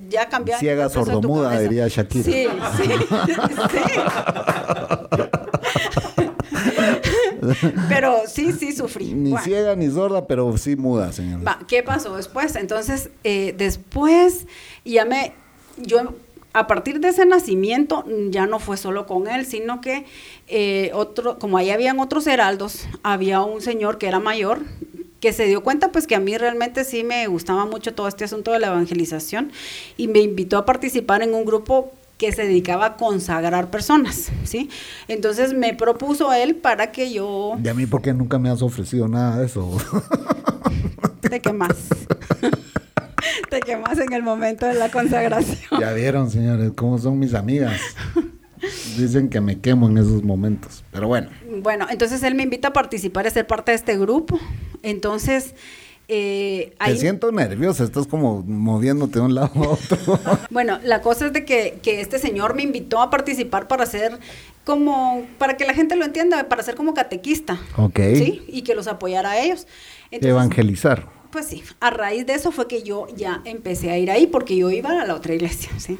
Ya 0.09 0.29
cambió. 0.29 0.55
Ciega, 0.59 0.87
sordomuda, 0.89 1.59
diría 1.59 1.87
Shakira. 1.87 2.23
Sí, 2.23 2.47
sí. 2.77 2.83
sí. 3.71 3.79
Pero 7.89 8.21
sí, 8.27 8.53
sí 8.53 8.71
sufrí. 8.73 9.13
Ni 9.13 9.31
Bueno. 9.31 9.45
ciega 9.45 9.75
ni 9.75 9.89
sorda, 9.89 10.27
pero 10.27 10.57
sí 10.57 10.75
muda, 10.75 11.11
señor. 11.11 11.45
Va, 11.45 11.59
¿qué 11.67 11.83
pasó 11.83 12.15
después? 12.15 12.55
Entonces, 12.55 13.09
eh, 13.23 13.53
después 13.57 14.45
ya 14.85 15.05
me, 15.05 15.33
yo 15.77 16.13
a 16.53 16.67
partir 16.67 16.99
de 16.99 17.09
ese 17.09 17.25
nacimiento 17.25 18.03
ya 18.29 18.47
no 18.47 18.59
fue 18.59 18.77
solo 18.77 19.05
con 19.05 19.27
él, 19.27 19.45
sino 19.45 19.81
que 19.81 20.05
eh, 20.47 20.91
otro, 20.93 21.37
como 21.39 21.57
ahí 21.57 21.69
habían 21.69 21.99
otros 21.99 22.25
heraldos, 22.27 22.87
había 23.03 23.41
un 23.41 23.61
señor 23.61 23.97
que 23.97 24.07
era 24.07 24.19
mayor 24.19 24.61
que 25.19 25.33
se 25.33 25.45
dio 25.45 25.63
cuenta 25.63 25.91
pues 25.91 26.05
que 26.07 26.15
a 26.15 26.19
mí 26.19 26.37
realmente 26.37 26.83
sí 26.83 27.03
me 27.03 27.25
gustaba 27.27 27.65
mucho 27.65 27.93
todo 27.93 28.07
este 28.07 28.23
asunto 28.25 28.51
de 28.51 28.59
la 28.59 28.67
evangelización 28.67 29.51
y 29.97 30.07
me 30.07 30.19
invitó 30.19 30.57
a 30.57 30.65
participar 30.65 31.23
en 31.23 31.33
un 31.33 31.45
grupo 31.45 31.91
que 32.17 32.31
se 32.31 32.43
dedicaba 32.43 32.85
a 32.85 32.97
consagrar 32.97 33.69
personas, 33.69 34.31
¿sí? 34.43 34.69
Entonces 35.07 35.53
me 35.53 35.73
propuso 35.75 36.33
él 36.33 36.55
para 36.55 36.91
que 36.91 37.11
yo... 37.13 37.55
¿Y 37.63 37.67
a 37.67 37.73
mí 37.73 37.85
por 37.85 38.01
qué 38.01 38.13
nunca 38.13 38.39
me 38.39 38.49
has 38.49 38.61
ofrecido 38.61 39.07
nada 39.07 39.37
de 39.37 39.45
eso? 39.45 39.77
Te 41.21 41.39
quemas. 41.39 41.75
Te 43.49 43.59
quemas 43.59 43.99
en 43.99 44.13
el 44.13 44.23
momento 44.23 44.65
de 44.65 44.73
la 44.73 44.89
consagración. 44.89 45.79
Ya 45.79 45.93
vieron, 45.93 46.31
señores, 46.31 46.71
cómo 46.75 46.97
son 46.97 47.19
mis 47.19 47.33
amigas. 47.33 47.79
Dicen 48.97 49.29
que 49.29 49.39
me 49.39 49.59
quemo 49.59 49.87
en 49.87 49.99
esos 49.99 50.23
momentos, 50.23 50.83
pero 50.91 51.07
bueno. 51.07 51.29
Bueno, 51.61 51.85
entonces 51.89 52.23
él 52.23 52.33
me 52.33 52.43
invita 52.43 52.69
a 52.69 52.73
participar, 52.73 53.27
a 53.27 53.29
ser 53.29 53.45
parte 53.45 53.71
de 53.71 53.75
este 53.75 53.97
grupo. 53.97 54.39
Entonces... 54.81 55.53
Eh, 56.09 56.73
Te 56.85 56.95
siento 56.95 57.31
nerviosa, 57.33 57.83
estás 57.83 58.07
como 58.07 58.41
moviéndote 58.43 59.19
de 59.19 59.25
un 59.25 59.35
lado 59.35 59.51
a 59.55 59.69
otro. 59.69 60.19
bueno, 60.49 60.79
la 60.83 61.01
cosa 61.01 61.27
es 61.27 61.33
de 61.33 61.43
que, 61.43 61.79
este 61.83 62.17
señor 62.19 62.55
me 62.55 62.63
invitó 62.63 63.01
a 63.01 63.09
participar 63.09 63.67
para 63.67 63.85
ser 63.85 64.17
como, 64.63 65.25
para 65.37 65.57
que 65.57 65.65
la 65.65 65.73
gente 65.73 65.97
lo 65.97 66.05
entienda, 66.05 66.47
para 66.47 66.63
ser 66.63 66.75
como 66.75 66.93
catequista. 66.93 67.59
Ok. 67.75 67.99
¿Sí? 68.15 68.41
Y 68.47 68.61
que 68.61 68.73
los 68.73 68.87
apoyara 68.87 69.31
a 69.31 69.39
ellos. 69.39 69.67
Evangelizar. 70.11 71.09
Pues 71.31 71.47
sí, 71.47 71.61
a 71.81 71.89
raíz 71.89 72.25
de 72.25 72.33
eso 72.33 72.53
fue 72.53 72.67
que 72.67 72.83
yo 72.83 73.07
ya 73.15 73.41
empecé 73.43 73.91
a 73.91 73.97
ir 73.97 74.09
ahí, 74.09 74.27
porque 74.27 74.55
yo 74.55 74.71
iba 74.71 75.01
a 75.01 75.05
la 75.05 75.13
otra 75.13 75.35
iglesia, 75.35 75.71
¿sí? 75.77 75.97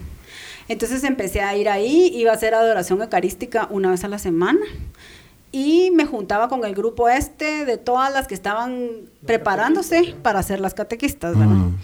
Entonces 0.69 1.03
empecé 1.03 1.41
a 1.41 1.55
ir 1.57 1.67
ahí, 1.67 2.11
iba 2.13 2.31
a 2.31 2.35
hacer 2.35 2.53
adoración 2.53 3.01
eucarística 3.01 3.67
una 3.69 3.91
vez 3.91 4.03
a 4.05 4.07
la 4.07 4.19
semana 4.19 4.59
y 5.51 5.91
me 5.91 6.05
juntaba 6.05 6.49
con 6.49 6.65
el 6.65 6.75
grupo 6.75 7.07
este 7.09 7.65
de 7.65 7.77
todas 7.77 8.11
las 8.11 8.27
que 8.27 8.33
estaban 8.33 8.89
preparándose 9.25 10.15
para 10.21 10.43
ser 10.43 10.59
las 10.59 10.73
catequistas, 10.73 11.37
¿verdad? 11.37 11.55
Mm. 11.55 11.77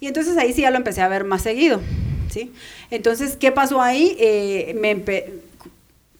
Y 0.00 0.06
entonces 0.06 0.36
ahí 0.36 0.52
sí 0.52 0.62
ya 0.62 0.70
lo 0.70 0.76
empecé 0.76 1.00
a 1.00 1.08
ver 1.08 1.24
más 1.24 1.42
seguido, 1.42 1.80
¿sí? 2.30 2.52
Entonces, 2.90 3.36
¿qué 3.36 3.52
pasó 3.52 3.80
ahí? 3.80 4.16
Eh, 4.20 4.76
me 4.78 5.44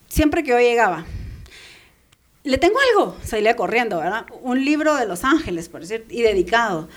Siempre 0.09 0.43
que 0.43 0.51
yo 0.51 0.59
llegaba, 0.59 1.05
le 2.43 2.57
tengo 2.57 2.77
algo, 2.91 3.17
salía 3.23 3.55
corriendo, 3.55 3.99
¿verdad? 3.99 4.25
Un 4.41 4.65
libro 4.65 4.95
de 4.97 5.05
Los 5.05 5.25
Ángeles, 5.25 5.69
por 5.69 5.83
decir, 5.83 6.07
y 6.09 6.23
dedicado 6.23 6.89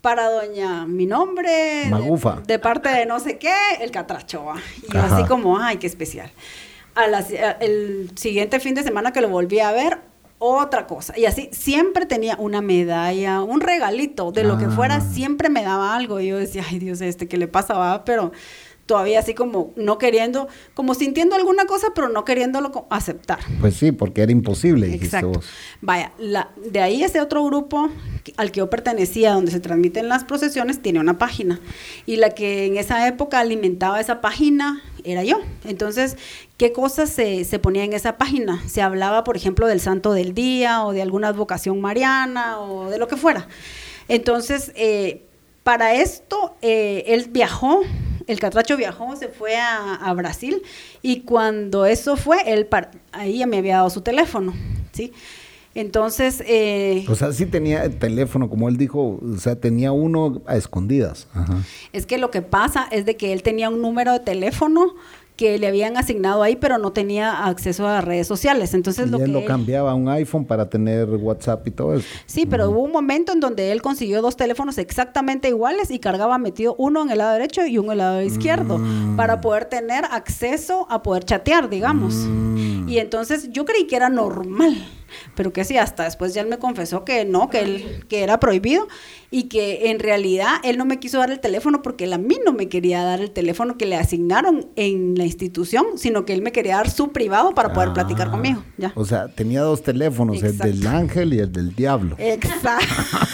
para 0.00 0.30
doña 0.30 0.86
mi 0.86 1.06
nombre, 1.06 1.86
Magufa. 1.90 2.40
De, 2.46 2.60
parte 2.60 2.88
de 2.90 3.04
no 3.04 3.18
sé 3.18 3.36
qué, 3.38 3.56
el 3.80 3.90
catracho, 3.90 4.52
y 4.86 4.92
yo 4.92 5.00
así 5.00 5.24
como, 5.24 5.58
ay, 5.58 5.78
qué 5.78 5.88
especial 5.88 6.30
el 7.60 8.10
siguiente 8.16 8.60
fin 8.60 8.74
de 8.74 8.82
semana 8.82 9.12
que 9.12 9.20
lo 9.20 9.28
volví 9.28 9.60
a 9.60 9.72
ver, 9.72 9.98
otra 10.38 10.86
cosa. 10.86 11.18
Y 11.18 11.26
así 11.26 11.48
siempre 11.52 12.06
tenía 12.06 12.36
una 12.36 12.60
medalla, 12.60 13.42
un 13.42 13.60
regalito, 13.60 14.32
de 14.32 14.44
lo 14.44 14.58
que 14.58 14.68
fuera, 14.68 14.96
ah. 14.96 15.00
siempre 15.00 15.48
me 15.48 15.62
daba 15.62 15.96
algo. 15.96 16.20
Y 16.20 16.28
yo 16.28 16.38
decía, 16.38 16.64
ay 16.68 16.78
Dios, 16.78 17.00
este, 17.00 17.26
¿qué 17.26 17.36
le 17.36 17.48
pasaba? 17.48 18.04
Pero 18.04 18.32
todavía 18.86 19.18
así 19.18 19.34
como 19.34 19.72
no 19.76 19.98
queriendo, 19.98 20.48
como 20.74 20.94
sintiendo 20.94 21.36
alguna 21.36 21.66
cosa, 21.66 21.88
pero 21.94 22.08
no 22.08 22.24
queriéndolo 22.24 22.86
aceptar. 22.88 23.38
Pues 23.60 23.74
sí, 23.74 23.92
porque 23.92 24.22
era 24.22 24.32
imposible. 24.32 24.94
Exacto. 24.94 25.40
Vaya, 25.82 26.12
la, 26.18 26.50
de 26.56 26.80
ahí 26.80 27.02
ese 27.02 27.20
otro 27.20 27.44
grupo 27.44 27.90
al 28.36 28.50
que 28.50 28.58
yo 28.58 28.70
pertenecía, 28.70 29.32
donde 29.32 29.52
se 29.52 29.60
transmiten 29.60 30.08
las 30.08 30.24
procesiones, 30.24 30.80
tiene 30.80 31.00
una 31.00 31.18
página. 31.18 31.60
Y 32.06 32.16
la 32.16 32.30
que 32.30 32.64
en 32.64 32.78
esa 32.78 33.06
época 33.06 33.40
alimentaba 33.40 34.00
esa 34.00 34.20
página 34.20 34.82
era 35.04 35.22
yo. 35.22 35.38
Entonces, 35.64 36.16
¿qué 36.58 36.72
cosas 36.72 37.08
se, 37.08 37.44
se 37.44 37.58
ponía 37.58 37.84
en 37.84 37.94
esa 37.94 38.18
página? 38.18 38.62
Se 38.68 38.82
hablaba, 38.82 39.24
por 39.24 39.36
ejemplo, 39.36 39.66
del 39.66 39.80
santo 39.80 40.12
del 40.12 40.34
día 40.34 40.84
o 40.84 40.92
de 40.92 41.00
alguna 41.00 41.28
advocación 41.28 41.80
mariana 41.80 42.60
o 42.60 42.90
de 42.90 42.98
lo 42.98 43.08
que 43.08 43.16
fuera. 43.16 43.48
Entonces, 44.08 44.72
eh, 44.74 45.22
para 45.62 45.94
esto, 45.94 46.56
eh, 46.60 47.04
él 47.06 47.28
viajó 47.30 47.82
el 48.28 48.38
Catracho 48.38 48.76
viajó, 48.76 49.16
se 49.16 49.28
fue 49.28 49.56
a, 49.56 50.12
Brasil 50.12 50.62
y 51.00 51.20
cuando 51.22 51.86
eso 51.86 52.16
fue, 52.16 52.36
él 52.46 52.68
ahí 53.10 53.38
ya 53.38 53.46
me 53.46 53.56
había 53.56 53.76
dado 53.76 53.90
su 53.90 54.02
teléfono, 54.02 54.52
¿sí? 54.92 55.14
Entonces... 55.74 56.42
Eh, 56.46 57.06
o 57.08 57.14
sea, 57.14 57.32
sí 57.32 57.46
tenía 57.46 57.84
el 57.84 57.98
teléfono, 57.98 58.50
como 58.50 58.68
él 58.68 58.76
dijo, 58.76 59.18
o 59.22 59.38
sea, 59.38 59.56
tenía 59.56 59.92
uno 59.92 60.42
a 60.46 60.56
escondidas. 60.56 61.26
Es 61.94 62.04
que 62.04 62.18
lo 62.18 62.30
que 62.30 62.42
pasa 62.42 62.86
es 62.90 63.06
de 63.06 63.16
que 63.16 63.32
él 63.32 63.42
tenía 63.42 63.70
un 63.70 63.80
número 63.80 64.12
de 64.12 64.20
teléfono 64.20 64.94
que 65.38 65.56
le 65.56 65.68
habían 65.68 65.96
asignado 65.96 66.42
ahí, 66.42 66.56
pero 66.56 66.78
no 66.78 66.92
tenía 66.92 67.46
acceso 67.46 67.86
a 67.86 68.00
redes 68.00 68.26
sociales. 68.26 68.74
Entonces 68.74 69.06
y 69.06 69.10
lo 69.10 69.18
él 69.18 69.26
que 69.26 69.30
lo 69.30 69.44
cambiaba 69.44 69.92
a 69.92 69.94
un 69.94 70.08
iPhone 70.08 70.44
para 70.44 70.68
tener 70.68 71.08
WhatsApp 71.08 71.64
y 71.68 71.70
todo 71.70 71.94
eso. 71.94 72.08
Sí, 72.26 72.44
pero 72.44 72.68
hubo 72.68 72.82
un 72.82 72.90
momento 72.90 73.32
en 73.32 73.38
donde 73.38 73.70
él 73.70 73.80
consiguió 73.80 74.20
dos 74.20 74.36
teléfonos 74.36 74.78
exactamente 74.78 75.48
iguales 75.48 75.92
y 75.92 76.00
cargaba 76.00 76.38
metido 76.38 76.74
uno 76.76 77.02
en 77.02 77.10
el 77.10 77.18
lado 77.18 77.34
derecho 77.34 77.64
y 77.64 77.78
uno 77.78 77.86
en 77.86 77.92
el 77.92 77.98
lado 77.98 78.22
izquierdo 78.22 78.78
mm. 78.78 79.14
para 79.16 79.40
poder 79.40 79.66
tener 79.66 80.04
acceso 80.10 80.88
a 80.90 81.04
poder 81.04 81.24
chatear, 81.24 81.70
digamos. 81.70 82.14
Mm. 82.14 82.88
Y 82.88 82.98
entonces 82.98 83.50
yo 83.52 83.64
creí 83.64 83.86
que 83.86 83.94
era 83.94 84.08
normal 84.08 84.76
pero 85.34 85.52
que 85.52 85.64
sí, 85.64 85.76
hasta 85.76 86.04
después 86.04 86.34
ya 86.34 86.42
él 86.42 86.48
me 86.48 86.58
confesó 86.58 87.04
que 87.04 87.24
no, 87.24 87.50
que, 87.50 87.60
él, 87.60 88.04
que 88.08 88.22
era 88.22 88.40
prohibido 88.40 88.88
y 89.30 89.44
que 89.44 89.90
en 89.90 89.98
realidad 89.98 90.54
él 90.64 90.78
no 90.78 90.84
me 90.84 90.98
quiso 90.98 91.18
dar 91.18 91.30
el 91.30 91.40
teléfono 91.40 91.82
porque 91.82 92.04
él 92.04 92.12
a 92.12 92.18
mí 92.18 92.38
no 92.44 92.52
me 92.52 92.68
quería 92.68 93.02
dar 93.02 93.20
el 93.20 93.30
teléfono 93.30 93.76
que 93.76 93.86
le 93.86 93.96
asignaron 93.96 94.66
en 94.76 95.14
la 95.16 95.24
institución, 95.24 95.86
sino 95.96 96.24
que 96.24 96.32
él 96.32 96.42
me 96.42 96.52
quería 96.52 96.76
dar 96.76 96.90
su 96.90 97.12
privado 97.12 97.54
para 97.54 97.72
poder 97.72 97.92
platicar 97.92 98.28
ah, 98.28 98.32
conmigo. 98.32 98.62
Ya. 98.76 98.92
O 98.94 99.04
sea, 99.04 99.28
tenía 99.28 99.62
dos 99.62 99.82
teléfonos, 99.82 100.42
el 100.42 100.58
del 100.58 100.86
ángel 100.86 101.34
y 101.34 101.40
el 101.40 101.52
del 101.52 101.74
diablo. 101.74 102.16
Exacto. 102.18 102.86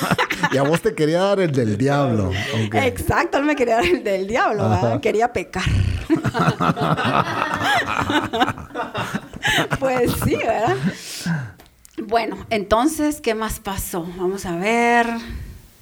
y 0.53 0.57
a 0.57 0.63
vos 0.63 0.81
te 0.81 0.95
quería 0.95 1.21
dar 1.21 1.41
el 1.41 1.53
del 1.53 1.77
diablo. 1.77 2.31
Exacto, 2.73 3.39
él 3.39 3.45
me 3.45 3.57
quería 3.57 3.77
dar 3.77 3.87
el 3.87 4.05
del 4.05 4.27
diablo, 4.27 5.01
quería 5.01 5.33
pecar. 5.33 5.65
pues 9.79 10.13
sí, 10.25 10.37
¿verdad? 10.37 10.77
Bueno, 12.03 12.37
entonces, 12.51 13.21
¿qué 13.21 13.35
más 13.35 13.61
pasó? 13.61 14.07
Vamos 14.19 14.47
a 14.47 14.57
ver. 14.57 15.07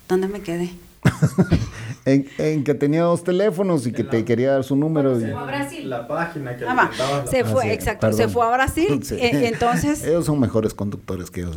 ¿Dónde 0.08 0.28
me 0.28 0.40
quedé? 0.40 0.70
en, 2.04 2.64
que 2.64 2.74
tenía 2.74 3.02
dos 3.02 3.24
teléfonos 3.24 3.86
y 3.86 3.92
que 3.92 4.04
te 4.04 4.24
quería 4.24 4.52
dar 4.52 4.64
su 4.64 4.76
número. 4.76 5.18
Se 5.18 5.30
fue 5.30 5.40
a 5.40 5.44
Brasil. 5.44 5.90
La 5.90 6.06
página 6.06 6.56
que 6.56 6.64
ah, 6.66 6.90
Se 7.28 7.44
fue, 7.44 7.72
exacto, 7.72 8.12
se 8.12 8.28
fue 8.28 8.44
a 8.44 8.50
Brasil. 8.50 9.00
Eh, 9.12 9.48
entonces. 9.52 10.04
Ellos 10.04 10.26
son 10.26 10.40
mejores 10.40 10.74
conductores 10.74 11.30
que 11.30 11.42
yo. 11.42 11.50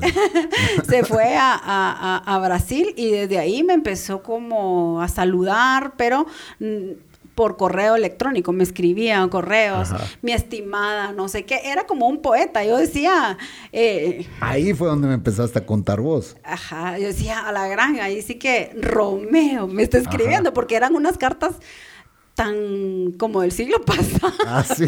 se 0.87 1.03
fue 1.03 1.35
a, 1.35 1.53
a, 1.53 2.35
a, 2.35 2.39
Brasil 2.39 2.93
y 2.95 3.11
desde 3.11 3.39
ahí 3.39 3.63
me 3.63 3.73
empezó 3.73 4.21
como 4.21 5.01
a 5.01 5.07
saludar, 5.07 5.93
pero 5.97 6.25
mm, 6.59 6.91
por 7.35 7.57
correo 7.57 7.95
electrónico, 7.95 8.53
me 8.53 8.63
escribían 8.63 9.29
correos, 9.29 9.89
mi 10.21 10.31
estimada, 10.31 11.11
no 11.11 11.27
sé 11.27 11.43
qué, 11.43 11.59
era 11.65 11.85
como 11.85 12.07
un 12.07 12.21
poeta, 12.21 12.63
yo 12.63 12.77
decía... 12.77 13.37
Eh, 13.73 14.25
ahí 14.39 14.73
fue 14.73 14.87
donde 14.87 15.09
me 15.09 15.13
empezaste 15.13 15.59
a 15.59 15.65
contar 15.65 15.99
vos. 15.99 16.37
Ajá, 16.43 16.97
yo 16.97 17.07
decía, 17.07 17.45
a 17.47 17.51
la 17.51 17.67
gran, 17.67 17.99
ahí 17.99 18.21
sí 18.21 18.35
que 18.35 18.71
Romeo 18.81 19.67
me 19.67 19.83
está 19.83 19.97
escribiendo, 19.97 20.53
porque 20.53 20.75
eran 20.75 20.95
unas 20.95 21.17
cartas 21.17 21.55
tan 22.35 23.13
como 23.17 23.41
del 23.41 23.51
siglo 23.51 23.81
pasado. 23.85 24.33
Ah, 24.45 24.63
sí. 24.63 24.85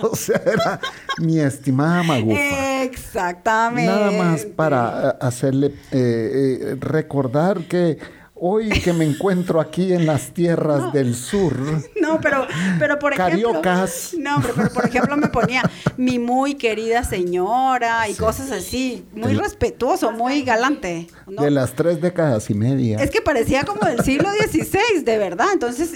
O 0.00 0.14
sea, 0.14 0.40
era 0.44 0.80
mi 1.18 1.40
estimada 1.40 2.02
Magufa. 2.02 2.82
Exactamente. 2.82 3.90
Nada 3.90 4.10
más 4.10 4.44
para 4.44 5.10
eh, 5.10 5.14
hacerle 5.20 5.74
eh, 5.92 6.76
recordar 6.80 7.64
que 7.64 7.98
hoy 8.34 8.68
que 8.68 8.92
me 8.92 9.04
encuentro 9.04 9.60
aquí 9.60 9.92
en 9.92 10.06
las 10.06 10.32
tierras 10.32 10.92
del 10.92 11.14
sur. 11.14 11.54
No, 12.00 12.20
pero, 12.20 12.46
pero 12.78 12.98
por 12.98 13.14
ejemplo. 13.14 13.52
Cariocas. 13.52 14.14
No, 14.18 14.42
pero, 14.42 14.70
por 14.70 14.86
ejemplo 14.86 15.16
me 15.16 15.28
ponía 15.28 15.62
mi 15.96 16.18
muy 16.18 16.54
querida 16.54 17.02
señora 17.02 18.08
y 18.08 18.14
cosas 18.14 18.50
así. 18.50 19.06
Muy 19.12 19.34
respetuoso, 19.34 20.12
muy 20.12 20.42
galante. 20.42 21.06
De 21.26 21.50
las 21.50 21.72
tres 21.72 22.00
décadas 22.00 22.50
y 22.50 22.54
media. 22.54 22.98
Es 22.98 23.10
que 23.10 23.22
parecía 23.22 23.64
como 23.64 23.86
del 23.86 24.04
siglo 24.04 24.28
XVI, 24.30 25.02
de 25.02 25.18
verdad. 25.18 25.46
Entonces, 25.52 25.92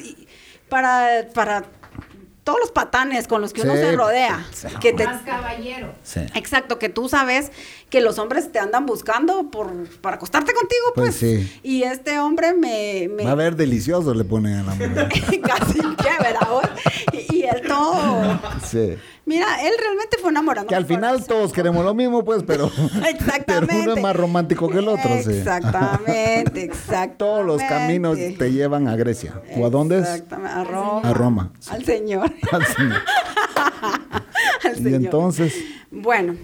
para, 0.69 1.29
para 1.35 1.65
todos 2.49 2.61
los 2.61 2.71
patanes 2.71 3.29
con 3.29 3.43
los 3.43 3.53
que 3.53 3.61
uno 3.61 3.75
se 3.75 3.93
rodea. 3.93 4.43
Que 4.81 4.95
te... 4.95 5.05
Más 5.05 5.21
caballero. 5.21 5.93
Exacto, 6.35 6.79
que 6.79 6.89
tú 6.89 7.07
sabes 7.07 7.53
que 7.91 8.01
los 8.01 8.19
hombres 8.19 8.51
te 8.51 8.59
andan 8.59 8.87
buscando 8.87 9.51
por, 9.51 9.71
para 10.01 10.17
acostarte 10.17 10.55
contigo, 10.55 10.93
pues. 10.95 11.19
pues 11.19 11.43
sí. 11.43 11.61
Y 11.63 11.83
este 11.83 12.19
hombre 12.19 12.55
me, 12.55 13.07
Va 13.23 13.33
a 13.33 13.35
ver 13.35 13.55
delicioso, 13.55 14.15
le 14.15 14.25
pone 14.25 14.55
a 14.55 14.63
la 14.63 14.75
mujer. 14.75 15.09
Casi 15.43 15.79
que, 15.79 16.23
¿verdad? 16.23 16.71
Y, 17.13 17.37
y 17.37 17.43
él 17.43 17.61
todo... 17.69 18.41
Sí 18.67 18.97
Mira, 19.29 19.63
él 19.63 19.75
realmente 19.79 20.17
fue 20.17 20.31
enamorado. 20.31 20.67
Que 20.67 20.75
al 20.75 20.87
final 20.87 21.27
todos 21.27 21.53
queremos 21.53 21.85
lo 21.85 21.93
mismo, 21.93 22.25
pues, 22.25 22.43
pero, 22.47 22.71
pero 23.47 23.67
uno 23.83 23.95
es 23.95 24.03
más 24.03 24.17
romántico 24.17 24.71
que 24.71 24.79
el 24.79 24.89
otro, 24.89 25.11
sí. 25.23 25.33
Exactamente, 25.37 26.63
exactamente. 26.65 27.17
Todos 27.19 27.45
los 27.45 27.63
caminos 27.63 28.17
te 28.39 28.51
llevan 28.51 28.89
a 28.89 28.97
Grecia. 28.97 29.35
¿O 29.59 29.67
a 29.67 29.69
dónde 29.69 29.99
es? 29.99 30.09
Exactamente, 30.09 30.51
a 30.55 30.65
Roma. 30.65 31.01
A 31.11 31.13
Roma. 31.13 31.53
Al 31.71 31.85
Señor. 31.85 32.33
Al 32.51 32.65
Señor. 32.65 33.03
Al 34.65 34.73
Y 34.73 34.83
Señor. 34.83 34.95
entonces, 34.95 35.55
Bueno, 35.91 36.35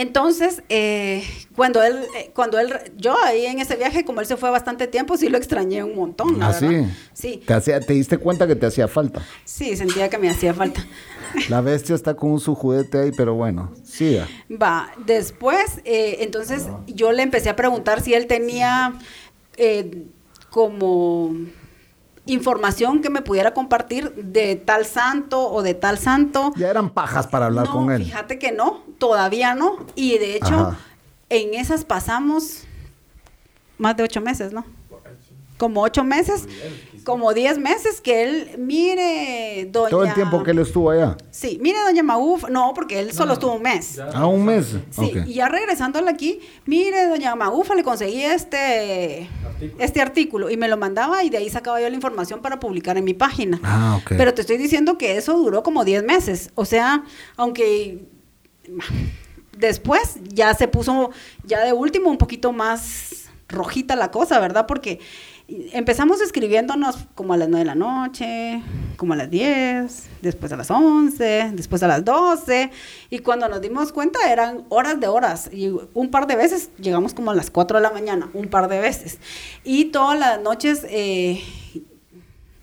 entonces, 0.00 0.62
eh, 0.68 1.24
cuando 1.56 1.82
él, 1.82 1.98
eh, 2.16 2.30
cuando 2.34 2.58
él, 2.58 2.72
yo 2.96 3.16
ahí 3.24 3.46
en 3.46 3.58
ese 3.58 3.74
viaje, 3.76 4.04
como 4.04 4.20
él 4.20 4.26
se 4.26 4.36
fue 4.36 4.48
bastante 4.50 4.86
tiempo, 4.86 5.16
sí 5.16 5.28
lo 5.28 5.36
extrañé 5.36 5.82
un 5.82 5.96
montón, 5.96 6.38
la 6.38 6.48
así. 6.48 6.66
verdad. 6.66 6.90
Sí, 7.12 7.42
Te, 7.44 7.52
hacía- 7.54 7.80
te 7.80 7.92
diste 7.94 8.16
cuenta 8.18 8.46
que 8.46 8.54
te 8.54 8.66
hacía 8.66 8.86
falta. 8.88 9.22
sí, 9.44 9.76
sentía 9.76 10.08
que 10.08 10.16
me 10.18 10.30
hacía 10.30 10.54
falta. 10.54 10.86
La 11.48 11.60
bestia 11.60 11.94
está 11.94 12.14
con 12.14 12.38
su 12.40 12.54
juguete 12.54 12.98
ahí, 12.98 13.10
pero 13.16 13.34
bueno, 13.34 13.72
siga. 13.84 14.26
Va, 14.50 14.90
después, 15.04 15.80
eh, 15.84 16.18
entonces 16.20 16.66
yo 16.86 17.12
le 17.12 17.22
empecé 17.22 17.48
a 17.50 17.56
preguntar 17.56 18.00
si 18.00 18.14
él 18.14 18.26
tenía 18.26 18.94
como 20.50 21.34
información 22.28 23.00
que 23.00 23.10
me 23.10 23.22
pudiera 23.22 23.54
compartir 23.54 24.12
de 24.14 24.56
tal 24.56 24.84
santo 24.84 25.50
o 25.50 25.62
de 25.62 25.74
tal 25.74 25.98
santo. 25.98 26.52
Ya 26.56 26.68
eran 26.68 26.90
pajas 26.90 27.26
para 27.26 27.46
hablar 27.46 27.66
no, 27.66 27.72
con 27.72 27.90
él. 27.90 28.04
Fíjate 28.04 28.38
que 28.38 28.52
no, 28.52 28.82
todavía 28.98 29.54
no. 29.54 29.78
Y 29.94 30.18
de 30.18 30.36
hecho, 30.36 30.54
Ajá. 30.54 30.78
en 31.30 31.54
esas 31.54 31.84
pasamos 31.84 32.64
más 33.78 33.96
de 33.96 34.02
ocho 34.02 34.20
meses, 34.20 34.52
¿no? 34.52 34.64
Como 35.56 35.82
ocho 35.82 36.04
meses, 36.04 36.46
como 37.08 37.32
diez 37.32 37.56
meses 37.56 38.02
que 38.02 38.22
él, 38.22 38.50
mire, 38.58 39.66
doña... 39.72 39.88
Todo 39.88 40.04
el 40.04 40.12
tiempo 40.12 40.42
que 40.42 40.50
él 40.50 40.58
estuvo 40.58 40.90
allá. 40.90 41.16
Sí, 41.30 41.58
mire, 41.62 41.78
doña 41.80 42.02
Maúf, 42.02 42.46
no, 42.50 42.72
porque 42.74 43.00
él 43.00 43.14
solo 43.14 43.32
estuvo 43.32 43.54
un 43.54 43.62
mes. 43.62 43.98
A 43.98 44.26
un 44.26 44.44
mes. 44.44 44.76
Sí, 44.90 45.14
y 45.26 45.32
ya 45.32 45.48
regresándole 45.48 46.10
aquí, 46.10 46.40
mire, 46.66 47.06
doña 47.06 47.34
Magufa, 47.34 47.74
le 47.74 47.82
conseguí 47.82 48.22
este 48.22 49.26
Artículo. 49.42 49.82
este 49.82 50.02
artículo 50.02 50.50
y 50.50 50.58
me 50.58 50.68
lo 50.68 50.76
mandaba 50.76 51.24
y 51.24 51.30
de 51.30 51.38
ahí 51.38 51.48
sacaba 51.48 51.80
yo 51.80 51.88
la 51.88 51.94
información 51.94 52.42
para 52.42 52.60
publicar 52.60 52.98
en 52.98 53.04
mi 53.04 53.14
página. 53.14 53.58
Ah, 53.64 53.98
ok. 54.02 54.12
Pero 54.18 54.34
te 54.34 54.42
estoy 54.42 54.58
diciendo 54.58 54.98
que 54.98 55.16
eso 55.16 55.32
duró 55.38 55.62
como 55.62 55.86
10 55.86 56.02
meses. 56.02 56.50
O 56.56 56.66
sea, 56.66 57.04
aunque 57.38 58.04
después 59.56 60.18
ya 60.24 60.52
se 60.52 60.68
puso, 60.68 61.08
ya 61.42 61.64
de 61.64 61.72
último, 61.72 62.10
un 62.10 62.18
poquito 62.18 62.52
más 62.52 63.30
rojita 63.48 63.96
la 63.96 64.10
cosa, 64.10 64.38
¿verdad? 64.40 64.66
Porque 64.66 65.00
empezamos 65.48 66.20
escribiéndonos 66.20 67.06
como 67.14 67.32
a 67.32 67.36
las 67.36 67.48
9 67.48 67.60
de 67.60 67.64
la 67.64 67.74
noche, 67.74 68.62
como 68.96 69.14
a 69.14 69.16
las 69.16 69.30
10, 69.30 70.08
después 70.20 70.52
a 70.52 70.56
las 70.56 70.70
11, 70.70 71.52
después 71.54 71.82
a 71.82 71.86
las 71.88 72.04
12, 72.04 72.70
y 73.10 73.18
cuando 73.20 73.48
nos 73.48 73.60
dimos 73.60 73.92
cuenta 73.92 74.30
eran 74.30 74.64
horas 74.68 75.00
de 75.00 75.06
horas, 75.08 75.48
y 75.52 75.70
un 75.94 76.10
par 76.10 76.26
de 76.26 76.36
veces 76.36 76.70
llegamos 76.78 77.14
como 77.14 77.30
a 77.30 77.34
las 77.34 77.50
4 77.50 77.78
de 77.78 77.82
la 77.82 77.90
mañana, 77.90 78.28
un 78.34 78.48
par 78.48 78.68
de 78.68 78.78
veces, 78.80 79.18
y 79.64 79.86
todas 79.86 80.18
las 80.18 80.40
noches... 80.40 80.84
eh, 80.88 81.42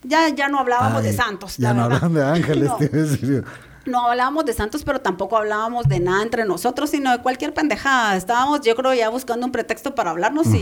ya, 0.08 0.30
ya 0.30 0.50
no 0.50 0.60
hablábamos 0.60 1.02
Ay, 1.02 1.08
de 1.08 1.14
santos. 1.14 1.58
Ya 1.58 1.74
no 1.74 1.86
hablan 1.86 2.14
de 2.14 2.24
ángeles, 2.24 2.70
No. 2.70 2.78
decir. 2.78 3.44
No 3.88 4.08
hablábamos 4.08 4.46
de 4.46 4.54
santos, 4.54 4.84
pero 4.84 5.02
tampoco 5.02 5.36
hablábamos 5.36 5.88
de 5.88 6.00
nada 6.00 6.22
entre 6.22 6.46
nosotros, 6.46 6.92
sino 6.92 7.12
de 7.12 7.24
cualquier 7.24 7.56
pendejada. 7.56 8.16
Estábamos, 8.16 8.62
yo 8.62 8.76
creo, 8.76 8.94
ya 8.94 9.10
buscando 9.10 9.46
un 9.48 9.52
pretexto 9.52 9.96
para 9.96 10.12
hablarnos 10.12 10.48
y, 10.54 10.58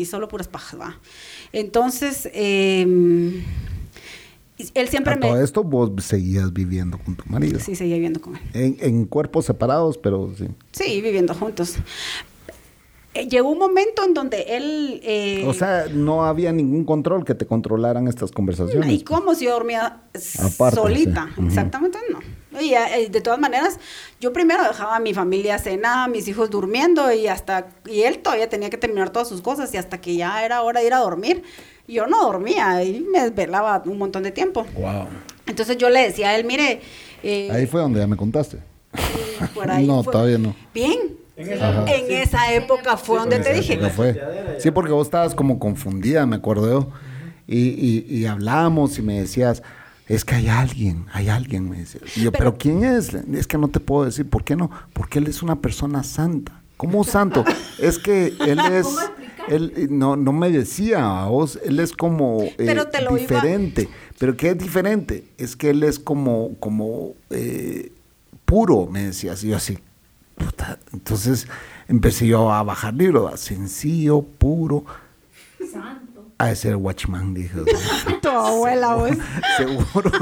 y 0.00 0.04
solo 0.04 0.26
puras 0.26 0.48
pajas, 0.48 0.80
va. 0.80 0.96
Entonces, 1.52 2.28
eh, 2.34 2.82
él 4.74 4.88
siempre 4.88 5.12
A 5.14 5.16
me... 5.16 5.20
todo 5.28 5.40
esto 5.42 5.62
vos 5.64 5.90
seguías 6.04 6.52
viviendo 6.52 6.98
con 6.98 7.14
tu 7.16 7.24
marido. 7.26 7.58
Sí, 7.60 7.74
seguía 7.76 7.94
viviendo 7.94 8.20
con 8.20 8.36
él. 8.36 8.42
En, 8.54 8.76
en 8.80 9.04
cuerpos 9.06 9.46
separados, 9.46 9.98
pero 9.98 10.32
sí. 10.36 10.46
Sí, 10.72 11.00
viviendo 11.00 11.34
juntos. 11.34 11.76
Eh, 13.14 13.26
llegó 13.28 13.50
un 13.50 13.58
momento 13.58 14.04
en 14.04 14.14
donde 14.14 14.42
él... 14.48 15.00
eh, 15.02 15.44
O 15.46 15.54
sea, 15.54 15.86
no 15.92 16.24
había 16.26 16.52
ningún 16.52 16.84
control 16.84 17.24
que 17.24 17.34
te 17.34 17.46
controlaran 17.46 18.06
estas 18.08 18.30
conversaciones. 18.32 18.92
¿Y 18.92 19.02
cómo 19.02 19.34
si 19.34 19.46
yo 19.46 19.52
dormía 19.52 20.02
Aparte, 20.40 20.76
solita? 20.76 21.30
sí. 21.36 21.46
Exactamente, 21.46 21.98
no. 22.12 22.18
Y 22.60 22.72
eh, 22.72 23.08
de 23.10 23.20
todas 23.20 23.38
maneras, 23.38 23.78
yo 24.20 24.32
primero 24.32 24.62
dejaba 24.64 24.96
a 24.96 25.00
mi 25.00 25.12
familia 25.12 25.58
cenar, 25.58 26.08
mis 26.10 26.26
hijos 26.28 26.48
durmiendo 26.50 27.12
y 27.12 27.26
hasta 27.28 27.66
y 27.86 28.02
él 28.02 28.20
todavía 28.20 28.48
tenía 28.48 28.70
que 28.70 28.78
terminar 28.78 29.10
todas 29.10 29.28
sus 29.28 29.42
cosas 29.42 29.72
y 29.74 29.76
hasta 29.76 30.00
que 30.00 30.16
ya 30.16 30.44
era 30.44 30.62
hora 30.62 30.80
de 30.80 30.86
ir 30.86 30.94
a 30.94 30.98
dormir, 30.98 31.42
yo 31.86 32.06
no 32.06 32.22
dormía 32.22 32.82
y 32.84 33.00
me 33.00 33.22
desvelaba 33.22 33.82
un 33.84 33.98
montón 33.98 34.22
de 34.22 34.30
tiempo. 34.30 34.66
Wow. 34.74 35.06
Entonces 35.46 35.76
yo 35.76 35.90
le 35.90 36.00
decía 36.00 36.30
a 36.30 36.36
él, 36.36 36.44
mire, 36.44 36.80
eh, 37.22 37.50
Ahí 37.50 37.66
fue 37.66 37.80
donde 37.80 38.00
ya 38.00 38.06
me 38.06 38.16
contaste. 38.16 38.58
por 39.54 39.70
ahí 39.70 39.86
No, 39.86 40.02
fue- 40.02 40.12
todavía 40.12 40.38
no. 40.38 40.54
Bien. 40.72 41.16
En 41.36 41.52
esa 41.52 41.68
Ajá. 41.68 41.84
En 41.94 42.10
esa 42.12 42.52
época 42.52 42.96
fue 42.96 43.18
donde 43.20 43.38
te 43.38 43.52
dije. 43.54 43.78
Fue. 43.90 44.20
Sí, 44.58 44.70
porque 44.72 44.90
vos 44.90 45.06
estabas 45.06 45.34
como 45.36 45.58
confundida, 45.60 46.26
me 46.26 46.34
acuerdo 46.36 46.68
yo. 46.68 46.88
Y, 47.46 47.68
y, 47.68 48.06
y 48.08 48.26
hablábamos 48.26 48.98
y 48.98 49.02
me 49.02 49.20
decías, 49.20 49.62
es 50.08 50.24
que 50.24 50.34
hay 50.36 50.48
alguien, 50.48 51.06
hay 51.12 51.28
alguien, 51.28 51.68
me 51.70 51.78
decías. 51.78 52.02
Y 52.16 52.22
yo, 52.22 52.32
Pero- 52.32 52.52
¿pero 52.52 52.58
quién 52.58 52.82
es? 52.84 53.12
Es 53.14 53.46
que 53.46 53.58
no 53.58 53.68
te 53.68 53.80
puedo 53.80 54.04
decir, 54.04 54.28
¿por 54.28 54.42
qué 54.44 54.56
no? 54.56 54.70
Porque 54.92 55.18
él 55.18 55.26
es 55.26 55.42
una 55.42 55.60
persona 55.60 56.02
santa. 56.02 56.62
¿Cómo 56.76 57.02
santo? 57.04 57.44
es 57.78 57.98
que 57.98 58.34
él 58.40 58.58
es... 58.72 58.86
Él 59.48 59.72
eh, 59.76 59.86
no, 59.90 60.14
no 60.16 60.32
me 60.32 60.50
decía 60.50 61.22
a 61.22 61.26
vos, 61.26 61.58
él 61.64 61.80
es 61.80 61.92
como 61.92 62.42
eh, 62.42 62.54
Pero 62.58 62.88
te 62.88 63.00
lo 63.00 63.10
iba- 63.12 63.18
diferente. 63.20 63.88
¿Pero 64.18 64.36
qué 64.36 64.50
es 64.50 64.58
diferente? 64.58 65.24
Es 65.38 65.56
que 65.56 65.70
él 65.70 65.82
es 65.84 65.98
como, 65.98 66.54
como 66.60 67.14
eh, 67.30 67.90
puro, 68.44 68.86
me 68.86 69.04
decías. 69.04 69.42
Y 69.44 69.48
yo 69.48 69.56
así, 69.56 69.78
puta. 70.36 70.78
Entonces 70.92 71.48
empecé 71.88 72.26
yo 72.26 72.52
a 72.52 72.62
bajar 72.62 72.92
libros, 72.94 73.40
sencillo, 73.40 74.20
puro. 74.22 74.84
Santo. 75.72 75.97
A 76.40 76.46
de 76.46 76.56
ser 76.56 76.76
Watchman, 76.76 77.34
dije. 77.34 77.58
Tu 78.22 78.28
abuela, 78.28 78.94
vos. 78.94 79.10
Seguro 79.56 80.12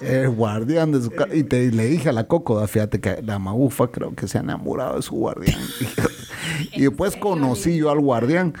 es 0.00 0.10
el 0.10 0.30
guardián 0.30 0.92
de 0.92 1.02
su 1.02 1.10
casa. 1.10 1.34
Y 1.34 1.44
te, 1.44 1.70
le 1.70 1.86
dije 1.86 2.08
a 2.08 2.12
la 2.12 2.24
Coco, 2.26 2.66
fíjate 2.66 3.00
que 3.00 3.20
la 3.22 3.38
Magufa 3.38 3.88
creo 3.88 4.14
que 4.14 4.26
se 4.26 4.38
ha 4.38 4.40
enamorado 4.40 4.96
de 4.96 5.02
su 5.02 5.14
guardián. 5.16 5.60
y 6.72 6.82
después 6.82 7.16
conocí 7.16 7.76
yo 7.76 7.90
al 7.90 8.00
guardián. 8.00 8.54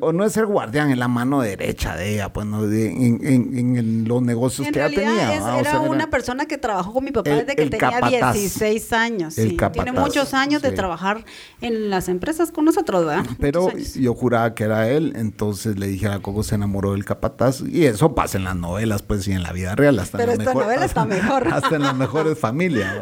O 0.00 0.10
no 0.10 0.24
es 0.24 0.34
el 0.38 0.46
guardián, 0.46 0.90
es 0.90 0.96
la 0.96 1.06
mano 1.06 1.42
derecha 1.42 1.94
de 1.96 2.14
ella, 2.14 2.32
pues, 2.32 2.46
¿no? 2.46 2.66
de- 2.66 2.86
en, 2.90 3.20
en- 3.22 3.76
en 3.76 4.08
los 4.08 4.22
negocios 4.22 4.66
En 4.66 4.72
que 4.72 4.78
ella 4.80 4.88
realidad 4.88 5.28
tenía. 5.28 5.34
es-. 5.36 5.42
O 5.42 5.58
era 5.58 5.70
sea, 5.72 5.80
una 5.80 6.08
persona 6.08 6.46
que 6.46 6.56
trabajó 6.56 6.94
con 6.94 7.04
mi 7.04 7.10
papá 7.10 7.28
El- 7.28 7.40
desde 7.40 7.56
que 7.56 7.66
tenía 7.68 7.90
capataz. 8.00 8.32
16 8.32 8.92
años. 8.94 9.36
El 9.36 9.50
sí. 9.50 9.56
capataz, 9.56 9.84
Tiene 9.84 10.00
muchos 10.00 10.32
años 10.32 10.62
de 10.62 10.70
trabajar 10.72 11.26
en 11.60 11.90
las 11.90 12.08
empresas 12.08 12.52
con 12.52 12.64
nosotros, 12.64 13.04
¿verdad? 13.04 13.26
Pero 13.38 13.68
yo 13.76 14.14
juraba 14.14 14.54
que 14.54 14.64
era 14.64 14.88
él, 14.88 15.12
entonces 15.14 15.78
le 15.78 15.88
dije 15.88 16.06
a 16.06 16.10
la 16.10 16.18
Coco 16.20 16.42
se 16.42 16.54
enamoró 16.54 16.92
del 16.92 17.04
capataz 17.04 17.60
y 17.60 17.84
eso 17.84 18.14
pasa 18.14 18.38
en 18.38 18.44
las 18.44 18.56
novelas, 18.56 19.02
pues 19.02 19.28
y 19.28 19.32
en 19.32 19.42
la 19.42 19.52
vida 19.52 19.74
real. 19.74 19.98
Hasta 19.98 20.16
Pero 20.16 20.32
en 20.32 20.40
esta 20.40 20.52
mejor- 20.54 20.64
novela 20.64 20.86
está 20.86 21.04
mejor. 21.04 21.48
Hasta 21.52 21.76
en 21.76 21.82
las 21.82 21.94
mejores 21.94 22.38
familias. 22.38 22.94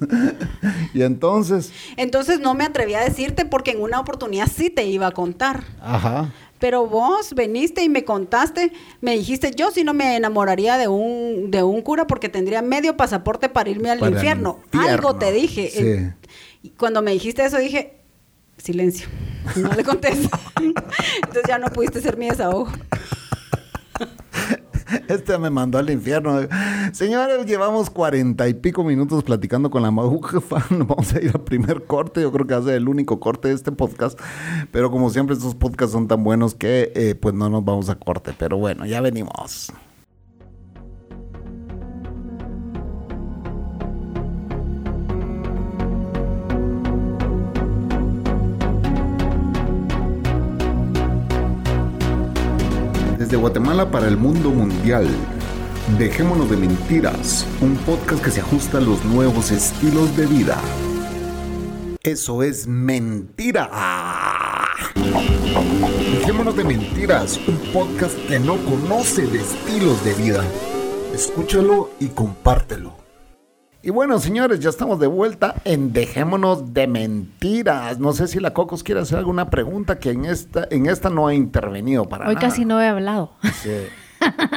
y 0.94 1.02
entonces, 1.02 1.72
Entonces 1.96 2.40
no 2.40 2.54
me 2.54 2.64
atreví 2.64 2.94
a 2.94 3.00
decirte 3.00 3.44
porque 3.44 3.70
en 3.70 3.82
una 3.82 4.00
oportunidad 4.00 4.48
sí 4.52 4.68
te 4.70 4.84
iba 4.86 5.06
a 5.06 5.10
contar. 5.12 5.62
ajá, 5.80 6.07
Pero 6.58 6.86
vos 6.86 7.34
veniste 7.34 7.84
y 7.84 7.88
me 7.88 8.04
contaste, 8.04 8.72
me 9.00 9.12
dijiste, 9.16 9.52
yo 9.54 9.70
sí 9.70 9.84
no 9.84 9.94
me 9.94 10.16
enamoraría 10.16 10.76
de 10.76 10.88
un, 10.88 11.50
de 11.52 11.62
un 11.62 11.82
cura 11.82 12.06
porque 12.08 12.28
tendría 12.28 12.62
medio 12.62 12.96
pasaporte 12.96 13.48
para 13.48 13.70
irme 13.70 13.90
al 13.90 14.00
Para 14.00 14.10
infierno. 14.10 14.58
infierno, 14.64 14.88
Algo 14.90 15.16
te 15.16 15.30
dije. 15.32 15.70
sí. 15.72 15.82
Eh, 15.82 16.14
cuando 16.76 17.00
me 17.02 17.12
dijiste 17.12 17.44
eso 17.44 17.58
dije, 17.58 18.00
silencio, 18.56 19.06
no 19.54 19.72
le 19.72 19.84
contesto. 19.84 20.28
Entonces 20.60 21.44
ya 21.46 21.58
no 21.58 21.68
pudiste 21.68 22.00
ser 22.00 22.16
mi 22.16 22.28
desahogo. 22.28 22.68
este 25.08 25.38
me 25.38 25.50
mandó 25.50 25.78
al 25.78 25.90
infierno. 25.90 26.40
Señores, 26.92 27.46
llevamos 27.46 27.90
cuarenta 27.90 28.48
y 28.48 28.54
pico 28.54 28.84
minutos 28.84 29.22
platicando 29.22 29.70
con 29.70 29.82
la 29.82 29.90
magufa. 29.90 30.64
Vamos 30.70 31.14
a 31.14 31.20
ir 31.20 31.30
al 31.34 31.42
primer 31.42 31.84
corte. 31.84 32.22
Yo 32.22 32.32
creo 32.32 32.46
que 32.46 32.54
va 32.54 32.60
a 32.60 32.64
ser 32.64 32.74
el 32.74 32.88
único 32.88 33.20
corte 33.20 33.48
de 33.48 33.54
este 33.54 33.72
podcast. 33.72 34.18
Pero 34.70 34.90
como 34.90 35.10
siempre, 35.10 35.36
estos 35.36 35.54
podcasts 35.54 35.92
son 35.92 36.08
tan 36.08 36.24
buenos 36.24 36.54
que 36.54 36.92
eh, 36.94 37.14
pues 37.14 37.34
no 37.34 37.48
nos 37.48 37.64
vamos 37.64 37.88
a 37.88 37.96
corte. 37.96 38.34
Pero 38.38 38.58
bueno, 38.58 38.86
ya 38.86 39.00
venimos. 39.00 39.72
Desde 53.28 53.42
Guatemala 53.42 53.90
para 53.90 54.08
el 54.08 54.16
mundo 54.16 54.48
mundial. 54.48 55.06
Dejémonos 55.98 56.48
de 56.48 56.56
mentiras, 56.56 57.46
un 57.60 57.76
podcast 57.76 58.24
que 58.24 58.30
se 58.30 58.40
ajusta 58.40 58.78
a 58.78 58.80
los 58.80 59.04
nuevos 59.04 59.50
estilos 59.50 60.16
de 60.16 60.24
vida. 60.24 60.58
Eso 62.02 62.42
es 62.42 62.66
mentira. 62.66 63.68
Dejémonos 66.20 66.56
de 66.56 66.64
mentiras, 66.64 67.38
un 67.46 67.58
podcast 67.70 68.16
que 68.28 68.40
no 68.40 68.56
conoce 68.64 69.26
de 69.26 69.40
estilos 69.40 70.02
de 70.06 70.14
vida. 70.14 70.42
Escúchalo 71.12 71.90
y 72.00 72.06
compártelo. 72.06 72.97
Y 73.88 73.90
bueno, 73.90 74.18
señores, 74.18 74.60
ya 74.60 74.68
estamos 74.68 75.00
de 75.00 75.06
vuelta 75.06 75.54
en 75.64 75.94
Dejémonos 75.94 76.74
de 76.74 76.86
Mentiras. 76.86 77.98
No 77.98 78.12
sé 78.12 78.28
si 78.28 78.38
la 78.38 78.52
Cocos 78.52 78.82
quiere 78.82 79.00
hacer 79.00 79.16
alguna 79.16 79.48
pregunta 79.48 79.98
que 79.98 80.10
en 80.10 80.26
esta, 80.26 80.68
en 80.70 80.84
esta 80.84 81.08
no 81.08 81.26
ha 81.26 81.32
intervenido 81.32 82.06
para 82.06 82.28
Hoy 82.28 82.34
nada. 82.34 82.46
casi 82.46 82.66
no 82.66 82.82
he 82.82 82.86
hablado. 82.86 83.32
Sí. 83.62 83.70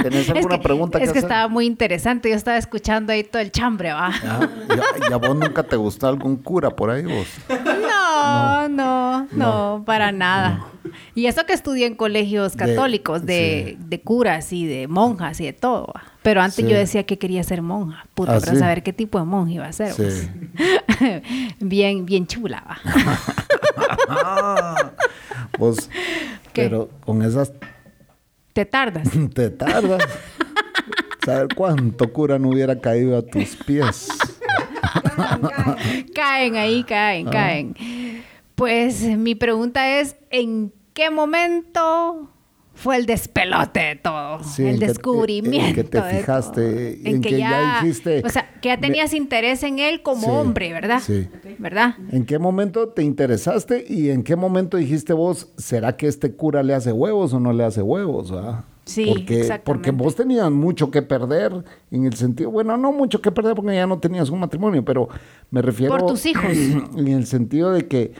¿Tenés 0.03 0.29
alguna 0.31 0.55
es 0.55 0.59
que, 0.59 0.63
pregunta 0.67 0.97
Es 0.97 1.05
que, 1.13 1.19
hacer? 1.19 1.23
estaba 1.23 1.47
muy 1.47 1.65
interesante. 1.65 2.29
Yo 2.29 2.35
estaba 2.35 2.57
escuchando 2.57 3.13
ahí 3.13 3.23
todo 3.23 3.41
el 3.41 3.53
chambre, 3.53 3.93
va. 3.93 4.07
Ah, 4.21 4.49
ya, 4.67 5.09
ya 5.11 5.15
vos 5.15 5.33
nunca 5.33 5.63
te 5.63 5.77
gustó 5.77 6.09
algún 6.09 6.35
cura 6.35 6.71
por 6.71 6.89
ahí, 6.89 7.03
vos. 7.05 7.27
No, 7.47 8.67
no, 8.67 9.27
no, 9.31 9.83
para 9.85 10.11
nada. 10.11 10.65
Y 11.15 11.27
eso 11.27 11.45
que 11.45 11.53
estudié 11.53 11.85
en 11.85 11.95
colegios 11.95 12.57
De- 12.57 12.65
católicos, 12.65 13.25
de, 13.25 13.77
de 13.79 14.01
curas 14.01 14.51
y 14.51 14.65
de 14.65 14.89
monjas 14.89 15.39
y 15.39 15.45
de 15.45 15.53
todo. 15.53 15.87
va. 15.95 16.03
Pero 16.23 16.41
antes 16.41 16.63
Sí. 16.63 16.67
yo 16.69 16.77
decía 16.77 17.03
que 17.05 17.17
quería 17.17 17.43
ser 17.43 17.61
monja. 17.63 18.05
Puta, 18.13 18.35
Ah, 18.35 18.39
pero 18.39 18.51
sí. 18.53 18.59
saber 18.59 18.83
qué 18.83 18.93
tipo 18.93 19.17
de 19.19 19.25
monja 19.25 19.51
iba 19.53 19.65
a 19.65 19.73
ser. 19.73 19.91
Sí. 19.93 20.03
pues. 20.03 20.29
bien, 21.59 22.05
bien 22.05 22.27
chula, 22.27 22.63
va. 22.67 22.77
Vos, 25.57 25.89
¿Qué? 26.53 26.63
pero 26.63 26.89
con 27.05 27.21
esas 27.23 27.51
Te 28.53 28.65
tardas. 28.65 29.07
te 29.33 29.49
tardas. 29.49 30.01
Saber 31.25 31.47
cuánto 31.55 32.11
cura 32.11 32.39
no 32.39 32.49
hubiera 32.49 32.79
caído 32.79 33.17
a 33.17 33.21
tus 33.21 33.55
pies. 33.55 34.07
caen 36.15 36.55
ahí, 36.55 36.83
caen, 36.83 37.27
Ah. 37.27 37.31
caen. 37.31 37.75
Pues 38.55 39.01
mi 39.03 39.35
pregunta 39.35 39.99
es, 39.99 40.15
¿en 40.29 40.71
qué 40.93 41.09
momento 41.09 42.29
fue 42.81 42.97
el 42.97 43.05
despelote 43.05 43.79
de 43.79 43.95
todo? 43.95 44.43
Sí, 44.43 44.63
el 44.63 44.69
en 44.75 44.79
que- 44.79 44.87
descubrimiento. 44.87 45.67
en 45.69 45.75
que 45.75 45.83
te 45.83 46.01
de 46.01 46.13
fijaste, 46.19 46.61
todo. 47.01 47.09
en 47.15 47.21
que 47.21 47.37
ya 47.37 47.79
dijiste, 47.81 48.23
O 48.25 48.29
sea, 48.29 48.49
que 48.61 48.69
ya 48.69 48.75
me- 48.77 48.81
tenías 48.81 49.13
interés 49.13 49.63
en 49.63 49.79
él 49.79 50.01
como 50.01 50.21
Sí, 50.21 50.29
hombre, 50.31 50.73
¿verdad? 50.73 50.99
sí. 50.99 51.27
¿Verdad? 51.59 51.95
¿En 52.11 52.25
qué 52.25 52.39
momento 52.39 52.89
te 52.89 53.03
interesaste 53.03 53.85
y 53.87 54.09
en 54.09 54.23
qué 54.23 54.35
momento 54.35 54.77
dijiste 54.77 55.13
vos, 55.13 55.49
¿será 55.57 55.95
que 55.95 56.07
este 56.07 56.33
cura 56.33 56.63
le 56.63 56.73
hace 56.73 56.91
huevos 56.91 57.33
o 57.33 57.39
no 57.39 57.53
le 57.53 57.63
hace 57.63 57.81
huevos? 57.81 58.31
ah? 58.35 58.65
Sí, 58.83 59.05
porque, 59.07 59.41
exactamente. 59.41 59.63
porque 59.63 59.91
vos 59.91 60.15
tenías 60.15 60.49
mucho 60.49 60.89
que 60.89 61.03
perder 61.03 61.63
en 61.91 62.05
el 62.05 62.13
sentido, 62.15 62.49
bueno, 62.49 62.75
no 62.77 62.91
mucho 62.91 63.21
que 63.21 63.31
perder 63.31 63.53
porque 63.55 63.75
ya 63.75 63.85
no 63.85 63.99
tenías 63.99 64.29
un 64.31 64.39
matrimonio, 64.39 64.83
pero 64.83 65.07
me 65.51 65.61
refiero... 65.61 65.95
Por 65.95 66.07
tus 66.07 66.25
hijos. 66.25 66.45
En 66.97 67.07
el 67.07 67.27
sentido 67.27 67.71
de 67.71 67.87
que, 67.87 68.13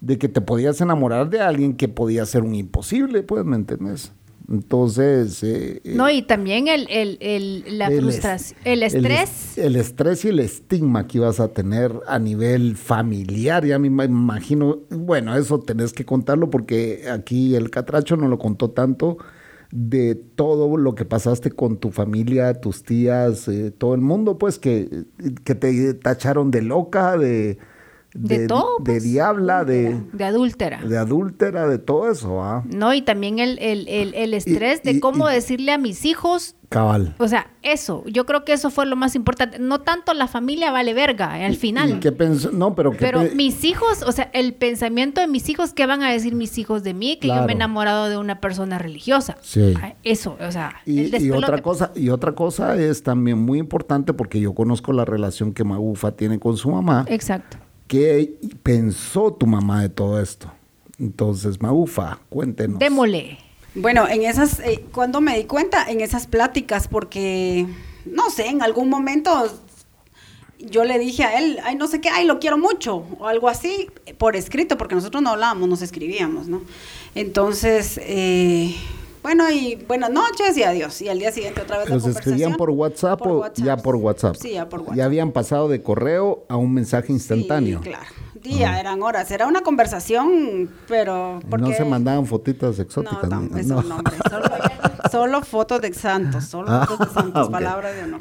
de 0.00 0.18
que 0.18 0.28
te 0.28 0.40
podías 0.40 0.80
enamorar 0.80 1.30
de 1.30 1.40
alguien 1.40 1.74
que 1.74 1.88
podía 1.88 2.24
ser 2.26 2.42
un 2.42 2.54
imposible, 2.54 3.22
pues, 3.22 3.44
¿me 3.44 3.56
entendés? 3.56 4.12
Entonces... 4.48 5.42
eh, 5.42 5.80
eh, 5.84 5.94
No, 5.96 6.08
y 6.08 6.22
también 6.22 6.68
el, 6.68 6.86
el, 6.88 7.18
el- 7.20 7.78
la 7.78 7.88
el 7.88 8.00
frustración, 8.02 8.58
el 8.64 8.82
es- 8.84 8.94
estrés. 8.94 9.58
El, 9.58 9.74
estrés 9.76 10.24
y 10.24 10.28
el 10.28 10.38
estigma 10.38 11.06
que 11.08 11.18
ibas 11.18 11.40
a 11.40 11.48
tener 11.48 11.92
a 12.06 12.18
nivel 12.20 12.76
familiar, 12.76 13.64
ya 13.64 13.78
me 13.78 13.88
ima- 13.88 14.04
imagino, 14.04 14.78
bueno, 14.90 15.36
eso 15.36 15.58
tenés 15.60 15.92
que 15.92 16.04
contarlo 16.04 16.48
porque 16.50 17.04
aquí 17.10 17.56
el 17.56 17.70
catracho 17.70 18.16
no 18.16 18.28
lo 18.28 18.38
contó 18.38 18.70
tanto 18.70 19.18
de 19.72 20.14
todo 20.14 20.76
lo 20.76 20.94
que 20.94 21.04
pasaste 21.04 21.50
con 21.50 21.78
tu 21.78 21.90
familia, 21.90 22.54
tus 22.60 22.84
tías, 22.84 23.48
eh, 23.48 23.72
todo 23.76 23.94
el 23.96 24.00
mundo, 24.00 24.38
pues 24.38 24.60
que, 24.60 25.06
que 25.42 25.56
te 25.56 25.92
tacharon 25.94 26.52
de 26.52 26.62
loca, 26.62 27.16
de, 27.18 27.58
De 28.18 28.46
todo, 28.46 28.78
de 28.78 28.84
pues. 28.92 29.02
diabla, 29.04 29.64
de, 29.64 30.00
de 30.12 30.24
adúltera. 30.24 30.80
de 30.82 30.96
adúltera, 30.98 31.66
de 31.68 31.78
todo 31.78 32.10
eso, 32.10 32.42
¿ah? 32.42 32.62
No, 32.66 32.94
y 32.94 33.02
también 33.02 33.38
el, 33.38 33.58
el, 33.58 33.86
el, 33.88 34.14
el 34.14 34.34
estrés 34.34 34.80
y- 34.84 34.94
de 34.94 35.00
cómo 35.00 35.28
y- 35.30 35.34
decirle 35.34 35.72
a 35.72 35.78
mis 35.78 36.04
hijos 36.04 36.54
Cabal. 36.68 37.14
O 37.18 37.28
sea, 37.28 37.52
eso, 37.62 38.02
yo 38.06 38.26
creo 38.26 38.44
que 38.44 38.52
eso 38.52 38.70
fue 38.70 38.86
lo 38.86 38.96
más 38.96 39.14
importante. 39.14 39.60
No 39.60 39.82
tanto 39.82 40.12
la 40.14 40.26
familia 40.26 40.72
vale 40.72 40.94
verga 40.94 41.38
eh, 41.38 41.44
al 41.44 41.52
¿Y 41.52 41.56
final. 41.56 42.00
qué? 42.00 42.12
No, 42.52 42.74
pero 42.74 42.90
¿qué 42.90 42.98
Pero 42.98 43.20
pe- 43.20 43.36
mis 43.36 43.62
hijos, 43.62 44.02
o 44.02 44.10
sea, 44.10 44.30
el 44.32 44.52
pensamiento 44.52 45.20
de 45.20 45.28
mis 45.28 45.48
hijos, 45.48 45.72
¿qué 45.72 45.86
van 45.86 46.02
a 46.02 46.10
decir 46.10 46.34
mis 46.34 46.58
hijos 46.58 46.82
de 46.82 46.92
mí? 46.92 47.18
Que 47.20 47.28
yo 47.28 47.40
me 47.44 47.52
he 47.52 47.54
enamorado 47.54 48.08
de 48.08 48.16
una 48.16 48.40
persona 48.40 48.78
religiosa. 48.78 49.36
Sí. 49.42 49.74
Ah, 49.80 49.94
Eso, 50.02 50.36
o 50.44 50.50
sea, 50.50 50.74
Y, 50.84 50.98
el 50.98 51.06
y 51.06 51.10
despelote. 51.10 51.38
otra 51.44 51.62
cosa, 51.62 51.92
y 51.94 52.08
otra 52.08 52.32
cosa 52.32 52.74
es 52.76 53.00
también 53.04 53.38
muy 53.38 53.60
importante 53.60 54.12
porque 54.12 54.40
yo 54.40 54.52
conozco 54.52 54.92
la 54.92 55.04
relación 55.04 55.52
que 55.54 55.62
Magufa 55.62 56.16
tiene 56.16 56.40
con 56.40 56.56
su 56.56 56.68
mamá. 56.72 57.04
Exacto. 57.08 57.58
¿Qué 57.86 58.34
pensó 58.62 59.32
tu 59.32 59.46
mamá 59.46 59.82
de 59.82 59.88
todo 59.88 60.20
esto? 60.20 60.50
Entonces, 60.98 61.60
Magufa, 61.60 62.18
cuéntenos. 62.28 62.78
Démosle. 62.78 63.38
Bueno, 63.74 64.08
en 64.08 64.22
esas, 64.22 64.60
eh, 64.60 64.84
cuando 64.92 65.20
me 65.20 65.36
di 65.36 65.44
cuenta, 65.44 65.90
en 65.90 66.00
esas 66.00 66.26
pláticas, 66.26 66.88
porque, 66.88 67.66
no 68.06 68.30
sé, 68.30 68.46
en 68.46 68.62
algún 68.62 68.88
momento 68.88 69.50
yo 70.58 70.84
le 70.84 70.98
dije 70.98 71.24
a 71.24 71.38
él, 71.38 71.58
ay, 71.62 71.76
no 71.76 71.86
sé 71.86 72.00
qué, 72.00 72.08
ay, 72.08 72.24
lo 72.24 72.38
quiero 72.38 72.56
mucho, 72.56 73.04
o 73.18 73.26
algo 73.26 73.48
así, 73.48 73.88
por 74.16 74.36
escrito, 74.36 74.78
porque 74.78 74.94
nosotros 74.94 75.22
no 75.22 75.30
hablábamos, 75.30 75.68
nos 75.68 75.82
escribíamos, 75.82 76.48
¿no? 76.48 76.62
Entonces, 77.14 78.00
eh, 78.02 78.74
bueno, 79.26 79.50
y 79.50 79.74
buenas 79.88 80.08
noches 80.10 80.56
y 80.56 80.62
adiós. 80.62 81.02
Y 81.02 81.08
al 81.08 81.18
día 81.18 81.32
siguiente 81.32 81.60
otra 81.62 81.78
vez 81.78 81.88
la 81.88 81.96
¿Los 81.96 82.06
escribían 82.06 82.52
conversación. 82.52 82.56
por 82.56 82.70
WhatsApp 82.70 83.18
Por 83.18 83.28
o 83.28 83.38
WhatsApp. 83.40 83.66
ya 83.66 83.76
por 83.76 83.96
WhatsApp? 83.96 84.36
Sí, 84.36 84.52
ya 84.52 84.68
por 84.68 84.80
WhatsApp. 84.82 84.96
Ya 84.96 85.04
habían 85.04 85.32
pasado 85.32 85.68
de 85.68 85.82
correo 85.82 86.44
a 86.48 86.56
un 86.56 86.72
mensaje 86.72 87.12
instantáneo. 87.12 87.80
Sí, 87.82 87.88
claro. 87.88 88.06
Día, 88.40 88.78
eran 88.78 89.02
horas. 89.02 89.28
Era 89.32 89.48
una 89.48 89.62
conversación, 89.62 90.70
pero... 90.86 91.40
Porque... 91.50 91.68
No 91.70 91.74
se 91.76 91.84
mandaban 91.84 92.24
fotitas 92.26 92.78
exóticas. 92.78 93.28
No, 93.28 93.40
no, 93.40 93.58
eso 93.58 93.82
no, 93.82 93.96
hombre. 93.96 94.14
Solo, 94.30 94.48
solo 95.10 95.42
fotos 95.42 95.80
de 95.80 95.92
santos, 95.92 96.44
solo 96.44 96.68
Ah, 96.70 96.86
fotos 96.86 97.08
de 97.08 97.14
santos, 97.14 97.46
ok. 97.46 97.50
palabra 97.50 97.90
de 97.90 98.04
honor. 98.04 98.20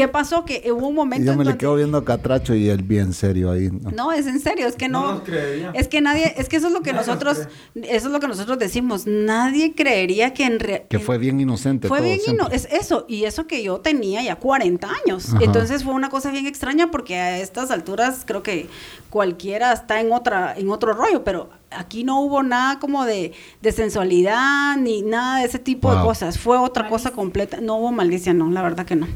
¿Qué 0.00 0.08
pasó? 0.08 0.44
Que 0.44 0.72
hubo 0.72 0.88
un 0.88 0.94
momento 0.94 1.22
Y 1.24 1.26
yo 1.26 1.36
me 1.36 1.44
le 1.44 1.56
quedo 1.58 1.74
viendo 1.74 1.98
a 1.98 2.04
Catracho 2.04 2.54
y 2.54 2.68
él 2.70 2.82
bien 2.82 3.12
serio 3.12 3.50
ahí. 3.50 3.68
¿no? 3.70 3.90
No, 3.90 4.12
es 4.12 4.26
en 4.26 4.40
serio, 4.40 4.66
es 4.66 4.76
que 4.76 4.88
No 4.88 5.12
no. 5.16 5.24
creería. 5.24 5.72
es 5.74 5.88
que 5.88 6.00
nadie, 6.00 6.32
es 6.38 6.48
que 6.48 6.56
eso 6.56 6.68
es 6.68 6.72
lo 6.72 6.80
que 6.80 6.92
Nadie 6.92 7.06
nosotros, 7.06 7.38
eso 7.74 8.06
es 8.06 8.12
lo 8.12 8.18
que 8.20 8.28
nosotros 8.28 8.58
decimos. 8.58 9.06
Nadie 9.06 9.74
creería 9.74 10.32
que 10.32 10.44
en 10.44 10.58
realidad. 10.58 10.88
Que 10.88 10.98
fue 11.00 11.18
bien 11.18 11.38
inocente. 11.40 11.88
Fue 11.88 11.98
todo 11.98 12.06
bien 12.06 12.20
siempre. 12.20 12.46
ino- 12.46 12.54
es 12.54 12.66
eso, 12.72 13.04
y 13.08 13.24
eso 13.24 13.46
que 13.46 13.62
yo 13.62 13.80
tenía 13.80 14.22
ya 14.22 14.36
40 14.36 14.88
años. 15.04 15.34
Ajá. 15.34 15.38
Entonces 15.44 15.84
fue 15.84 15.92
una 15.92 16.08
cosa 16.08 16.30
bien 16.30 16.46
extraña 16.46 16.90
porque 16.90 17.16
a 17.16 17.38
estas 17.38 17.70
alturas 17.70 18.22
creo 18.26 18.42
que 18.42 18.68
cualquiera 19.10 19.72
está 19.72 20.00
en 20.00 20.12
otra, 20.12 20.54
en 20.56 20.70
otro 20.70 20.92
rollo, 20.94 21.24
pero 21.24 21.50
aquí 21.70 22.04
no 22.04 22.20
hubo 22.20 22.42
nada 22.42 22.78
como 22.78 23.04
de, 23.04 23.32
de 23.60 23.72
sensualidad 23.72 24.76
ni 24.76 25.02
nada 25.02 25.40
de 25.40 25.46
ese 25.46 25.58
tipo 25.58 25.94
de 25.94 26.00
cosas. 26.02 26.38
Fue 26.38 26.56
otra 26.58 26.88
cosa 26.88 27.10
completa. 27.10 27.60
No 27.60 27.76
hubo 27.76 27.92
malicia, 27.92 28.32
no, 28.32 28.50
la 28.50 28.62
verdad 28.62 28.86
que 28.86 28.96
no. 28.96 29.06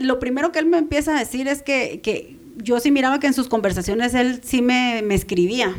Lo 0.00 0.18
primero 0.18 0.50
que 0.50 0.58
él 0.58 0.66
me 0.66 0.78
empieza 0.78 1.14
a 1.14 1.18
decir 1.18 1.46
es 1.46 1.62
que, 1.62 2.00
que 2.02 2.36
yo 2.56 2.80
sí 2.80 2.90
miraba 2.90 3.20
que 3.20 3.26
en 3.26 3.34
sus 3.34 3.48
conversaciones 3.48 4.14
él 4.14 4.40
sí 4.42 4.62
me, 4.62 5.02
me 5.02 5.14
escribía. 5.14 5.74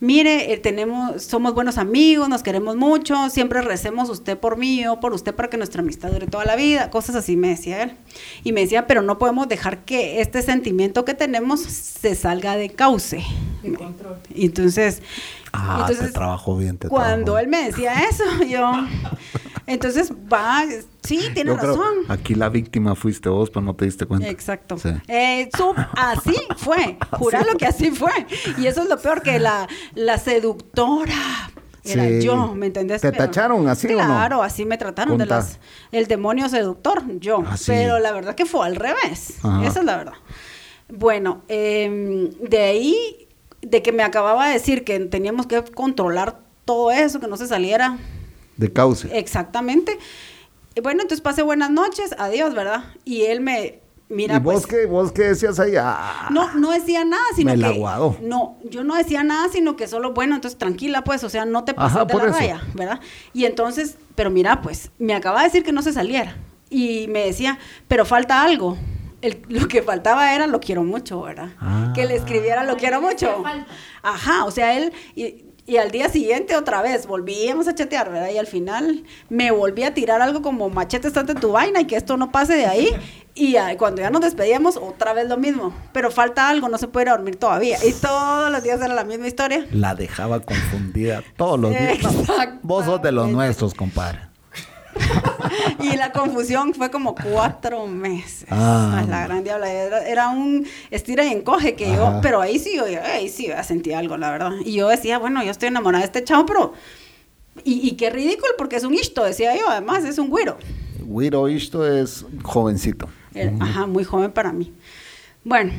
Mire, 0.00 0.52
eh, 0.52 0.58
tenemos, 0.58 1.22
somos 1.22 1.54
buenos 1.54 1.78
amigos, 1.78 2.28
nos 2.28 2.42
queremos 2.42 2.74
mucho, 2.74 3.30
siempre 3.30 3.62
recemos 3.62 4.10
usted 4.10 4.36
por 4.36 4.56
mí, 4.56 4.82
yo 4.82 4.98
por 4.98 5.12
usted 5.12 5.32
para 5.32 5.48
que 5.48 5.56
nuestra 5.56 5.80
amistad 5.80 6.10
dure 6.10 6.26
toda 6.26 6.44
la 6.44 6.56
vida, 6.56 6.90
cosas 6.90 7.14
así 7.14 7.36
me 7.36 7.50
decía 7.50 7.84
él. 7.84 7.92
Y 8.42 8.50
me 8.50 8.62
decía, 8.62 8.88
pero 8.88 9.02
no 9.02 9.18
podemos 9.18 9.46
dejar 9.46 9.84
que 9.84 10.20
este 10.20 10.42
sentimiento 10.42 11.04
que 11.04 11.14
tenemos 11.14 11.60
se 11.60 12.16
salga 12.16 12.56
de 12.56 12.70
cauce. 12.70 13.22
Y 14.34 14.46
entonces, 14.46 15.02
Ah, 15.52 15.78
entonces, 15.80 16.06
te 16.06 16.12
trabajó 16.12 16.56
bien. 16.56 16.78
Te 16.78 16.88
cuando 16.88 17.38
él 17.38 17.48
me 17.48 17.64
decía 17.66 17.92
eso, 18.08 18.24
yo, 18.48 18.72
entonces 19.66 20.12
va, 20.12 20.64
sí, 21.02 21.20
tiene 21.34 21.50
Yo 21.50 21.58
creo, 21.58 21.76
razón. 21.76 21.94
aquí 22.08 22.34
la 22.34 22.48
víctima 22.48 22.94
fuiste 22.94 23.28
vos, 23.28 23.50
pero 23.50 23.60
no 23.62 23.74
te 23.74 23.84
diste 23.84 24.06
cuenta. 24.06 24.28
Exacto. 24.28 24.78
Sí. 24.78 24.90
Eh, 25.08 25.50
así 25.96 26.36
fue. 26.56 26.98
Juralo 27.12 27.56
que 27.58 27.66
así 27.66 27.90
fue. 27.90 28.12
Y 28.58 28.66
eso 28.66 28.82
es 28.82 28.88
lo 28.88 28.98
peor, 28.98 29.22
que 29.22 29.38
la, 29.38 29.68
la 29.94 30.18
seductora 30.18 31.12
era 31.84 32.08
Sí. 32.08 32.22
yo, 32.22 32.54
¿me 32.54 32.66
entendés? 32.66 33.00
¿Te 33.02 33.10
tacharon 33.10 33.66
así 33.68 33.88
o 33.88 33.90
no? 33.90 33.96
Claro, 34.04 34.42
así 34.42 34.64
me 34.64 34.78
trataron 34.78 35.18
de 35.18 35.26
las 35.26 35.58
el 35.90 36.06
demonio 36.06 36.48
seductor, 36.48 37.02
yo. 37.18 37.42
Ah, 37.46 37.56
sí. 37.56 37.72
Pero 37.72 37.98
la 37.98 38.12
verdad 38.12 38.34
que 38.34 38.46
fue 38.46 38.64
al 38.66 38.76
revés. 38.76 39.38
Ajá. 39.42 39.66
Esa 39.66 39.80
es 39.80 39.84
la 39.84 39.96
verdad. 39.96 40.14
Bueno, 40.88 41.42
em, 41.48 42.30
de 42.38 42.58
ahí, 42.58 43.21
de 43.62 43.82
que 43.82 43.92
me 43.92 44.02
acababa 44.02 44.46
de 44.48 44.52
decir 44.54 44.84
que 44.84 44.98
teníamos 45.00 45.46
que 45.46 45.62
controlar 45.64 46.38
todo 46.64 46.90
eso, 46.90 47.20
que 47.20 47.28
no 47.28 47.36
se 47.36 47.46
saliera 47.46 47.98
De 48.56 48.72
cauce. 48.72 49.08
exactamente. 49.18 49.98
Y 50.74 50.80
Bueno, 50.80 51.02
entonces 51.02 51.20
pasé 51.22 51.42
buenas 51.42 51.70
noches, 51.70 52.14
adiós, 52.18 52.54
¿verdad? 52.54 52.84
Y 53.04 53.22
él 53.22 53.40
me, 53.40 53.80
mira, 54.08 54.36
¿Y 54.36 54.38
vos, 54.40 54.54
pues, 54.54 54.66
qué, 54.66 54.86
vos 54.86 55.12
qué 55.12 55.22
decías 55.24 55.58
ahí? 55.60 55.74
Ah, 55.78 56.28
no, 56.30 56.54
no 56.54 56.70
decía 56.70 57.04
nada, 57.04 57.22
sino 57.36 57.54
Me 57.54 57.58
que... 57.58 57.78
No, 58.22 58.56
yo 58.64 58.82
no 58.84 58.94
decía 58.96 59.22
nada, 59.22 59.48
sino 59.50 59.76
que 59.76 59.86
solo, 59.86 60.12
bueno, 60.12 60.34
entonces 60.34 60.58
tranquila, 60.58 61.04
pues, 61.04 61.24
o 61.24 61.28
sea, 61.28 61.44
no 61.44 61.64
te 61.64 61.74
pases 61.74 61.96
Ajá, 61.96 62.04
de 62.04 62.14
la 62.14 62.24
eso. 62.24 62.32
raya, 62.38 62.62
¿verdad? 62.74 63.00
Y 63.32 63.44
entonces, 63.44 63.96
pero 64.14 64.30
mira, 64.30 64.62
pues, 64.62 64.90
me 64.98 65.14
acaba 65.14 65.40
de 65.40 65.46
decir 65.46 65.62
que 65.62 65.72
no 65.72 65.82
se 65.82 65.92
saliera. 65.92 66.36
Y 66.70 67.06
me 67.08 67.26
decía, 67.26 67.58
pero 67.86 68.06
falta 68.06 68.42
algo. 68.42 68.78
El- 69.22 69.42
lo 69.48 69.68
que 69.68 69.82
faltaba 69.82 70.34
era 70.34 70.46
lo 70.46 70.60
quiero 70.60 70.82
mucho, 70.84 71.22
¿verdad? 71.22 71.50
Ah. 71.60 71.92
Que 71.94 72.04
le 72.06 72.16
escribiera 72.16 72.64
lo 72.64 72.76
quiero 72.76 73.00
mucho. 73.00 73.42
Ajá, 74.02 74.44
o 74.44 74.50
sea, 74.50 74.76
él... 74.76 74.92
Y, 75.14 75.46
y 75.64 75.76
al 75.76 75.92
día 75.92 76.08
siguiente 76.08 76.56
otra 76.56 76.82
vez 76.82 77.06
volvíamos 77.06 77.68
a 77.68 77.74
chatear, 77.76 78.10
¿verdad? 78.10 78.30
Y 78.34 78.36
al 78.38 78.48
final 78.48 79.04
me 79.28 79.52
volví 79.52 79.84
a 79.84 79.94
tirar 79.94 80.20
algo 80.20 80.42
como 80.42 80.68
machete, 80.70 81.06
estate 81.06 81.32
en 81.32 81.38
tu 81.40 81.52
vaina 81.52 81.80
y 81.80 81.86
que 81.86 81.94
esto 81.94 82.16
no 82.16 82.32
pase 82.32 82.54
de 82.54 82.66
ahí. 82.66 82.88
Y 83.36 83.54
cuando 83.78 84.02
ya 84.02 84.10
nos 84.10 84.22
despedíamos, 84.22 84.76
otra 84.76 85.12
vez 85.12 85.28
lo 85.28 85.36
mismo. 85.38 85.72
Pero 85.92 86.10
falta 86.10 86.48
algo, 86.48 86.68
no 86.68 86.78
se 86.78 86.88
puede 86.88 87.04
ir 87.04 87.08
a 87.10 87.12
dormir 87.12 87.36
todavía. 87.36 87.78
Y 87.86 87.92
todos 87.92 88.50
los 88.50 88.60
días 88.64 88.80
era 88.80 88.92
la 88.92 89.04
misma 89.04 89.28
historia. 89.28 89.64
La 89.70 89.94
dejaba 89.94 90.40
confundida 90.40 91.22
todos 91.36 91.60
los 91.60 91.70
días. 91.70 91.98
Vos 92.62 92.84
sos 92.84 93.00
de 93.00 93.12
los 93.12 93.28
nuestros, 93.28 93.72
compadre. 93.72 94.31
y 95.80 95.96
la 95.96 96.12
confusión 96.12 96.74
fue 96.74 96.90
como 96.90 97.14
cuatro 97.14 97.86
meses. 97.86 98.46
Ah. 98.50 99.04
La 99.08 99.26
gran 99.26 99.44
diabla. 99.44 99.70
Era, 99.70 100.28
un 100.28 100.66
estira 100.90 101.24
y 101.24 101.32
encoge 101.32 101.74
que 101.74 101.92
yo, 101.94 102.20
pero 102.22 102.40
ahí 102.40 102.58
sí, 102.58 102.76
yo, 102.76 102.84
ahí 103.02 103.28
sí 103.28 103.48
sentí 103.64 103.92
algo, 103.92 104.16
la 104.16 104.30
verdad. 104.30 104.52
Y 104.64 104.74
yo 104.74 104.88
decía, 104.88 105.18
bueno, 105.18 105.42
yo 105.42 105.50
estoy 105.50 105.68
enamorada 105.68 106.02
de 106.02 106.06
este 106.06 106.24
chavo, 106.24 106.46
pero. 106.46 106.72
Y, 107.64 107.86
y 107.86 107.92
qué 107.92 108.08
ridículo, 108.08 108.52
porque 108.56 108.76
es 108.76 108.84
un 108.84 108.94
isto, 108.94 109.24
decía 109.24 109.54
yo, 109.54 109.68
además, 109.68 110.04
es 110.04 110.18
un 110.18 110.30
güiro. 110.30 110.56
Güiro 111.00 111.48
isto 111.48 111.86
es 111.86 112.24
jovencito. 112.42 113.08
Ajá, 113.60 113.86
muy 113.86 114.04
joven 114.04 114.30
para 114.32 114.52
mí. 114.52 114.72
Bueno. 115.44 115.72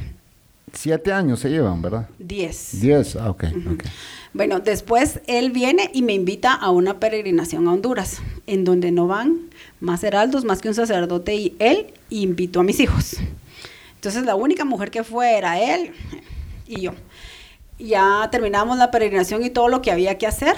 Siete 0.71 1.13
años 1.13 1.39
se 1.39 1.49
llevan, 1.49 1.81
¿verdad? 1.81 2.09
Diez. 2.17 2.81
Diez, 2.81 3.15
ah, 3.15 3.29
ok. 3.29 3.45
Bueno, 4.33 4.59
después 4.59 5.19
él 5.27 5.51
viene 5.51 5.91
y 5.93 6.01
me 6.01 6.13
invita 6.13 6.53
a 6.53 6.71
una 6.71 6.99
peregrinación 6.99 7.67
a 7.67 7.73
Honduras, 7.73 8.19
en 8.47 8.63
donde 8.63 8.91
no 8.91 9.05
van 9.05 9.49
más 9.79 10.03
heraldos, 10.03 10.43
más 10.43 10.59
que 10.59 10.69
un 10.69 10.73
sacerdote 10.73 11.35
y 11.35 11.55
él, 11.59 11.93
invitó 12.09 12.61
a 12.61 12.63
mis 12.63 12.79
hijos. 12.79 13.17
Entonces 13.95 14.23
la 14.23 14.35
única 14.35 14.65
mujer 14.65 14.89
que 14.89 15.03
fue 15.03 15.37
era 15.37 15.59
él 15.61 15.91
y 16.67 16.81
yo. 16.81 16.93
Ya 17.77 18.27
terminamos 18.31 18.77
la 18.77 18.89
peregrinación 18.89 19.43
y 19.43 19.51
todo 19.51 19.67
lo 19.67 19.81
que 19.83 19.91
había 19.91 20.17
que 20.17 20.25
hacer 20.25 20.55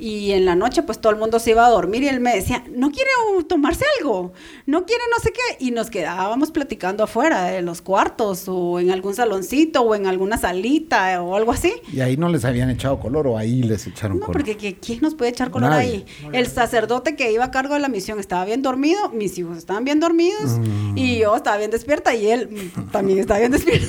y 0.00 0.32
en 0.32 0.44
la 0.44 0.54
noche 0.54 0.82
pues 0.82 0.98
todo 0.98 1.12
el 1.12 1.18
mundo 1.18 1.38
se 1.38 1.50
iba 1.50 1.66
a 1.66 1.68
dormir 1.68 2.02
y 2.02 2.08
él 2.08 2.20
me 2.20 2.34
decía, 2.34 2.64
¿no 2.70 2.90
quiere 2.90 3.10
tomarse 3.46 3.84
algo? 3.98 4.32
¿No 4.66 4.86
quiere 4.86 5.02
no 5.14 5.22
sé 5.22 5.32
qué? 5.32 5.64
Y 5.64 5.70
nos 5.70 5.90
quedábamos 5.90 6.50
platicando 6.50 7.04
afuera 7.04 7.44
de 7.44 7.62
los 7.62 7.82
cuartos 7.82 8.44
o 8.46 8.80
en 8.80 8.90
algún 8.90 9.14
saloncito 9.14 9.82
o 9.82 9.94
en 9.94 10.06
alguna 10.06 10.38
salita 10.38 11.22
o 11.22 11.36
algo 11.36 11.52
así. 11.52 11.72
¿Y 11.92 12.00
ahí 12.00 12.16
no 12.16 12.28
les 12.28 12.44
habían 12.44 12.70
echado 12.70 12.98
color 12.98 13.26
o 13.26 13.36
ahí 13.36 13.62
les 13.62 13.86
echaron 13.86 14.18
color? 14.18 14.28
No, 14.28 14.32
porque 14.32 14.78
¿quién 14.80 15.00
nos 15.02 15.14
puede 15.14 15.30
echar 15.30 15.50
color 15.50 15.72
ahí? 15.72 16.06
El 16.32 16.46
sacerdote 16.46 17.14
que 17.16 17.30
iba 17.30 17.44
a 17.44 17.50
cargo 17.50 17.74
de 17.74 17.80
la 17.80 17.88
misión 17.88 18.18
estaba 18.18 18.44
bien 18.44 18.62
dormido, 18.62 19.10
mis 19.10 19.36
hijos 19.38 19.58
estaban 19.58 19.84
bien 19.84 20.00
dormidos 20.00 20.58
mm. 20.58 20.96
y 20.96 21.18
yo 21.18 21.36
estaba 21.36 21.58
bien 21.58 21.70
despierta 21.70 22.14
y 22.14 22.28
él 22.28 22.72
también 22.90 23.18
estaba 23.18 23.40
bien 23.40 23.52
despierto. 23.52 23.88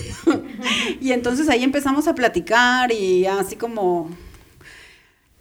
y 0.99 1.11
entonces 1.11 1.47
ahí 1.49 1.63
empezamos 1.63 2.07
a 2.07 2.15
platicar 2.15 2.91
y 2.91 3.25
así 3.25 3.55
como 3.55 4.09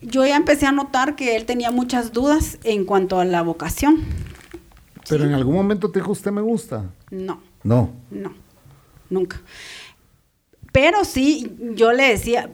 yo 0.03 0.25
ya 0.25 0.37
empecé 0.37 0.67
a 0.67 0.73
notar 0.73 1.17
que 1.17 1.37
él 1.37 1.45
tenía 1.45 1.71
muchas 1.71 2.13
dudas 2.13 2.59
en 2.65 2.85
cuanto 2.85 3.21
a 3.21 3.25
la 3.25 3.43
vocación. 3.43 4.05
Pero 5.09 5.25
en 5.25 5.33
algún 5.33 5.55
momento 5.55 5.91
te 5.91 5.99
dijo, 5.99 6.13
¿usted 6.13 6.31
me 6.31 6.41
gusta? 6.41 6.91
No. 7.11 7.41
No. 7.63 7.93
No, 8.11 8.33
nunca. 9.11 9.41
Pero 10.73 11.05
sí, 11.05 11.53
yo 11.75 11.93
le 11.93 12.05
decía, 12.05 12.51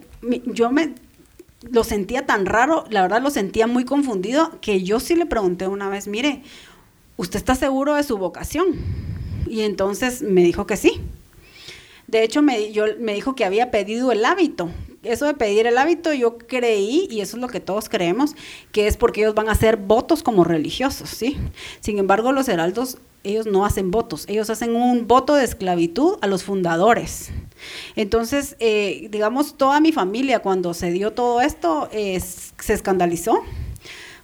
yo 0.47 0.71
me 0.71 0.95
lo 1.71 1.85
sentía 1.85 2.27
tan 2.27 2.47
raro, 2.47 2.85
la 2.91 3.03
verdad 3.03 3.23
lo 3.23 3.31
sentía 3.31 3.67
muy 3.67 3.85
confundido, 3.85 4.59
que 4.61 4.83
yo 4.83 5.01
sí 5.01 5.15
le 5.15 5.27
pregunté 5.27 5.69
una 5.69 5.89
vez, 5.89 6.09
mire, 6.09 6.43
¿usted 7.17 7.37
está 7.37 7.55
seguro 7.55 7.95
de 7.95 8.03
su 8.03 8.19
vocación? 8.19 8.67
Y 9.49 9.63
entonces 9.63 10.23
me 10.23 10.43
dijo 10.43 10.67
que 10.67 10.77
sí. 10.77 11.01
De 12.07 12.23
hecho, 12.23 12.41
me, 12.41 12.73
yo, 12.73 12.85
me 13.01 13.15
dijo 13.15 13.35
que 13.35 13.45
había 13.45 13.71
pedido 13.71 14.13
el 14.13 14.25
hábito, 14.25 14.71
eso 15.13 15.27
de 15.27 15.35
pedir 15.35 15.67
el 15.67 15.79
hábito, 15.79 16.13
yo 16.13 16.39
creí, 16.39 17.09
y 17.11 17.21
eso 17.21 17.37
es 17.37 17.41
lo 17.41 17.49
que 17.49 17.61
todos 17.61 17.89
creemos, 17.89 18.35
que 18.73 18.87
es 18.87 18.97
porque 18.97 19.23
ellos 19.23 19.35
van 19.35 19.49
a 19.49 19.53
hacer 19.53 19.77
votos 19.77 20.23
como 20.23 20.45
religiosos, 20.45 21.11
¿sí? 21.11 21.37
Sin 21.81 21.99
embargo, 21.99 22.33
los 22.33 22.49
heraldos, 22.49 22.99
ellos 23.25 23.47
no 23.47 23.65
hacen 23.65 23.91
votos, 23.91 24.25
ellos 24.29 24.51
hacen 24.51 24.75
un 24.75 25.07
voto 25.07 25.35
de 25.35 25.45
esclavitud 25.45 26.19
a 26.21 26.27
los 26.27 26.45
fundadores. 26.45 27.31
Entonces, 27.97 28.57
eh, 28.61 29.09
digamos, 29.11 29.57
toda 29.57 29.81
mi 29.81 29.93
familia, 29.93 30.41
cuando 30.41 30.75
se 30.75 30.91
dio 30.91 31.13
todo 31.13 31.41
esto, 31.41 31.89
se 31.91 32.73
escandalizó 32.73 33.43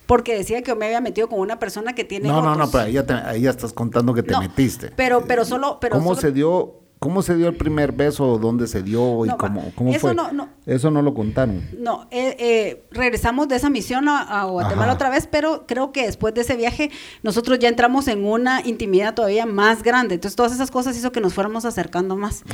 porque 0.07 0.37
decía 0.37 0.63
que 0.63 0.75
me 0.75 0.87
había 0.87 1.01
metido 1.01 1.29
con 1.29 1.41
una 1.41 1.59
persona 1.59 1.95
que 1.95 2.05
tiene. 2.05 2.29
No, 2.29 2.43
no, 2.43 2.55
no, 2.55 2.71
pero 2.71 2.85
ahí 2.85 3.41
ya, 3.41 3.51
estás 3.51 3.73
contando 3.73 4.13
que 4.13 4.23
te 4.23 4.37
metiste. 4.39 4.93
Pero, 4.95 5.25
pero 5.27 5.45
solo. 5.45 5.79
Pero 5.81 5.97
¿Cómo 5.97 6.15
se 6.15 6.33
dio 6.33 6.82
¿Cómo 7.03 7.21
se 7.21 7.35
dio 7.35 7.49
el 7.49 7.57
primer 7.57 7.91
beso? 7.91 8.39
¿Dónde 8.39 8.69
se 8.69 8.81
dio? 8.81 9.27
¿Y 9.27 9.31
cómo, 9.31 9.73
cómo 9.75 9.91
eso 9.91 9.99
fue? 9.99 10.15
No, 10.15 10.49
eso 10.67 10.89
no 10.93 11.03
lo 11.03 11.15
contaron. 11.15 11.61
No, 11.77 12.07
eh, 12.13 12.37
eh, 12.39 12.85
regresamos 12.93 13.49
de 13.49 13.57
esa 13.57 13.71
misión 13.71 14.09
a, 14.09 14.45
Guatemala 14.45 14.93
otra 14.93 15.11
vez, 15.11 15.27
pero 15.27 15.65
creo 15.67 15.91
que 15.91 16.07
después 16.07 16.33
de 16.33 16.43
ese 16.43 16.55
viaje 16.55 16.93
nosotros 17.25 17.59
ya 17.59 17.69
entramos 17.69 18.07
en 18.07 18.25
una 18.25 18.65
intimidad 18.65 19.15
todavía 19.15 19.47
más 19.47 19.83
grande. 19.83 20.15
Entonces 20.15 20.37
todas 20.37 20.53
esas 20.53 20.71
cosas 20.71 20.97
hizo 20.97 21.11
que 21.11 21.21
nos 21.21 21.35
fuéramos 21.35 21.65
acercando 21.65 22.17
más. 22.17 22.45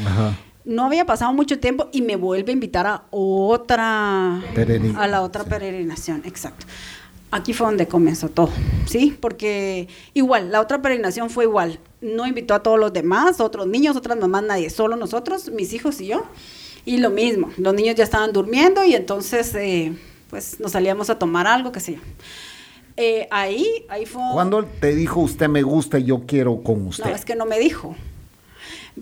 No 0.65 0.87
había 0.87 1.05
pasado 1.05 1.35
mucho 1.35 1.59
tiempo 1.59 1.91
y 1.93 2.01
me 2.01 2.17
vuelve 2.17 2.51
a 2.51 2.55
invitar 2.55 2.87
a 2.87 3.05
otra, 3.11 4.41
a 4.97 5.07
la 5.09 5.21
otra 5.21 5.45
peregrinación, 5.45 6.23
exacto 6.25 6.65
aquí 7.31 7.53
fue 7.53 7.67
donde 7.67 7.87
comenzó 7.87 8.29
todo, 8.29 8.51
¿sí? 8.87 9.17
Porque 9.21 9.89
igual, 10.15 10.51
la 10.51 10.61
otra 10.61 10.81
peregrinación 10.81 11.31
fue 11.31 11.45
igual. 11.45 11.79
No 12.01 12.27
invitó 12.27 12.55
a 12.55 12.63
todos 12.63 12.79
los 12.79 12.93
demás, 12.93 13.41
otros 13.41 13.67
niños, 13.67 13.97
otras 13.97 14.19
mamás, 14.19 14.43
nadie, 14.45 14.71
solo 14.71 14.97
nosotros, 14.97 15.51
mis 15.51 15.73
hijos 15.73 16.01
y 16.01 16.09
yo. 16.09 16.25
Y 16.85 16.99
lo 16.99 17.11
mismo, 17.11 17.51
los 17.59 17.75
niños 17.75 17.97
ya 17.97 18.05
estaban 18.05 18.33
durmiendo 18.33 18.85
y 18.85 18.95
entonces, 18.95 19.55
eh, 19.55 19.93
pues, 20.31 20.59
nos 20.61 20.73
salíamos 20.73 21.11
a 21.11 21.19
tomar 21.19 21.47
algo, 21.47 21.73
qué 21.73 21.81
sé 21.81 21.95
yo. 21.95 22.01
Eh, 22.97 23.29
ahí, 23.31 23.85
ahí 23.89 24.07
fue... 24.07 24.23
¿Cuándo 24.33 24.65
te 24.65 24.95
dijo 24.95 25.21
usted 25.21 25.49
me 25.49 25.63
gusta 25.63 25.99
y 25.99 26.05
yo 26.05 26.23
quiero 26.27 26.63
con 26.63 26.87
usted? 26.87 27.05
No, 27.05 27.15
es 27.15 27.25
que 27.25 27.37
no 27.37 27.47
me 27.47 27.59
dijo. 27.59 27.95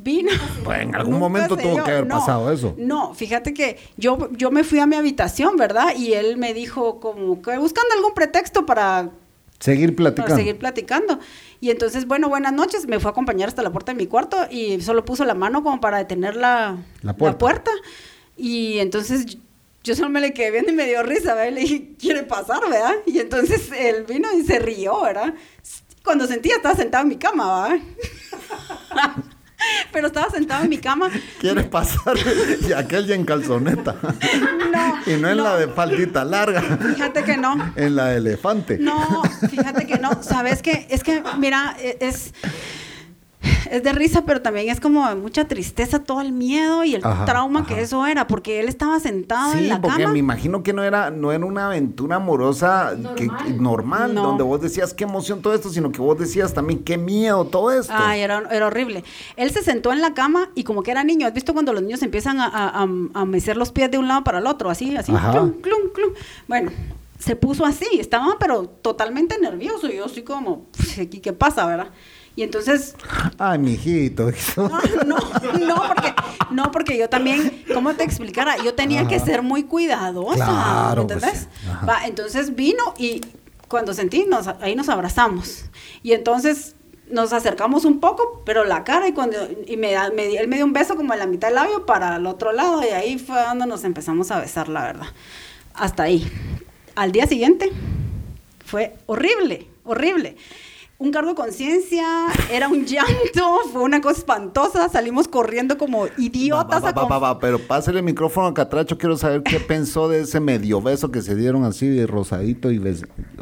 Vino. 0.03 0.30
Pues 0.64 0.82
en 0.82 0.94
algún 0.94 1.18
momento 1.18 1.57
tuvo 1.57 1.82
que 1.82 1.90
haber 1.90 2.09
pasado 2.09 2.53
eso. 2.53 2.74
No, 2.78 3.14
fíjate 3.14 3.55
que 3.55 3.78
yo, 3.97 4.30
yo 4.32 4.51
me 4.51 4.64
fui 4.64 4.78
a 4.78 4.86
mi 4.86 4.97
habitación, 4.97 5.57
¿verdad? 5.57 5.94
Y 5.97 6.12
él 6.14 6.36
me 6.36 6.55
dijo 6.55 7.01
como 7.01 7.42
que 7.42 7.57
buscando 7.59 7.94
algún 7.94 8.14
pretexto 8.14 8.66
para 8.66 9.11
Seguir 9.59 9.97
platicando. 9.97 10.28
Para 10.28 10.36
seguir 10.36 10.59
platicando. 10.59 11.18
Y 11.61 11.70
entonces, 11.70 12.07
bueno, 12.07 12.28
buenas 12.28 12.53
noches. 12.53 12.86
Me 12.86 13.01
fue 13.01 13.09
a 13.09 13.12
acompañar 13.12 13.49
hasta 13.49 13.62
la 13.62 13.72
puerta 13.72 13.92
de 13.92 13.97
mi 13.97 14.07
cuarto 14.07 14.36
y 14.51 14.80
solo 14.82 15.05
puso 15.05 15.24
la 15.24 15.34
mano 15.34 15.62
como 15.62 15.80
para 15.80 15.99
detener 15.99 16.36
la, 16.36 16.76
la, 17.03 17.14
puerta. 17.14 17.70
Y 18.36 18.78
entonces 18.78 19.38
yo 19.82 19.94
solo 19.94 20.11
me 20.11 20.20
le 20.20 20.34
quedé 20.34 20.51
viendo 20.51 20.72
y 20.72 20.74
me 20.74 20.84
dio 20.84 21.03
risa, 21.03 21.34
¿verdad? 21.34 21.51
Y 21.51 21.55
le 21.55 21.61
dije, 21.62 21.92
¿quiere 21.99 22.22
pasar, 22.24 22.61
verdad? 22.68 22.97
Y 23.07 23.18
entonces 23.18 23.70
él 23.72 24.05
vino 24.05 24.28
y 24.36 24.44
se 24.44 24.59
rió, 24.59 25.01
¿verdad? 25.03 25.32
Cuando 26.05 26.26
sentía, 26.26 26.57
estaba 26.57 26.74
sentado 26.74 27.03
en 27.03 27.09
mi 27.09 27.16
cama, 27.16 27.68
¿verdad? 27.68 27.84
pero 29.92 30.09
estaba 30.09 30.30
sentado 30.30 30.64
en 30.64 30.70
mi 30.70 30.78
cama. 30.78 31.11
¿Quieres 31.40 31.66
pasar? 31.66 32.16
Y 32.68 32.72
aquel 32.72 33.07
ya 33.07 33.14
en 33.14 33.24
calzoneta. 33.24 33.96
No. 34.72 34.96
Y 35.07 35.20
no 35.20 35.28
en 35.28 35.38
la 35.38 35.57
de 35.57 35.68
faldita 35.68 36.24
larga. 36.24 36.61
Fíjate 36.61 37.22
que 37.22 37.36
no. 37.36 37.72
En 37.76 37.94
la 37.96 38.07
de 38.07 38.16
elefante. 38.16 38.78
No, 38.78 39.22
fíjate 39.48 39.86
que 39.86 39.98
no. 39.98 40.22
¿Sabes 40.22 40.62
qué? 40.62 40.86
Es 40.90 41.04
que, 41.04 41.22
mira, 41.38 41.76
e, 41.78 41.96
es 42.00 42.32
es 43.70 43.82
de 43.82 43.92
risa, 43.92 44.24
pero 44.24 44.42
también 44.42 44.68
es 44.68 44.80
como 44.80 45.14
mucha 45.16 45.47
tristeza, 45.47 46.03
todo 46.03 46.20
el 46.20 46.32
miedo 46.32 46.84
y 46.84 46.94
el 46.94 47.03
trauma 47.03 47.66
que 47.66 47.80
eso 47.80 48.07
era, 48.07 48.26
porque 48.26 48.61
él 48.61 48.68
estaba 48.68 49.01
sentado 49.01 49.55
en 49.55 49.68
la 49.68 49.80
cama. 49.80 49.94
Sí, 49.94 50.03
porque 50.03 50.12
me 50.12 50.18
imagino 50.18 50.62
que 50.62 50.72
no 50.72 50.82
era, 50.82 51.11
no 51.11 51.32
era 51.32 51.44
una 51.44 51.66
aventura 51.66 52.16
amorosa 52.16 52.97
normal, 53.59 54.14
donde 54.14 54.42
vos 54.42 54.61
decías 54.61 54.94
qué 54.94 55.05
emoción 55.05 55.42
todo 55.42 55.55
esto, 55.55 55.70
sino 55.70 55.92
que 55.92 56.01
vos 56.01 56.18
decías 56.18 56.55
también 56.55 56.84
qué 56.84 56.99
miedo 56.99 57.44
todo 57.47 57.72
esto. 57.72 57.92
Ay, 57.97 58.20
era, 58.20 58.42
era 58.51 58.66
horrible. 58.66 59.05
Él 59.36 59.51
se 59.51 59.62
sentó 59.62 59.92
en 59.92 60.01
la 60.01 60.14
cama 60.14 60.51
y 60.55 60.64
como 60.64 60.82
que 60.82 60.90
era 60.90 61.05
niño, 61.05 61.26
¿has 61.26 61.34
visto 61.34 61.53
cuando 61.53 61.72
los 61.72 61.82
niños 61.82 62.03
empiezan 62.03 62.40
a, 62.40 62.47
a, 62.47 62.82
a, 62.82 63.24
mecer 63.24 63.57
los 63.57 63.72
pies 63.72 63.90
de 63.90 63.99
un 63.99 64.09
lado 64.09 64.24
para 64.24 64.38
el 64.38 64.47
otro? 64.47 64.70
Así, 64.70 64.97
así, 64.97 65.12
clum, 65.12 65.53
clum, 65.61 65.90
clum. 65.92 66.12
Bueno, 66.49 66.70
se 67.18 67.36
puso 67.36 67.64
así, 67.64 67.86
estaba 67.99 68.36
pero 68.38 68.66
totalmente 68.66 69.38
nervioso. 69.38 69.88
Y 69.88 69.97
yo 69.97 70.07
así 70.07 70.22
como, 70.22 70.64
pues, 70.76 70.99
¿aquí 70.99 71.20
qué 71.20 71.32
pasa, 71.32 71.66
verdad? 71.66 71.90
Y 72.37 72.43
entonces... 72.43 72.95
Ay, 73.39 73.59
mijito. 73.59 74.30
No, 74.57 74.68
no, 75.05 75.18
no, 75.59 75.76
porque, 75.89 76.14
no, 76.51 76.70
porque 76.70 76.99
yo 76.99 77.09
también, 77.09 77.64
¿cómo 77.72 77.95
te 77.95 78.05
explicara? 78.05 78.57
Yo 78.62 78.74
tenía 78.74 79.09
que 79.09 79.18
ser 79.18 79.43
muy 79.43 79.64
cuidadosa, 79.64 80.45
claro, 80.45 81.07
pues 81.07 81.22
¿entendés? 81.22 81.49
Va, 81.89 82.07
entonces 82.07 82.55
vino 82.55 82.95
y 82.99 83.22
cuando 83.68 83.95
sentí, 83.95 84.24
nos, 84.24 84.49
ahí 84.49 84.74
nos 84.74 84.89
abrazamos. 84.89 85.64
Y 86.03 86.12
entonces 86.12 86.74
nos 87.11 87.32
acercamos 87.32 87.84
un 87.84 88.01
poco, 88.01 88.43
pero 88.45 88.64
la 88.64 88.84
cara 88.84 89.09
y 89.09 89.12
cuando 89.12 89.37
y 89.66 89.76
me, 89.76 89.95
me, 90.14 90.37
él 90.37 90.49
me 90.49 90.57
dio 90.57 90.64
un 90.64 90.72
beso 90.72 90.97
como 90.97 91.12
en 91.14 91.20
la 91.20 91.26
mitad 91.26 91.49
del 91.49 91.57
labio 91.57 91.87
para 91.87 92.16
el 92.16 92.26
otro 92.26 92.53
lado 92.53 92.82
y 92.82 92.93
ahí 92.93 93.18
fue 93.18 93.37
cuando 93.37 93.64
nos 93.66 93.84
empezamos 93.84 94.30
a 94.30 94.41
besar, 94.41 94.68
la 94.68 94.82
verdad. 94.82 95.07
Hasta 95.74 96.05
ahí. 96.05 96.30
Al 96.95 97.12
día 97.12 97.26
siguiente 97.26 97.70
fue 98.64 98.95
horrible, 99.07 99.68
horrible 99.84 100.37
un 100.99 101.11
cargo 101.11 101.30
de 101.30 101.34
conciencia, 101.34 102.07
era 102.51 102.68
un 102.68 102.86
llanto, 102.86 103.61
fue 103.72 103.82
una 103.82 104.01
cosa 104.01 104.18
espantosa, 104.18 104.88
salimos 104.88 105.28
corriendo 105.28 105.76
como 105.76 106.07
idiotas. 106.16 106.82
pero 107.40 107.59
pásale 107.59 107.99
el 107.99 108.05
micrófono 108.05 108.47
a 108.47 108.55
Catracho, 108.55 108.97
quiero 108.97 109.16
saber 109.16 109.42
qué 109.42 109.61
pensó 109.61 110.09
de 110.09 110.20
ese 110.20 110.40
medio 110.40 110.80
beso 110.80 111.11
que 111.11 111.20
se 111.20 111.34
dieron 111.34 111.64
así 111.64 111.86
de 111.88 112.07
rosadito 112.07 112.70
y 112.72 112.82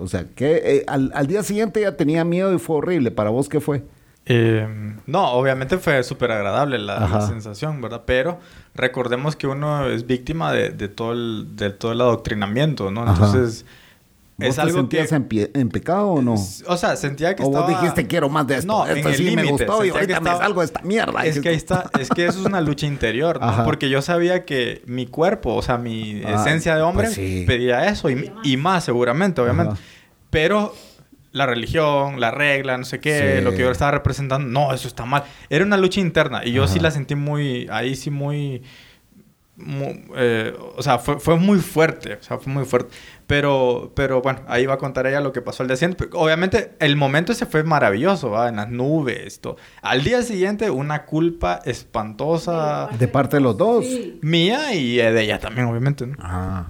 o 0.00 0.08
sea, 0.08 0.26
que 0.34 0.62
eh, 0.64 0.84
al, 0.88 1.26
día 1.26 1.42
siguiente 1.42 1.80
ya 1.80 1.96
tenía 1.96 2.24
miedo 2.24 2.52
y 2.52 2.58
fue 2.58 2.76
horrible, 2.76 3.10
¿para 3.10 3.30
vos 3.30 3.48
qué 3.48 3.60
fue? 3.60 3.84
Eh, 4.26 4.66
no, 5.06 5.32
obviamente 5.32 5.78
fue 5.78 6.02
súper 6.02 6.32
agradable 6.32 6.78
la, 6.78 7.20
sensación, 7.20 7.80
¿verdad? 7.80 8.02
Pero 8.06 8.40
recordemos 8.74 9.36
que 9.36 9.46
uno 9.46 9.86
es 9.86 10.06
víctima 10.06 10.52
de, 10.52 10.88
todo, 10.88 11.12
el, 11.12 11.54
de 11.54 11.70
todo 11.70 11.92
el 11.92 12.00
adoctrinamiento, 12.00 12.90
¿no? 12.90 13.08
Entonces... 13.08 13.64
es 14.38 14.58
algo 14.58 14.78
sentías 14.78 15.12
en, 15.12 15.28
en, 15.54 15.68
pecado 15.68 16.08
o 16.08 16.22
no? 16.22 16.34
O 16.66 16.76
sea, 16.76 16.96
sentía 16.96 17.36
que 17.36 17.42
o 17.42 17.50
vos 17.50 17.68
dijiste 17.68 18.06
quiero 18.06 18.28
más 18.28 18.46
de 18.46 18.56
esto. 18.56 18.66
No, 18.66 18.86
esto 18.86 19.08
en 19.08 19.14
sí 19.14 19.28
el 19.28 19.36
me 19.36 19.44
gustó 19.44 19.84
y 19.84 19.90
ahorita 19.90 20.20
me 20.20 20.30
salgo 20.30 20.60
de 20.60 20.66
esta 20.66 20.82
mierda. 20.82 21.24
Es 21.24 21.40
que 21.40 21.50
ahí 21.50 21.54
está, 21.54 21.90
es 21.98 22.08
que 22.10 22.26
eso 22.26 22.40
es 22.40 22.46
una 22.46 22.60
lucha 22.60 22.86
interior, 22.86 23.40
¿no? 23.40 23.64
Porque 23.64 23.88
yo 23.88 24.02
sabía 24.02 24.44
que 24.44 24.82
mi 24.86 25.06
cuerpo, 25.06 25.54
o 25.54 25.62
sea, 25.62 25.78
mi 25.78 26.22
ah, 26.24 26.34
esencia 26.34 26.74
de 26.76 26.82
hombre 26.82 27.06
pues 27.06 27.46
pedía 27.46 27.86
eso 27.86 28.10
y, 28.10 28.32
y, 28.42 28.56
más 28.56 28.84
seguramente, 28.84 29.40
obviamente. 29.40 29.74
Pero 30.30 30.74
la 31.34 31.46
religión, 31.46 32.20
la 32.20 32.30
regla, 32.30 32.76
no 32.78 32.84
sé 32.84 33.00
qué, 33.00 33.40
lo 33.42 33.52
que 33.52 33.58
yo 33.58 33.70
estaba 33.70 33.92
representando, 33.92 34.48
no, 34.48 34.72
eso 34.72 34.88
está 34.88 35.04
mal. 35.04 35.24
Era 35.50 35.64
una 35.64 35.76
lucha 35.76 36.00
interna 36.00 36.44
y 36.44 36.52
yo 36.52 36.66
sí 36.66 36.80
la 36.80 36.90
sentí 36.90 37.14
muy, 37.14 37.68
ahí 37.70 37.94
sí 37.94 38.10
muy, 38.10 38.62
eh, 40.16 40.52
o 40.76 40.82
sea, 40.82 40.98
fue, 40.98 41.20
fue, 41.20 41.36
muy 41.36 41.58
fuerte, 41.58 42.14
o 42.14 42.22
sea, 42.22 42.38
fue 42.38 42.52
muy 42.52 42.64
fuerte. 42.64 42.94
Pero, 43.26 43.92
pero 43.94 44.20
bueno, 44.20 44.40
ahí 44.48 44.66
va 44.66 44.74
a 44.74 44.78
contar 44.78 45.06
ella 45.06 45.20
lo 45.20 45.32
que 45.32 45.40
pasó 45.40 45.62
al 45.62 45.68
día 45.68 45.76
siguiente. 45.76 46.08
Obviamente, 46.12 46.74
el 46.78 46.96
momento 46.96 47.32
ese 47.32 47.46
fue 47.46 47.64
maravilloso, 47.64 48.30
¿va? 48.30 48.48
En 48.48 48.56
las 48.56 48.68
nubes, 48.68 49.40
todo. 49.40 49.56
Al 49.80 50.04
día 50.04 50.22
siguiente, 50.22 50.70
una 50.70 51.04
culpa 51.04 51.60
espantosa. 51.64 52.88
¿De 52.98 53.08
parte 53.08 53.36
de 53.36 53.42
los 53.42 53.56
dos? 53.56 53.86
Mía 54.20 54.74
y 54.74 54.96
de 54.96 55.22
ella 55.22 55.38
también, 55.38 55.66
obviamente, 55.66 56.06
¿no? 56.06 56.16
Ajá. 56.18 56.68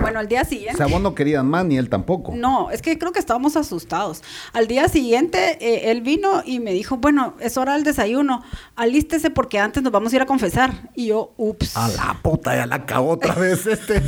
Bueno, 0.00 0.18
al 0.18 0.28
día 0.28 0.44
siguiente. 0.44 0.74
O 0.74 0.76
sea, 0.76 0.86
vos 0.86 1.00
no 1.00 1.14
querías 1.14 1.44
más 1.44 1.64
ni 1.64 1.76
él 1.76 1.88
tampoco. 1.88 2.32
No, 2.34 2.70
es 2.70 2.82
que 2.82 2.98
creo 2.98 3.12
que 3.12 3.18
estábamos 3.18 3.56
asustados. 3.56 4.22
Al 4.52 4.66
día 4.66 4.88
siguiente, 4.88 5.58
eh, 5.60 5.90
él 5.90 6.00
vino 6.02 6.42
y 6.44 6.60
me 6.60 6.72
dijo: 6.72 6.98
Bueno, 6.98 7.34
es 7.40 7.56
hora 7.56 7.74
del 7.74 7.84
desayuno. 7.84 8.42
Alístese 8.76 9.30
porque 9.30 9.58
antes 9.58 9.82
nos 9.82 9.92
vamos 9.92 10.12
a 10.12 10.16
ir 10.16 10.22
a 10.22 10.26
confesar. 10.26 10.90
Y 10.94 11.06
yo, 11.06 11.32
ups. 11.36 11.76
A 11.76 11.88
la 11.88 12.18
puta, 12.22 12.54
ya 12.56 12.66
la 12.66 12.76
acabó 12.76 13.10
otra 13.10 13.34
vez 13.36 13.66
este. 13.66 14.02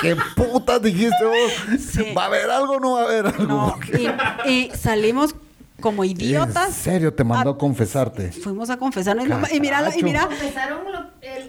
¿Qué 0.00 0.16
puta 0.36 0.78
dijiste 0.78 1.24
vos? 1.24 2.14
¿Va 2.16 2.24
a 2.24 2.26
haber 2.26 2.50
algo 2.50 2.74
o 2.74 2.80
no 2.80 2.92
va 2.92 3.02
a 3.02 3.04
haber 3.04 3.26
algo? 3.26 3.44
No, 3.44 3.76
y, 4.46 4.50
y 4.50 4.70
salimos 4.76 5.34
como 5.80 6.04
idiotas. 6.04 6.68
¿En 6.68 6.72
serio 6.72 7.14
te 7.14 7.24
mandó 7.24 7.50
a, 7.50 7.58
confesarte? 7.58 8.32
Fuimos 8.32 8.70
a 8.70 8.76
confesarnos. 8.76 9.26
Y 9.52 9.60
mira, 9.60 9.90
y 9.96 10.02
mira. 10.02 10.28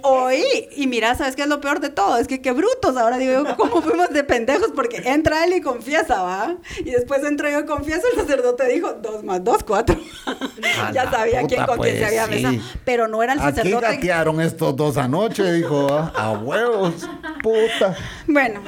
Oí, 0.02 0.44
y 0.76 0.88
mira, 0.88 1.16
¿sabes 1.16 1.36
qué 1.36 1.44
es 1.44 1.48
lo 1.48 1.62
peor 1.62 1.80
de 1.80 1.90
todo? 1.90 2.18
Es 2.18 2.28
que 2.28 2.42
qué 2.42 2.52
brutos. 2.52 2.98
Ahora 2.98 3.18
digo 3.18 3.34
yo, 3.34 3.56
¿cómo 3.56 3.82
fuimos 3.82 4.10
de 4.10 4.24
pendejos? 4.24 4.72
Porque 4.76 5.02
entra 5.06 5.44
él 5.46 5.54
y 5.54 5.62
confiesa, 5.62 6.22
¿va? 6.22 6.56
Y 6.80 6.92
después 6.92 7.24
entro 7.24 7.50
yo 7.50 7.60
y 7.60 7.66
confieso. 7.66 8.02
El 8.14 8.22
sacerdote 8.22 8.68
dijo, 8.68 8.94
dos 8.94 9.24
más 9.24 9.44
dos, 9.44 9.64
cuatro. 9.64 9.98
ya 10.94 11.10
sabía 11.10 11.44
quién 11.44 11.66
con 11.66 11.80
quién 11.80 11.98
se 11.98 12.06
había 12.06 12.28
pues, 12.28 12.44
besado. 12.44 12.58
Pero 12.84 13.08
no 13.08 13.22
era 13.22 13.34
el 13.34 13.40
sacerdote. 13.40 13.86
Aquí 13.86 13.96
gatearon 14.08 14.42
estos 14.42 14.76
dos 14.76 14.98
anoche, 14.98 15.52
dijo, 15.54 15.88
a 15.90 16.32
huevos, 16.32 17.08
puta. 17.42 17.96
Bueno. 18.28 18.62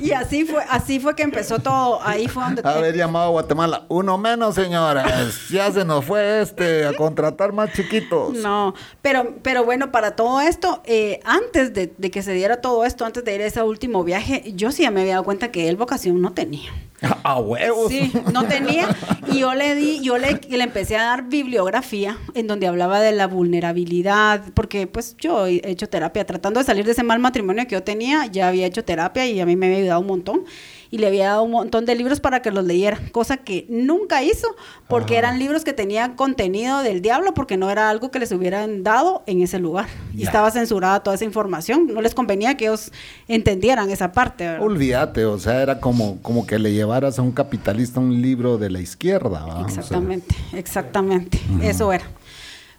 Y 0.00 0.12
así 0.12 0.44
fue, 0.44 0.62
así 0.68 1.00
fue 1.00 1.14
que 1.14 1.22
empezó 1.22 1.58
todo. 1.58 2.00
Ahí 2.02 2.28
fue 2.28 2.42
donde. 2.44 2.62
Haber 2.64 2.96
llamado 2.96 3.26
a 3.26 3.30
Guatemala. 3.30 3.84
Uno 3.88 4.18
menos, 4.18 4.54
señoras. 4.54 5.48
Ya 5.50 5.70
se 5.70 5.84
nos 5.84 6.04
fue 6.04 6.42
este 6.42 6.86
a 6.86 6.92
contratar 6.94 7.52
más 7.52 7.72
chiquitos. 7.72 8.34
No, 8.34 8.74
pero, 9.00 9.36
pero 9.42 9.64
bueno, 9.64 9.92
para 9.92 10.16
todo 10.16 10.40
esto, 10.40 10.82
eh, 10.84 11.20
antes 11.24 11.74
de, 11.74 11.92
de, 11.96 12.10
que 12.10 12.22
se 12.22 12.32
diera 12.32 12.60
todo 12.60 12.84
esto, 12.84 13.04
antes 13.04 13.24
de 13.24 13.34
ir 13.34 13.42
a 13.42 13.46
ese 13.46 13.62
último 13.62 14.04
viaje, 14.04 14.52
yo 14.54 14.70
sí 14.70 14.82
ya 14.82 14.90
me 14.90 15.02
había 15.02 15.14
dado 15.14 15.24
cuenta 15.24 15.50
que 15.50 15.68
él 15.68 15.76
vocación 15.76 16.20
no 16.20 16.32
tenía. 16.32 16.70
A 17.24 17.38
huevos. 17.40 17.90
Sí, 17.90 18.12
no 18.32 18.44
tenía. 18.46 18.88
Y 19.30 19.40
yo 19.40 19.54
le 19.54 19.74
di, 19.74 20.00
yo 20.00 20.18
le, 20.18 20.40
le 20.48 20.62
empecé 20.62 20.96
a 20.96 21.04
dar 21.04 21.28
bibliografía 21.28 22.18
en 22.34 22.46
donde 22.46 22.66
hablaba 22.66 23.00
de 23.00 23.12
la 23.12 23.26
vulnerabilidad, 23.26 24.42
porque 24.54 24.86
pues 24.86 25.16
yo 25.16 25.46
he 25.46 25.60
hecho 25.64 25.88
terapia, 25.88 26.24
tratando 26.24 26.60
de 26.60 26.64
salir 26.64 26.84
de 26.84 26.92
ese 26.92 27.02
mal 27.02 27.18
matrimonio 27.18 27.64
que 27.66 27.74
yo 27.74 27.82
tenía, 27.82 28.26
ya 28.26 28.48
había 28.48 28.66
hecho 28.66 28.84
terapia 28.84 29.26
y 29.26 29.40
a 29.40 29.46
mí 29.46 29.56
me 29.56 29.68
había 29.72 29.84
ayudado 29.84 30.00
un 30.00 30.06
montón 30.06 30.44
y 30.92 30.98
le 30.98 31.06
había 31.06 31.28
dado 31.28 31.42
un 31.44 31.50
montón 31.52 31.86
de 31.86 31.94
libros 31.94 32.20
para 32.20 32.42
que 32.42 32.50
los 32.50 32.66
leyera, 32.66 33.00
cosa 33.12 33.38
que 33.38 33.64
nunca 33.70 34.22
hizo 34.22 34.46
porque 34.88 35.16
eran 35.16 35.38
libros 35.38 35.64
que 35.64 35.72
tenían 35.72 36.16
contenido 36.16 36.82
del 36.82 37.00
diablo 37.00 37.32
porque 37.32 37.56
no 37.56 37.70
era 37.70 37.88
algo 37.88 38.10
que 38.10 38.18
les 38.18 38.30
hubieran 38.30 38.82
dado 38.82 39.22
en 39.26 39.40
ese 39.40 39.58
lugar. 39.58 39.86
Y 40.14 40.22
estaba 40.22 40.50
censurada 40.50 41.00
toda 41.00 41.16
esa 41.16 41.24
información, 41.24 41.86
no 41.86 42.02
les 42.02 42.14
convenía 42.14 42.58
que 42.58 42.66
ellos 42.66 42.92
entendieran 43.26 43.88
esa 43.88 44.12
parte. 44.12 44.58
Olvídate, 44.58 45.24
o 45.24 45.38
sea, 45.38 45.62
era 45.62 45.80
como, 45.80 46.20
como 46.20 46.46
que 46.46 46.58
le 46.58 46.72
llevaras 46.74 47.18
a 47.18 47.22
un 47.22 47.32
capitalista 47.32 47.98
un 47.98 48.20
libro 48.20 48.58
de 48.58 48.68
la 48.68 48.80
izquierda. 48.80 49.64
Exactamente, 49.66 50.36
exactamente, 50.52 51.40
eso 51.62 51.90
era. 51.90 52.04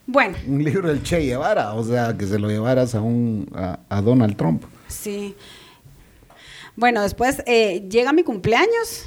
Bueno. 0.06 0.38
Un 0.48 0.64
libro 0.64 0.90
del 0.90 1.02
Che 1.02 1.18
Guevara, 1.18 1.74
o 1.74 1.84
sea, 1.84 2.16
que 2.16 2.28
se 2.28 2.38
lo 2.38 2.48
llevaras 2.48 2.94
a 2.94 3.02
un 3.02 3.50
a 3.56 4.02
Donald 4.02 4.36
Trump. 4.36 4.64
Sí. 4.88 5.36
Bueno, 6.76 7.02
después 7.02 7.44
eh, 7.46 7.88
llega 7.90 8.14
mi 8.14 8.24
cumpleaños. 8.24 9.06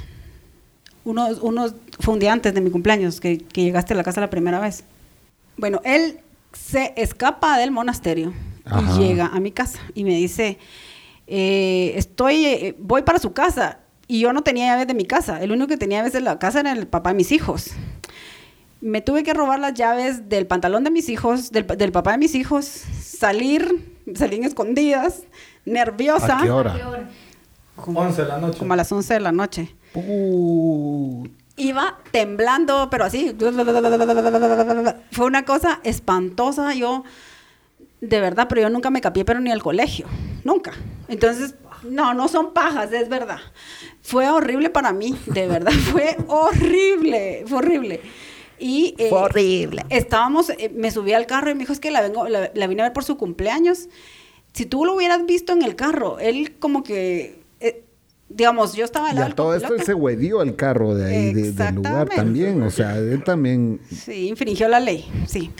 Unos, 1.03 1.39
unos, 1.41 1.75
fue 1.99 2.13
un 2.13 2.19
día 2.19 2.33
antes 2.33 2.53
de 2.53 2.61
mi 2.61 2.69
cumpleaños 2.69 3.19
que, 3.19 3.37
llegaste 3.53 3.93
a 3.93 3.97
la 3.97 4.03
casa 4.03 4.21
la 4.21 4.29
primera 4.29 4.59
vez. 4.59 4.83
Bueno, 5.57 5.81
él 5.83 6.19
se 6.53 6.93
escapa 6.97 7.57
del 7.57 7.71
monasterio 7.71 8.33
y 8.65 8.99
llega 8.99 9.27
a 9.27 9.39
mi 9.39 9.51
casa 9.51 9.79
y 9.93 10.03
me 10.03 10.15
dice, 10.15 10.57
eh, 11.27 11.93
estoy, 11.95 12.45
eh, 12.45 12.75
voy 12.77 13.03
para 13.03 13.19
su 13.19 13.31
casa 13.31 13.79
y 14.07 14.19
yo 14.21 14.33
no 14.33 14.43
tenía 14.43 14.67
llaves 14.67 14.87
de 14.87 14.93
mi 14.93 15.05
casa. 15.05 15.41
El 15.41 15.51
único 15.51 15.67
que 15.67 15.77
tenía 15.77 15.99
llaves 15.99 16.13
de 16.13 16.21
la 16.21 16.39
casa 16.39 16.59
era 16.59 16.73
el 16.73 16.87
papá 16.87 17.11
de 17.11 17.15
mis 17.15 17.31
hijos. 17.31 17.71
Me 18.79 19.01
tuve 19.01 19.23
que 19.23 19.33
robar 19.33 19.59
las 19.59 19.73
llaves 19.73 20.29
del 20.29 20.45
pantalón 20.45 20.83
de 20.83 20.91
mis 20.91 21.09
hijos, 21.09 21.51
del, 21.51 21.65
del 21.65 21.91
papá 21.91 22.11
de 22.11 22.17
mis 22.19 22.35
hijos, 22.35 22.65
salir, 22.65 23.95
salí 24.13 24.35
en 24.35 24.43
escondidas, 24.43 25.23
nerviosa. 25.65 26.39
¿A 26.39 26.43
qué 26.43 26.51
hora? 26.51 27.09
Como, 27.77 28.01
11 28.01 28.21
de 28.21 28.27
la 28.27 28.37
noche. 28.39 28.59
Como 28.59 28.73
a 28.73 28.75
las 28.75 28.91
11 28.91 29.13
de 29.13 29.19
la 29.19 29.31
noche. 29.31 29.75
Iba 31.55 31.97
temblando, 32.11 32.89
pero 32.89 33.05
así. 33.05 33.35
Fue 35.11 35.25
una 35.25 35.45
cosa 35.45 35.79
espantosa. 35.83 36.73
Yo, 36.73 37.03
de 38.01 38.19
verdad, 38.19 38.47
pero 38.49 38.61
yo 38.61 38.69
nunca 38.69 38.89
me 38.89 39.01
capié, 39.01 39.23
pero 39.25 39.39
ni 39.39 39.51
al 39.51 39.63
colegio. 39.63 40.07
Nunca. 40.43 40.73
Entonces, 41.07 41.55
no, 41.83 42.13
no 42.13 42.27
son 42.27 42.53
pajas, 42.53 42.91
es 42.91 43.09
verdad. 43.09 43.39
Fue 44.01 44.29
horrible 44.29 44.69
para 44.69 44.91
mí, 44.91 45.17
de 45.27 45.47
verdad. 45.47 45.71
Fue 45.91 46.17
horrible, 46.27 47.43
fue 47.47 47.59
horrible. 47.59 48.01
Y, 48.59 48.95
eh, 48.97 49.09
fue 49.09 49.19
horrible. 49.19 49.85
Estábamos, 49.89 50.49
eh, 50.49 50.71
me 50.73 50.89
subí 50.89 51.13
al 51.13 51.27
carro 51.27 51.51
y 51.51 51.53
me 51.53 51.59
dijo, 51.59 51.73
es 51.73 51.79
que 51.79 51.91
la, 51.91 52.01
vengo, 52.01 52.27
la, 52.27 52.51
la 52.53 52.67
vine 52.67 52.81
a 52.81 52.85
ver 52.85 52.93
por 52.93 53.03
su 53.03 53.17
cumpleaños. 53.17 53.87
Si 54.53 54.65
tú 54.65 54.83
lo 54.83 54.95
hubieras 54.95 55.25
visto 55.25 55.53
en 55.53 55.61
el 55.61 55.75
carro, 55.75 56.17
él 56.19 56.57
como 56.57 56.81
que 56.81 57.46
digamos, 58.29 58.73
yo 58.73 58.83
estaba 58.83 59.09
al 59.09 59.35
todo 59.35 59.55
esto 59.55 59.73
él 59.73 59.83
se 59.83 59.93
huedió 59.93 60.41
el 60.41 60.55
carro 60.55 60.95
de 60.95 61.05
ahí, 61.05 61.33
del 61.33 61.75
lugar 61.75 62.09
también, 62.09 62.61
o 62.61 62.69
sea, 62.69 62.97
él 62.97 63.23
también... 63.23 63.79
Sí, 63.89 64.27
infringió 64.27 64.67
la 64.67 64.79
ley, 64.79 65.09
sí. 65.27 65.51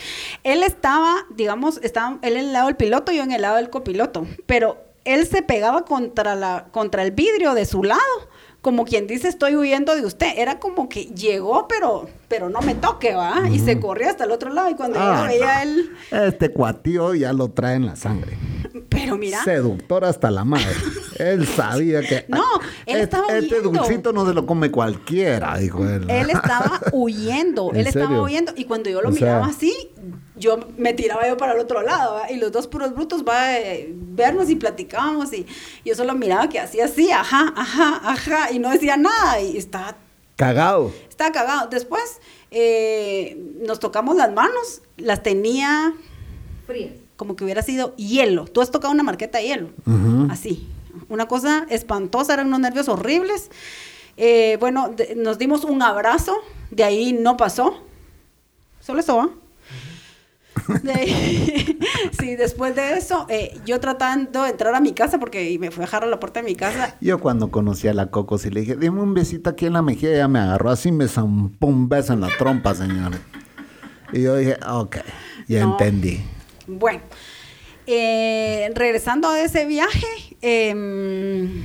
Él 0.44 0.64
estaba, 0.64 1.26
digamos, 1.36 1.80
estaba 1.82 2.20
él 2.22 2.34
en 2.34 2.46
el 2.46 2.54
lado 2.54 2.68
del 2.68 2.76
piloto 2.76 3.12
y 3.12 3.18
yo 3.18 3.24
en 3.24 3.32
el 3.32 3.42
lado 3.42 3.56
del 3.56 3.70
copiloto, 3.70 4.28
pero 4.46 4.84
él 5.06 5.26
se 5.26 5.42
pegaba 5.42 5.86
contra, 5.86 6.36
la, 6.36 6.68
contra 6.72 7.04
el 7.04 7.12
vidrio 7.12 7.54
de 7.54 7.66
su 7.66 7.84
lado, 7.84 8.02
como 8.68 8.84
quien 8.84 9.08
dice, 9.08 9.30
estoy 9.30 9.56
huyendo 9.56 9.96
de 9.96 10.06
usted. 10.06 10.28
Era 10.36 10.60
como 10.60 10.90
que 10.90 11.06
llegó, 11.06 11.70
pero, 11.70 12.10
pero 12.28 12.50
no 12.50 12.60
me 12.60 12.76
toque, 12.76 13.14
¿va? 13.16 13.48
Y 13.50 13.60
se 13.60 13.80
corrió 13.80 14.10
hasta 14.10 14.26
el 14.26 14.32
otro 14.32 14.50
lado 14.54 14.70
y 14.70 14.76
cuando 14.76 15.00
ah, 15.00 15.22
yo 15.22 15.28
veía 15.30 15.64
él... 15.64 15.90
Este 16.12 16.52
cuatío 16.52 17.16
ya 17.16 17.32
lo 17.32 17.48
trae 17.48 17.76
en 17.76 17.86
la 17.86 17.96
sangre. 17.96 18.38
Pero 18.90 19.18
mira. 19.18 19.42
Seductor 19.42 20.04
hasta 20.04 20.32
la 20.32 20.44
madre. 20.44 20.76
él 21.18 21.48
sabía 21.48 22.02
que. 22.02 22.26
No, 22.28 22.44
él 22.86 23.00
estaba 23.00 23.28
este, 23.28 23.56
este 23.56 23.62
dulcito 23.62 24.12
no 24.12 24.28
se 24.28 24.34
lo 24.34 24.46
come 24.46 24.70
cualquiera, 24.70 25.58
dijo 25.58 25.88
él. 25.88 26.10
Él 26.10 26.30
estaba 26.30 26.82
huyendo. 26.92 27.72
él 27.74 27.88
estaba 27.88 28.22
huyendo. 28.22 28.52
Y 28.58 28.66
cuando 28.66 28.90
yo 28.90 29.02
lo 29.02 29.12
miraba 29.12 29.46
así, 29.46 29.74
yo 30.38 30.60
me 30.78 30.94
tiraba 30.94 31.28
yo 31.28 31.38
para 31.38 31.54
el 31.54 31.60
otro 31.60 31.82
lado. 31.82 32.22
Y 32.30 32.36
los 32.38 32.52
dos 32.52 32.68
puros 32.68 32.94
brutos 32.94 33.24
va 33.28 33.40
a 33.42 33.60
eh, 33.60 33.90
vernos 33.92 34.50
y 34.50 34.56
platicábamos. 34.56 35.34
Y 35.34 35.46
yo 35.86 35.96
solo 35.96 36.14
miraba 36.16 36.50
que 36.50 36.60
hacía 36.60 36.86
así, 36.86 37.12
ajá, 37.12 37.54
ajá, 37.56 38.02
ajá. 38.04 38.52
Y 38.52 38.60
no 38.60 38.70
decía 38.70 38.98
nada. 38.98 39.42
Y 39.42 39.58
estaba. 39.58 39.98
Cagado. 40.36 40.92
Estaba 41.10 41.32
cagado. 41.32 41.68
Después 41.68 42.22
eh, 42.52 43.38
nos 43.66 43.80
tocamos 43.80 44.16
las 44.16 44.32
manos. 44.32 44.82
Las 44.98 45.24
tenía. 45.24 45.94
Frías 46.66 47.08
como 47.18 47.36
que 47.36 47.44
hubiera 47.44 47.64
sido 47.64 47.96
hielo. 47.98 48.46
Tú 48.46 48.62
has 48.62 48.72
tocado 48.72 48.94
una 48.94 49.04
marqueta 49.04 49.40
de 49.40 49.46
hielo, 49.46 49.70
así. 50.30 50.68
Una 51.10 51.28
cosa 51.28 51.66
espantosa, 51.70 52.34
eran 52.36 52.48
unos 52.48 52.60
nervios 52.60 52.88
horribles. 52.88 53.50
Eh, 54.16 54.58
bueno, 54.60 54.96
nos 55.16 55.38
dimos 55.38 55.64
un 55.64 55.82
abrazo, 55.82 56.38
de 56.72 56.84
ahí 56.84 57.14
no 57.14 57.36
pasó. 57.36 57.84
Solo 58.80 59.02
eso, 59.02 59.34
sí, 62.20 62.36
después 62.36 62.76
de 62.76 62.98
eso, 62.98 63.26
eh, 63.30 63.58
yo 63.66 63.80
tratando 63.80 64.44
de 64.44 64.50
entrar 64.50 64.76
a 64.76 64.80
mi 64.80 64.94
casa 64.94 65.20
porque 65.20 65.58
me 65.60 65.72
fui 65.72 65.84
a 65.84 65.86
dejar 65.86 66.04
a 66.04 66.08
la 66.08 66.20
puerta 66.20 66.42
de 66.42 66.46
mi 66.46 66.56
casa. 66.56 66.96
Yo 67.02 67.20
cuando 67.20 67.52
conocí 67.52 67.88
a 67.88 67.94
la 67.94 68.08
Coco, 68.08 68.38
sí 68.38 68.50
le 68.50 68.62
dije, 68.62 68.76
dime 68.76 69.02
un 69.02 69.14
besito 69.14 69.50
aquí 69.50 69.66
en 69.66 69.74
la 69.74 69.82
mejilla, 69.82 70.14
ella 70.14 70.28
me 70.28 70.40
agarró 70.40 70.70
así, 70.70 70.92
me 70.92 71.08
zampó 71.08 71.68
un 71.68 71.90
beso 71.90 72.14
en 72.14 72.22
la 72.22 72.30
trompa, 72.38 72.76
señores. 72.76 73.20
Y 74.14 74.24
yo 74.24 74.36
dije, 74.38 74.58
ok, 74.68 74.98
ya 75.48 75.62
entendí. 75.62 76.22
Bueno, 76.68 77.02
eh, 77.86 78.70
regresando 78.74 79.30
a 79.30 79.42
ese 79.42 79.66
viaje, 79.66 80.08
em, 80.42 81.64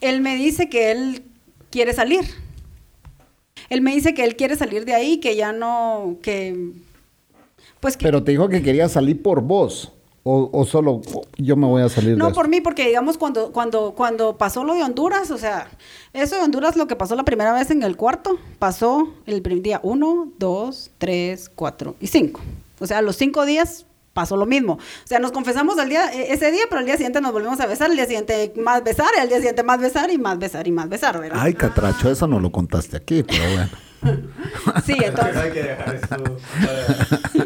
él 0.00 0.20
me 0.20 0.36
dice 0.36 0.68
que 0.68 0.90
él 0.90 1.24
quiere 1.70 1.92
salir. 1.92 2.24
Él 3.70 3.82
me 3.82 3.94
dice 3.94 4.14
que 4.14 4.24
él 4.24 4.36
quiere 4.36 4.56
salir 4.56 4.84
de 4.84 4.94
ahí, 4.94 5.18
que 5.18 5.36
ya 5.36 5.52
no, 5.52 6.18
que... 6.22 6.72
Pues 7.80 7.96
Pero 7.96 8.22
te 8.22 8.32
dijo 8.32 8.48
que 8.48 8.62
quería 8.62 8.88
salir 8.88 9.22
por 9.22 9.40
vos. 9.40 9.92
O, 10.22 10.66
solo 10.66 11.00
yo 11.38 11.56
me 11.56 11.66
voy 11.66 11.80
a 11.80 11.88
salir 11.88 12.14
no 12.18 12.30
por 12.34 12.46
mí 12.46 12.60
porque 12.60 12.86
digamos 12.86 13.16
cuando 13.16 13.52
cuando 13.52 13.94
cuando 13.94 14.36
pasó 14.36 14.64
lo 14.64 14.74
de 14.74 14.82
Honduras 14.82 15.30
o 15.30 15.38
sea 15.38 15.70
eso 16.12 16.36
de 16.36 16.42
Honduras 16.42 16.76
lo 16.76 16.86
que 16.86 16.94
pasó 16.94 17.16
la 17.16 17.24
primera 17.24 17.54
vez 17.54 17.70
en 17.70 17.82
el 17.82 17.96
cuarto 17.96 18.38
pasó 18.58 19.08
el 19.24 19.40
primer 19.40 19.62
día 19.62 19.80
uno 19.82 20.28
dos 20.38 20.90
tres 20.98 21.50
cuatro 21.52 21.96
y 22.00 22.08
cinco 22.08 22.42
o 22.80 22.86
sea 22.86 23.00
los 23.00 23.16
cinco 23.16 23.46
días 23.46 23.86
pasó 24.12 24.36
lo 24.36 24.46
mismo. 24.46 24.74
O 24.74 25.06
sea, 25.06 25.18
nos 25.18 25.32
confesamos 25.32 25.78
al 25.78 25.88
día, 25.88 26.12
e, 26.12 26.32
ese 26.32 26.50
día, 26.50 26.64
pero 26.68 26.80
al 26.80 26.84
día 26.84 26.96
siguiente 26.96 27.20
nos 27.20 27.32
volvimos 27.32 27.60
a 27.60 27.66
besar, 27.66 27.90
al 27.90 27.96
día 27.96 28.06
siguiente 28.06 28.52
más 28.56 28.82
besar, 28.82 29.08
al 29.18 29.28
día 29.28 29.38
siguiente 29.38 29.62
más 29.62 29.80
besar 29.80 30.10
y 30.10 30.18
más 30.18 30.38
besar 30.38 30.66
y 30.66 30.72
más 30.72 30.88
besar, 30.88 31.18
¿verdad? 31.20 31.38
Ay, 31.40 31.54
catracho, 31.54 32.10
eso 32.10 32.26
no 32.26 32.40
lo 32.40 32.50
contaste 32.50 32.96
aquí, 32.96 33.22
pero 33.22 33.42
bueno. 33.54 33.89
sí, 34.84 34.96
entonces. 35.02 35.36
Hay 35.36 35.50
que 35.50 35.62
dejar 35.62 35.94
eso 35.94 36.06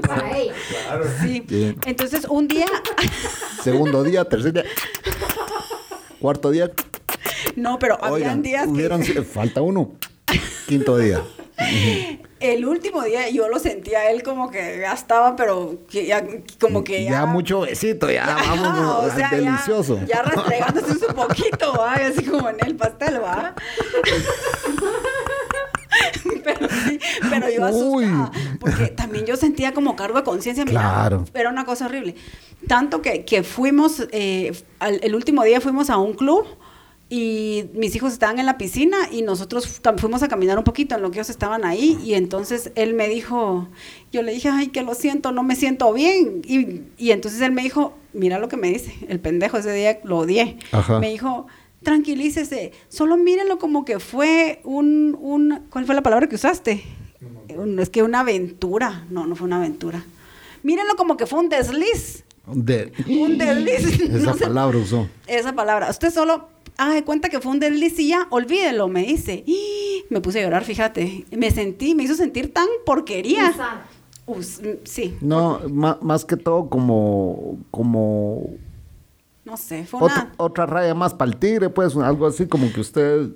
para, 0.00 0.24
Claro. 0.68 1.04
Sí. 1.22 1.44
Entonces, 1.84 2.26
un 2.28 2.48
día. 2.48 2.66
Segundo 3.62 4.02
día, 4.02 4.24
tercer 4.24 4.52
día. 4.52 4.64
Cuarto 6.20 6.50
día. 6.50 6.70
No, 7.56 7.78
pero 7.78 8.02
habían 8.02 8.42
días 8.42 8.68
que. 8.72 9.22
Falta 9.22 9.62
uno. 9.62 9.92
Quinto 10.66 10.96
día. 10.96 11.22
El 12.40 12.66
último 12.66 13.02
día 13.02 13.30
yo 13.30 13.48
lo 13.48 13.58
sentía 13.58 14.10
él 14.10 14.22
como 14.22 14.50
que 14.50 14.80
ya 14.80 14.92
estaba, 14.92 15.36
pero 15.36 15.78
ya, 15.88 16.22
como 16.60 16.82
que 16.84 17.04
ya... 17.04 17.10
Ya 17.10 17.26
mucho 17.26 17.60
besito, 17.60 18.10
ya, 18.10 18.26
vamos, 18.26 19.16
delicioso. 19.30 20.00
Ya, 20.06 20.22
rastregándose 20.22 21.06
un 21.06 21.14
poquito, 21.14 21.72
¿va? 21.78 21.94
así 21.94 22.24
como 22.24 22.50
en 22.50 22.56
el 22.66 22.76
pastel, 22.76 23.22
¿va? 23.22 23.54
pero 26.44 26.68
sí, 26.68 26.98
pero 27.30 27.50
yo 27.50 27.64
asustada, 27.64 28.32
porque 28.60 28.86
también 28.88 29.26
yo 29.26 29.36
sentía 29.36 29.72
como 29.72 29.96
cargo 29.96 30.18
de 30.18 30.24
conciencia. 30.24 30.64
Claro. 30.64 31.24
Era 31.34 31.50
una 31.50 31.64
cosa 31.64 31.86
horrible. 31.86 32.14
Tanto 32.66 33.02
que, 33.02 33.24
que 33.24 33.42
fuimos, 33.42 34.06
eh, 34.12 34.52
el 34.80 35.14
último 35.14 35.42
día 35.44 35.60
fuimos 35.60 35.90
a 35.90 35.98
un 35.98 36.14
club 36.14 36.46
y 37.10 37.66
mis 37.74 37.94
hijos 37.94 38.12
estaban 38.12 38.38
en 38.38 38.46
la 38.46 38.56
piscina 38.56 38.96
y 39.12 39.22
nosotros 39.22 39.80
fuimos 39.98 40.22
a 40.22 40.28
caminar 40.28 40.56
un 40.56 40.64
poquito 40.64 40.94
en 40.94 41.02
lo 41.02 41.10
que 41.10 41.18
ellos 41.18 41.30
estaban 41.30 41.64
ahí 41.64 41.98
y 42.02 42.14
entonces 42.14 42.72
él 42.74 42.94
me 42.94 43.08
dijo, 43.08 43.68
yo 44.10 44.22
le 44.22 44.32
dije, 44.32 44.48
ay, 44.48 44.68
que 44.68 44.82
lo 44.82 44.94
siento, 44.94 45.30
no 45.30 45.42
me 45.42 45.54
siento 45.54 45.92
bien. 45.92 46.42
Y, 46.44 46.82
y 46.96 47.10
entonces 47.10 47.40
él 47.42 47.52
me 47.52 47.62
dijo, 47.62 47.94
mira 48.14 48.38
lo 48.38 48.48
que 48.48 48.56
me 48.56 48.68
dice, 48.68 48.94
el 49.08 49.20
pendejo 49.20 49.58
ese 49.58 49.72
día 49.72 50.00
lo 50.02 50.18
odié. 50.18 50.56
Me 51.00 51.10
dijo, 51.10 51.46
tranquilícese, 51.84 52.72
solo 52.88 53.16
mírenlo 53.16 53.58
como 53.58 53.84
que 53.84 54.00
fue 54.00 54.60
un, 54.64 55.16
un, 55.20 55.60
¿cuál 55.70 55.86
fue 55.86 55.94
la 55.94 56.02
palabra 56.02 56.28
que 56.28 56.34
usaste? 56.34 56.82
es 57.78 57.90
que 57.90 58.02
una 58.02 58.20
aventura, 58.20 59.06
no, 59.10 59.26
no 59.26 59.36
fue 59.36 59.46
una 59.46 59.56
aventura. 59.56 60.04
Mírenlo 60.62 60.96
como 60.96 61.16
que 61.16 61.26
fue 61.26 61.38
un 61.38 61.48
desliz. 61.48 62.24
De, 62.46 62.92
un 63.08 63.38
desliz. 63.38 64.00
Esa 64.00 64.34
palabra 64.40 64.78
usó. 64.78 65.08
Esa 65.26 65.54
palabra. 65.54 65.90
Usted 65.90 66.10
solo 66.12 66.48
ah, 66.76 66.92
de 66.92 67.04
cuenta 67.04 67.28
que 67.28 67.40
fue 67.40 67.52
un 67.52 67.60
desliz 67.60 67.98
y 67.98 68.08
ya, 68.08 68.26
olvídelo, 68.30 68.88
me 68.88 69.02
dice. 69.02 69.44
Y 69.46 70.04
me 70.10 70.20
puse 70.20 70.40
a 70.40 70.42
llorar, 70.42 70.64
fíjate. 70.64 71.26
Me 71.30 71.50
sentí, 71.50 71.94
me 71.94 72.04
hizo 72.04 72.14
sentir 72.14 72.52
tan 72.52 72.66
porquería. 72.84 73.52
sí. 74.84 75.16
No, 75.20 75.60
más, 75.68 76.24
que 76.24 76.36
todo 76.36 76.68
como, 76.68 77.58
como 77.70 78.56
no 79.44 79.56
sé, 79.56 79.84
fue 79.84 80.00
otra, 80.02 80.32
otra 80.36 80.66
raya 80.66 80.94
más 80.94 81.14
para 81.14 81.30
el 81.30 81.36
tigre, 81.36 81.68
pues, 81.68 81.96
algo 81.96 82.26
así 82.26 82.46
como 82.46 82.72
que 82.72 82.80
usted, 82.80 83.28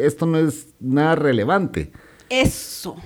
esto 0.00 0.26
no 0.26 0.38
es 0.38 0.68
nada 0.80 1.14
relevante. 1.14 1.90
Eso. 2.28 2.96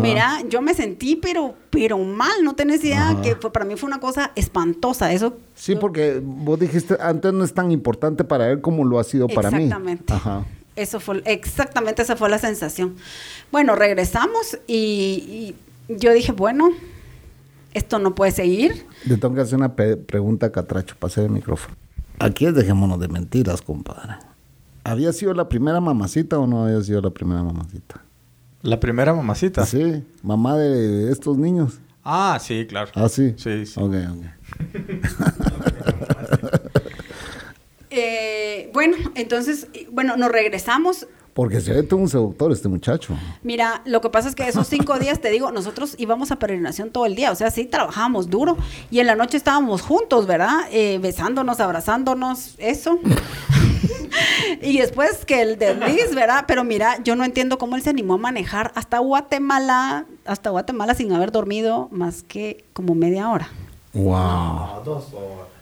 Mira, 0.00 0.42
yo 0.48 0.62
me 0.62 0.74
sentí, 0.74 1.16
pero, 1.16 1.54
pero 1.70 1.98
mal, 1.98 2.44
no 2.44 2.54
tenés 2.54 2.84
idea, 2.84 3.16
que 3.22 3.34
fue, 3.34 3.52
para 3.52 3.64
mí 3.64 3.76
fue 3.76 3.88
una 3.88 4.00
cosa 4.00 4.32
espantosa. 4.36 5.12
Eso. 5.12 5.36
Sí, 5.54 5.76
porque 5.76 6.20
vos 6.22 6.58
dijiste, 6.58 6.96
antes 7.00 7.32
no 7.32 7.42
es 7.44 7.52
tan 7.52 7.72
importante 7.72 8.22
para 8.22 8.50
él 8.50 8.60
como 8.60 8.84
lo 8.84 8.98
ha 8.98 9.04
sido 9.04 9.28
para 9.28 9.50
mí. 9.50 9.64
Exactamente. 9.64 10.14
Eso 10.76 11.00
fue, 11.00 11.22
exactamente 11.24 12.02
esa 12.02 12.16
fue 12.16 12.28
la 12.28 12.38
sensación. 12.38 12.96
Bueno, 13.50 13.76
regresamos 13.76 14.58
y, 14.66 15.54
yo 15.88 16.12
dije, 16.12 16.32
bueno, 16.32 16.70
esto 17.72 17.98
no 17.98 18.14
puede 18.14 18.30
seguir. 18.30 18.86
Le 19.04 19.16
tengo 19.16 19.34
que 19.34 19.40
hacer 19.40 19.56
una 19.56 19.74
pregunta, 19.74 20.52
Catracho, 20.52 20.96
pase 20.98 21.24
el 21.24 21.30
micrófono. 21.30 21.76
Aquí 22.18 22.46
es 22.46 22.54
dejémonos 22.54 22.98
de 23.00 23.08
mentiras, 23.08 23.62
compadre. 23.62 24.14
¿Había 24.84 25.12
sido 25.12 25.34
la 25.34 25.48
primera 25.48 25.80
mamacita 25.80 26.38
o 26.38 26.46
no 26.46 26.64
había 26.64 26.80
sido 26.82 27.00
la 27.00 27.10
primera 27.10 27.42
mamacita? 27.42 28.02
¿La 28.62 28.80
primera 28.80 29.12
mamacita? 29.12 29.66
Sí, 29.66 30.04
mamá 30.22 30.56
de 30.56 31.10
estos 31.10 31.36
niños. 31.36 31.80
Ah, 32.04 32.38
sí, 32.40 32.66
claro. 32.66 32.90
Ah, 32.94 33.08
sí. 33.08 33.34
Sí, 33.36 33.66
sí. 33.66 33.80
Ok, 33.80 33.94
ok. 34.12 34.24
Eh, 37.98 38.70
bueno, 38.74 38.94
entonces, 39.14 39.68
bueno, 39.90 40.18
nos 40.18 40.30
regresamos. 40.30 41.06
Porque 41.36 41.60
se 41.60 41.70
ve 41.70 41.82
todo 41.82 42.00
un 42.00 42.08
seductor 42.08 42.50
este 42.50 42.66
muchacho. 42.66 43.14
Mira, 43.42 43.82
lo 43.84 44.00
que 44.00 44.08
pasa 44.08 44.30
es 44.30 44.34
que 44.34 44.48
esos 44.48 44.66
cinco 44.66 44.98
días, 44.98 45.20
te 45.20 45.28
digo, 45.28 45.52
nosotros 45.52 45.94
íbamos 45.98 46.30
a 46.30 46.38
peregrinación 46.38 46.88
todo 46.88 47.04
el 47.04 47.14
día, 47.14 47.30
o 47.30 47.34
sea, 47.34 47.50
sí 47.50 47.66
trabajábamos 47.66 48.30
duro 48.30 48.56
y 48.90 49.00
en 49.00 49.06
la 49.06 49.16
noche 49.16 49.36
estábamos 49.36 49.82
juntos, 49.82 50.26
¿verdad? 50.26 50.60
Eh, 50.70 50.98
besándonos, 50.98 51.60
abrazándonos, 51.60 52.54
eso. 52.56 52.98
y 54.62 54.78
después 54.78 55.26
que 55.26 55.42
el 55.42 55.58
desliz, 55.58 56.14
¿verdad? 56.14 56.44
Pero 56.48 56.64
mira, 56.64 57.02
yo 57.04 57.14
no 57.16 57.24
entiendo 57.24 57.58
cómo 57.58 57.76
él 57.76 57.82
se 57.82 57.90
animó 57.90 58.14
a 58.14 58.18
manejar 58.18 58.72
hasta 58.74 58.98
Guatemala, 59.00 60.06
hasta 60.24 60.48
Guatemala 60.48 60.94
sin 60.94 61.12
haber 61.12 61.32
dormido 61.32 61.88
más 61.90 62.22
que 62.22 62.64
como 62.72 62.94
media 62.94 63.28
hora. 63.28 63.50
Wow. 63.92 64.82
dos 64.86 65.12
horas. 65.12 65.55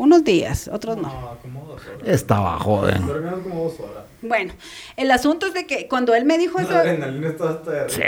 Unos 0.00 0.24
días, 0.24 0.70
otros 0.72 0.96
no. 0.96 1.36
como 1.42 1.66
dos 1.66 1.82
horas. 1.82 2.08
Estaba 2.08 2.58
joven. 2.58 3.02
Como 3.02 3.64
dos 3.64 3.80
horas. 3.80 4.04
Bueno, 4.22 4.54
el 4.96 5.10
asunto 5.10 5.46
es 5.46 5.52
de 5.52 5.66
que 5.66 5.88
cuando 5.88 6.14
él 6.14 6.24
me 6.24 6.38
dijo 6.38 6.58
eso... 6.58 6.74
adrenalina 6.74 7.28
está 7.28 7.50
hasta 7.50 7.86
sí, 7.90 8.00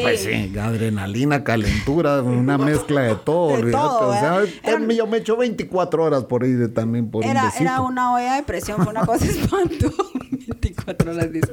pues 0.00 0.20
sí, 0.20 0.56
adrenalina, 0.56 1.42
calentura, 1.42 2.22
una 2.22 2.56
mezcla 2.70 3.00
de 3.00 3.16
todo. 3.16 3.56
De 3.56 3.72
todo 3.72 4.10
o 4.10 4.12
sea, 4.12 4.44
yo 4.94 5.06
me 5.08 5.16
echo 5.16 5.36
24 5.36 6.04
horas 6.04 6.22
por 6.22 6.44
ahí 6.44 6.68
también 6.68 7.10
por 7.10 7.24
era, 7.24 7.42
un 7.42 7.50
Era 7.60 7.80
una 7.80 8.14
olla 8.14 8.36
de 8.36 8.44
presión, 8.44 8.84
fue 8.84 8.92
una 8.92 9.04
cosa 9.04 9.24
espantosa. 9.26 10.04
24 10.30 11.10
horas 11.10 11.32
dice. 11.32 11.52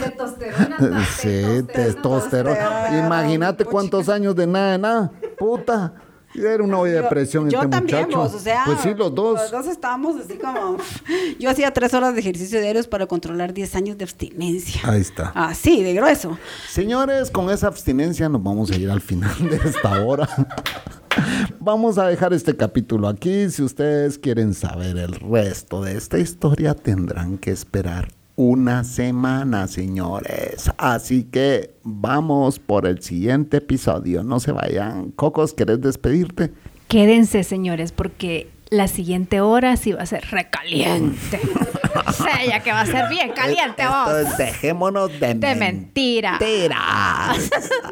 Testosterona. 0.00 1.06
Sí, 1.16 1.62
testosterona. 1.72 3.06
Imagínate 3.06 3.64
cuántos 3.64 4.08
años 4.08 4.34
de 4.34 4.48
nada 4.48 4.72
de 4.72 4.78
nada. 4.78 5.12
Puta. 5.38 6.07
Era 6.40 6.62
una 6.62 6.78
olla 6.78 7.02
de 7.02 7.08
presión 7.08 7.48
yo 7.50 7.58
este 7.58 7.70
también, 7.70 8.02
muchacho. 8.02 8.18
Vos, 8.18 8.34
o 8.34 8.38
sea, 8.38 8.62
pues 8.66 8.80
sí, 8.80 8.94
los 8.94 9.14
dos. 9.14 9.40
Los 9.40 9.50
dos 9.50 9.66
estábamos 9.66 10.16
así 10.16 10.38
como... 10.38 10.76
Yo 11.38 11.50
hacía 11.50 11.72
tres 11.72 11.94
horas 11.94 12.14
de 12.14 12.20
ejercicio 12.20 12.60
diarios 12.60 12.86
para 12.86 13.06
controlar 13.06 13.52
10 13.52 13.74
años 13.76 13.98
de 13.98 14.04
abstinencia. 14.04 14.80
Ahí 14.84 15.00
está. 15.00 15.32
Así, 15.34 15.82
de 15.82 15.94
grueso. 15.94 16.38
Señores, 16.68 17.30
con 17.30 17.50
esa 17.50 17.68
abstinencia 17.68 18.28
nos 18.28 18.42
vamos 18.42 18.70
a 18.70 18.76
ir 18.76 18.90
al 18.90 19.00
final 19.00 19.36
de 19.48 19.56
esta 19.56 20.04
hora. 20.04 20.28
Vamos 21.58 21.98
a 21.98 22.06
dejar 22.06 22.32
este 22.32 22.56
capítulo 22.56 23.08
aquí. 23.08 23.50
Si 23.50 23.62
ustedes 23.62 24.18
quieren 24.18 24.54
saber 24.54 24.96
el 24.98 25.14
resto 25.14 25.82
de 25.82 25.96
esta 25.96 26.18
historia, 26.18 26.74
tendrán 26.74 27.38
que 27.38 27.50
esperar 27.50 28.08
una 28.38 28.84
semana, 28.84 29.66
señores. 29.66 30.70
Así 30.78 31.24
que 31.24 31.74
vamos 31.82 32.60
por 32.60 32.86
el 32.86 33.02
siguiente 33.02 33.56
episodio. 33.56 34.22
No 34.22 34.38
se 34.38 34.52
vayan. 34.52 35.10
Cocos, 35.10 35.54
¿querés 35.54 35.80
despedirte? 35.80 36.52
Quédense, 36.86 37.42
señores, 37.42 37.90
porque 37.90 38.48
la 38.70 38.86
siguiente 38.86 39.40
hora 39.40 39.76
sí 39.76 39.90
va 39.90 40.02
a 40.02 40.06
ser 40.06 40.24
recaliente. 40.30 41.40
o 42.06 42.12
sea, 42.12 42.46
ya 42.46 42.60
que 42.60 42.70
va 42.70 42.82
a 42.82 42.86
ser 42.86 43.08
bien 43.10 43.32
caliente 43.32 43.82
vos. 43.88 44.38
dejémonos 44.38 45.18
de, 45.18 45.34
de 45.34 45.54
mentiras. 45.56 46.40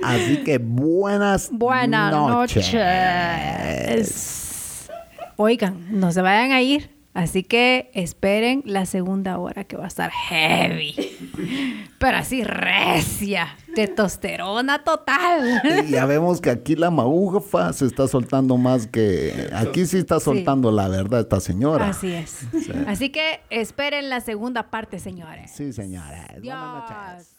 Así 0.04 0.44
que 0.44 0.58
buenas, 0.58 1.48
buenas 1.50 2.12
noches. 2.12 2.72
Oigan, 5.34 5.86
no 5.90 6.12
se 6.12 6.22
vayan 6.22 6.52
a 6.52 6.62
ir 6.62 6.95
Así 7.16 7.44
que 7.44 7.90
esperen 7.94 8.62
la 8.66 8.84
segunda 8.84 9.38
hora 9.38 9.64
que 9.64 9.78
va 9.78 9.84
a 9.84 9.88
estar 9.88 10.10
heavy. 10.10 10.94
Pero 11.98 12.18
así 12.18 12.44
recia, 12.44 13.56
testosterona 13.74 14.84
total. 14.84 15.62
ya 15.88 16.04
vemos 16.04 16.42
que 16.42 16.50
aquí 16.50 16.76
la 16.76 16.90
maufa 16.90 17.72
se 17.72 17.86
está 17.86 18.06
soltando 18.06 18.58
más 18.58 18.86
que... 18.86 19.48
Aquí 19.54 19.86
sí 19.86 19.96
está 19.96 20.20
soltando 20.20 20.70
la 20.70 20.88
verdad 20.88 21.20
esta 21.20 21.40
señora. 21.40 21.88
Así 21.88 22.12
es. 22.12 22.40
Así 22.86 23.08
que 23.08 23.40
esperen 23.48 24.10
la 24.10 24.20
segunda 24.20 24.70
parte, 24.70 24.98
señores. 24.98 25.52
Sí, 25.52 25.72
señores. 25.72 26.42
Buenas 26.42 26.90
noches. 26.90 27.35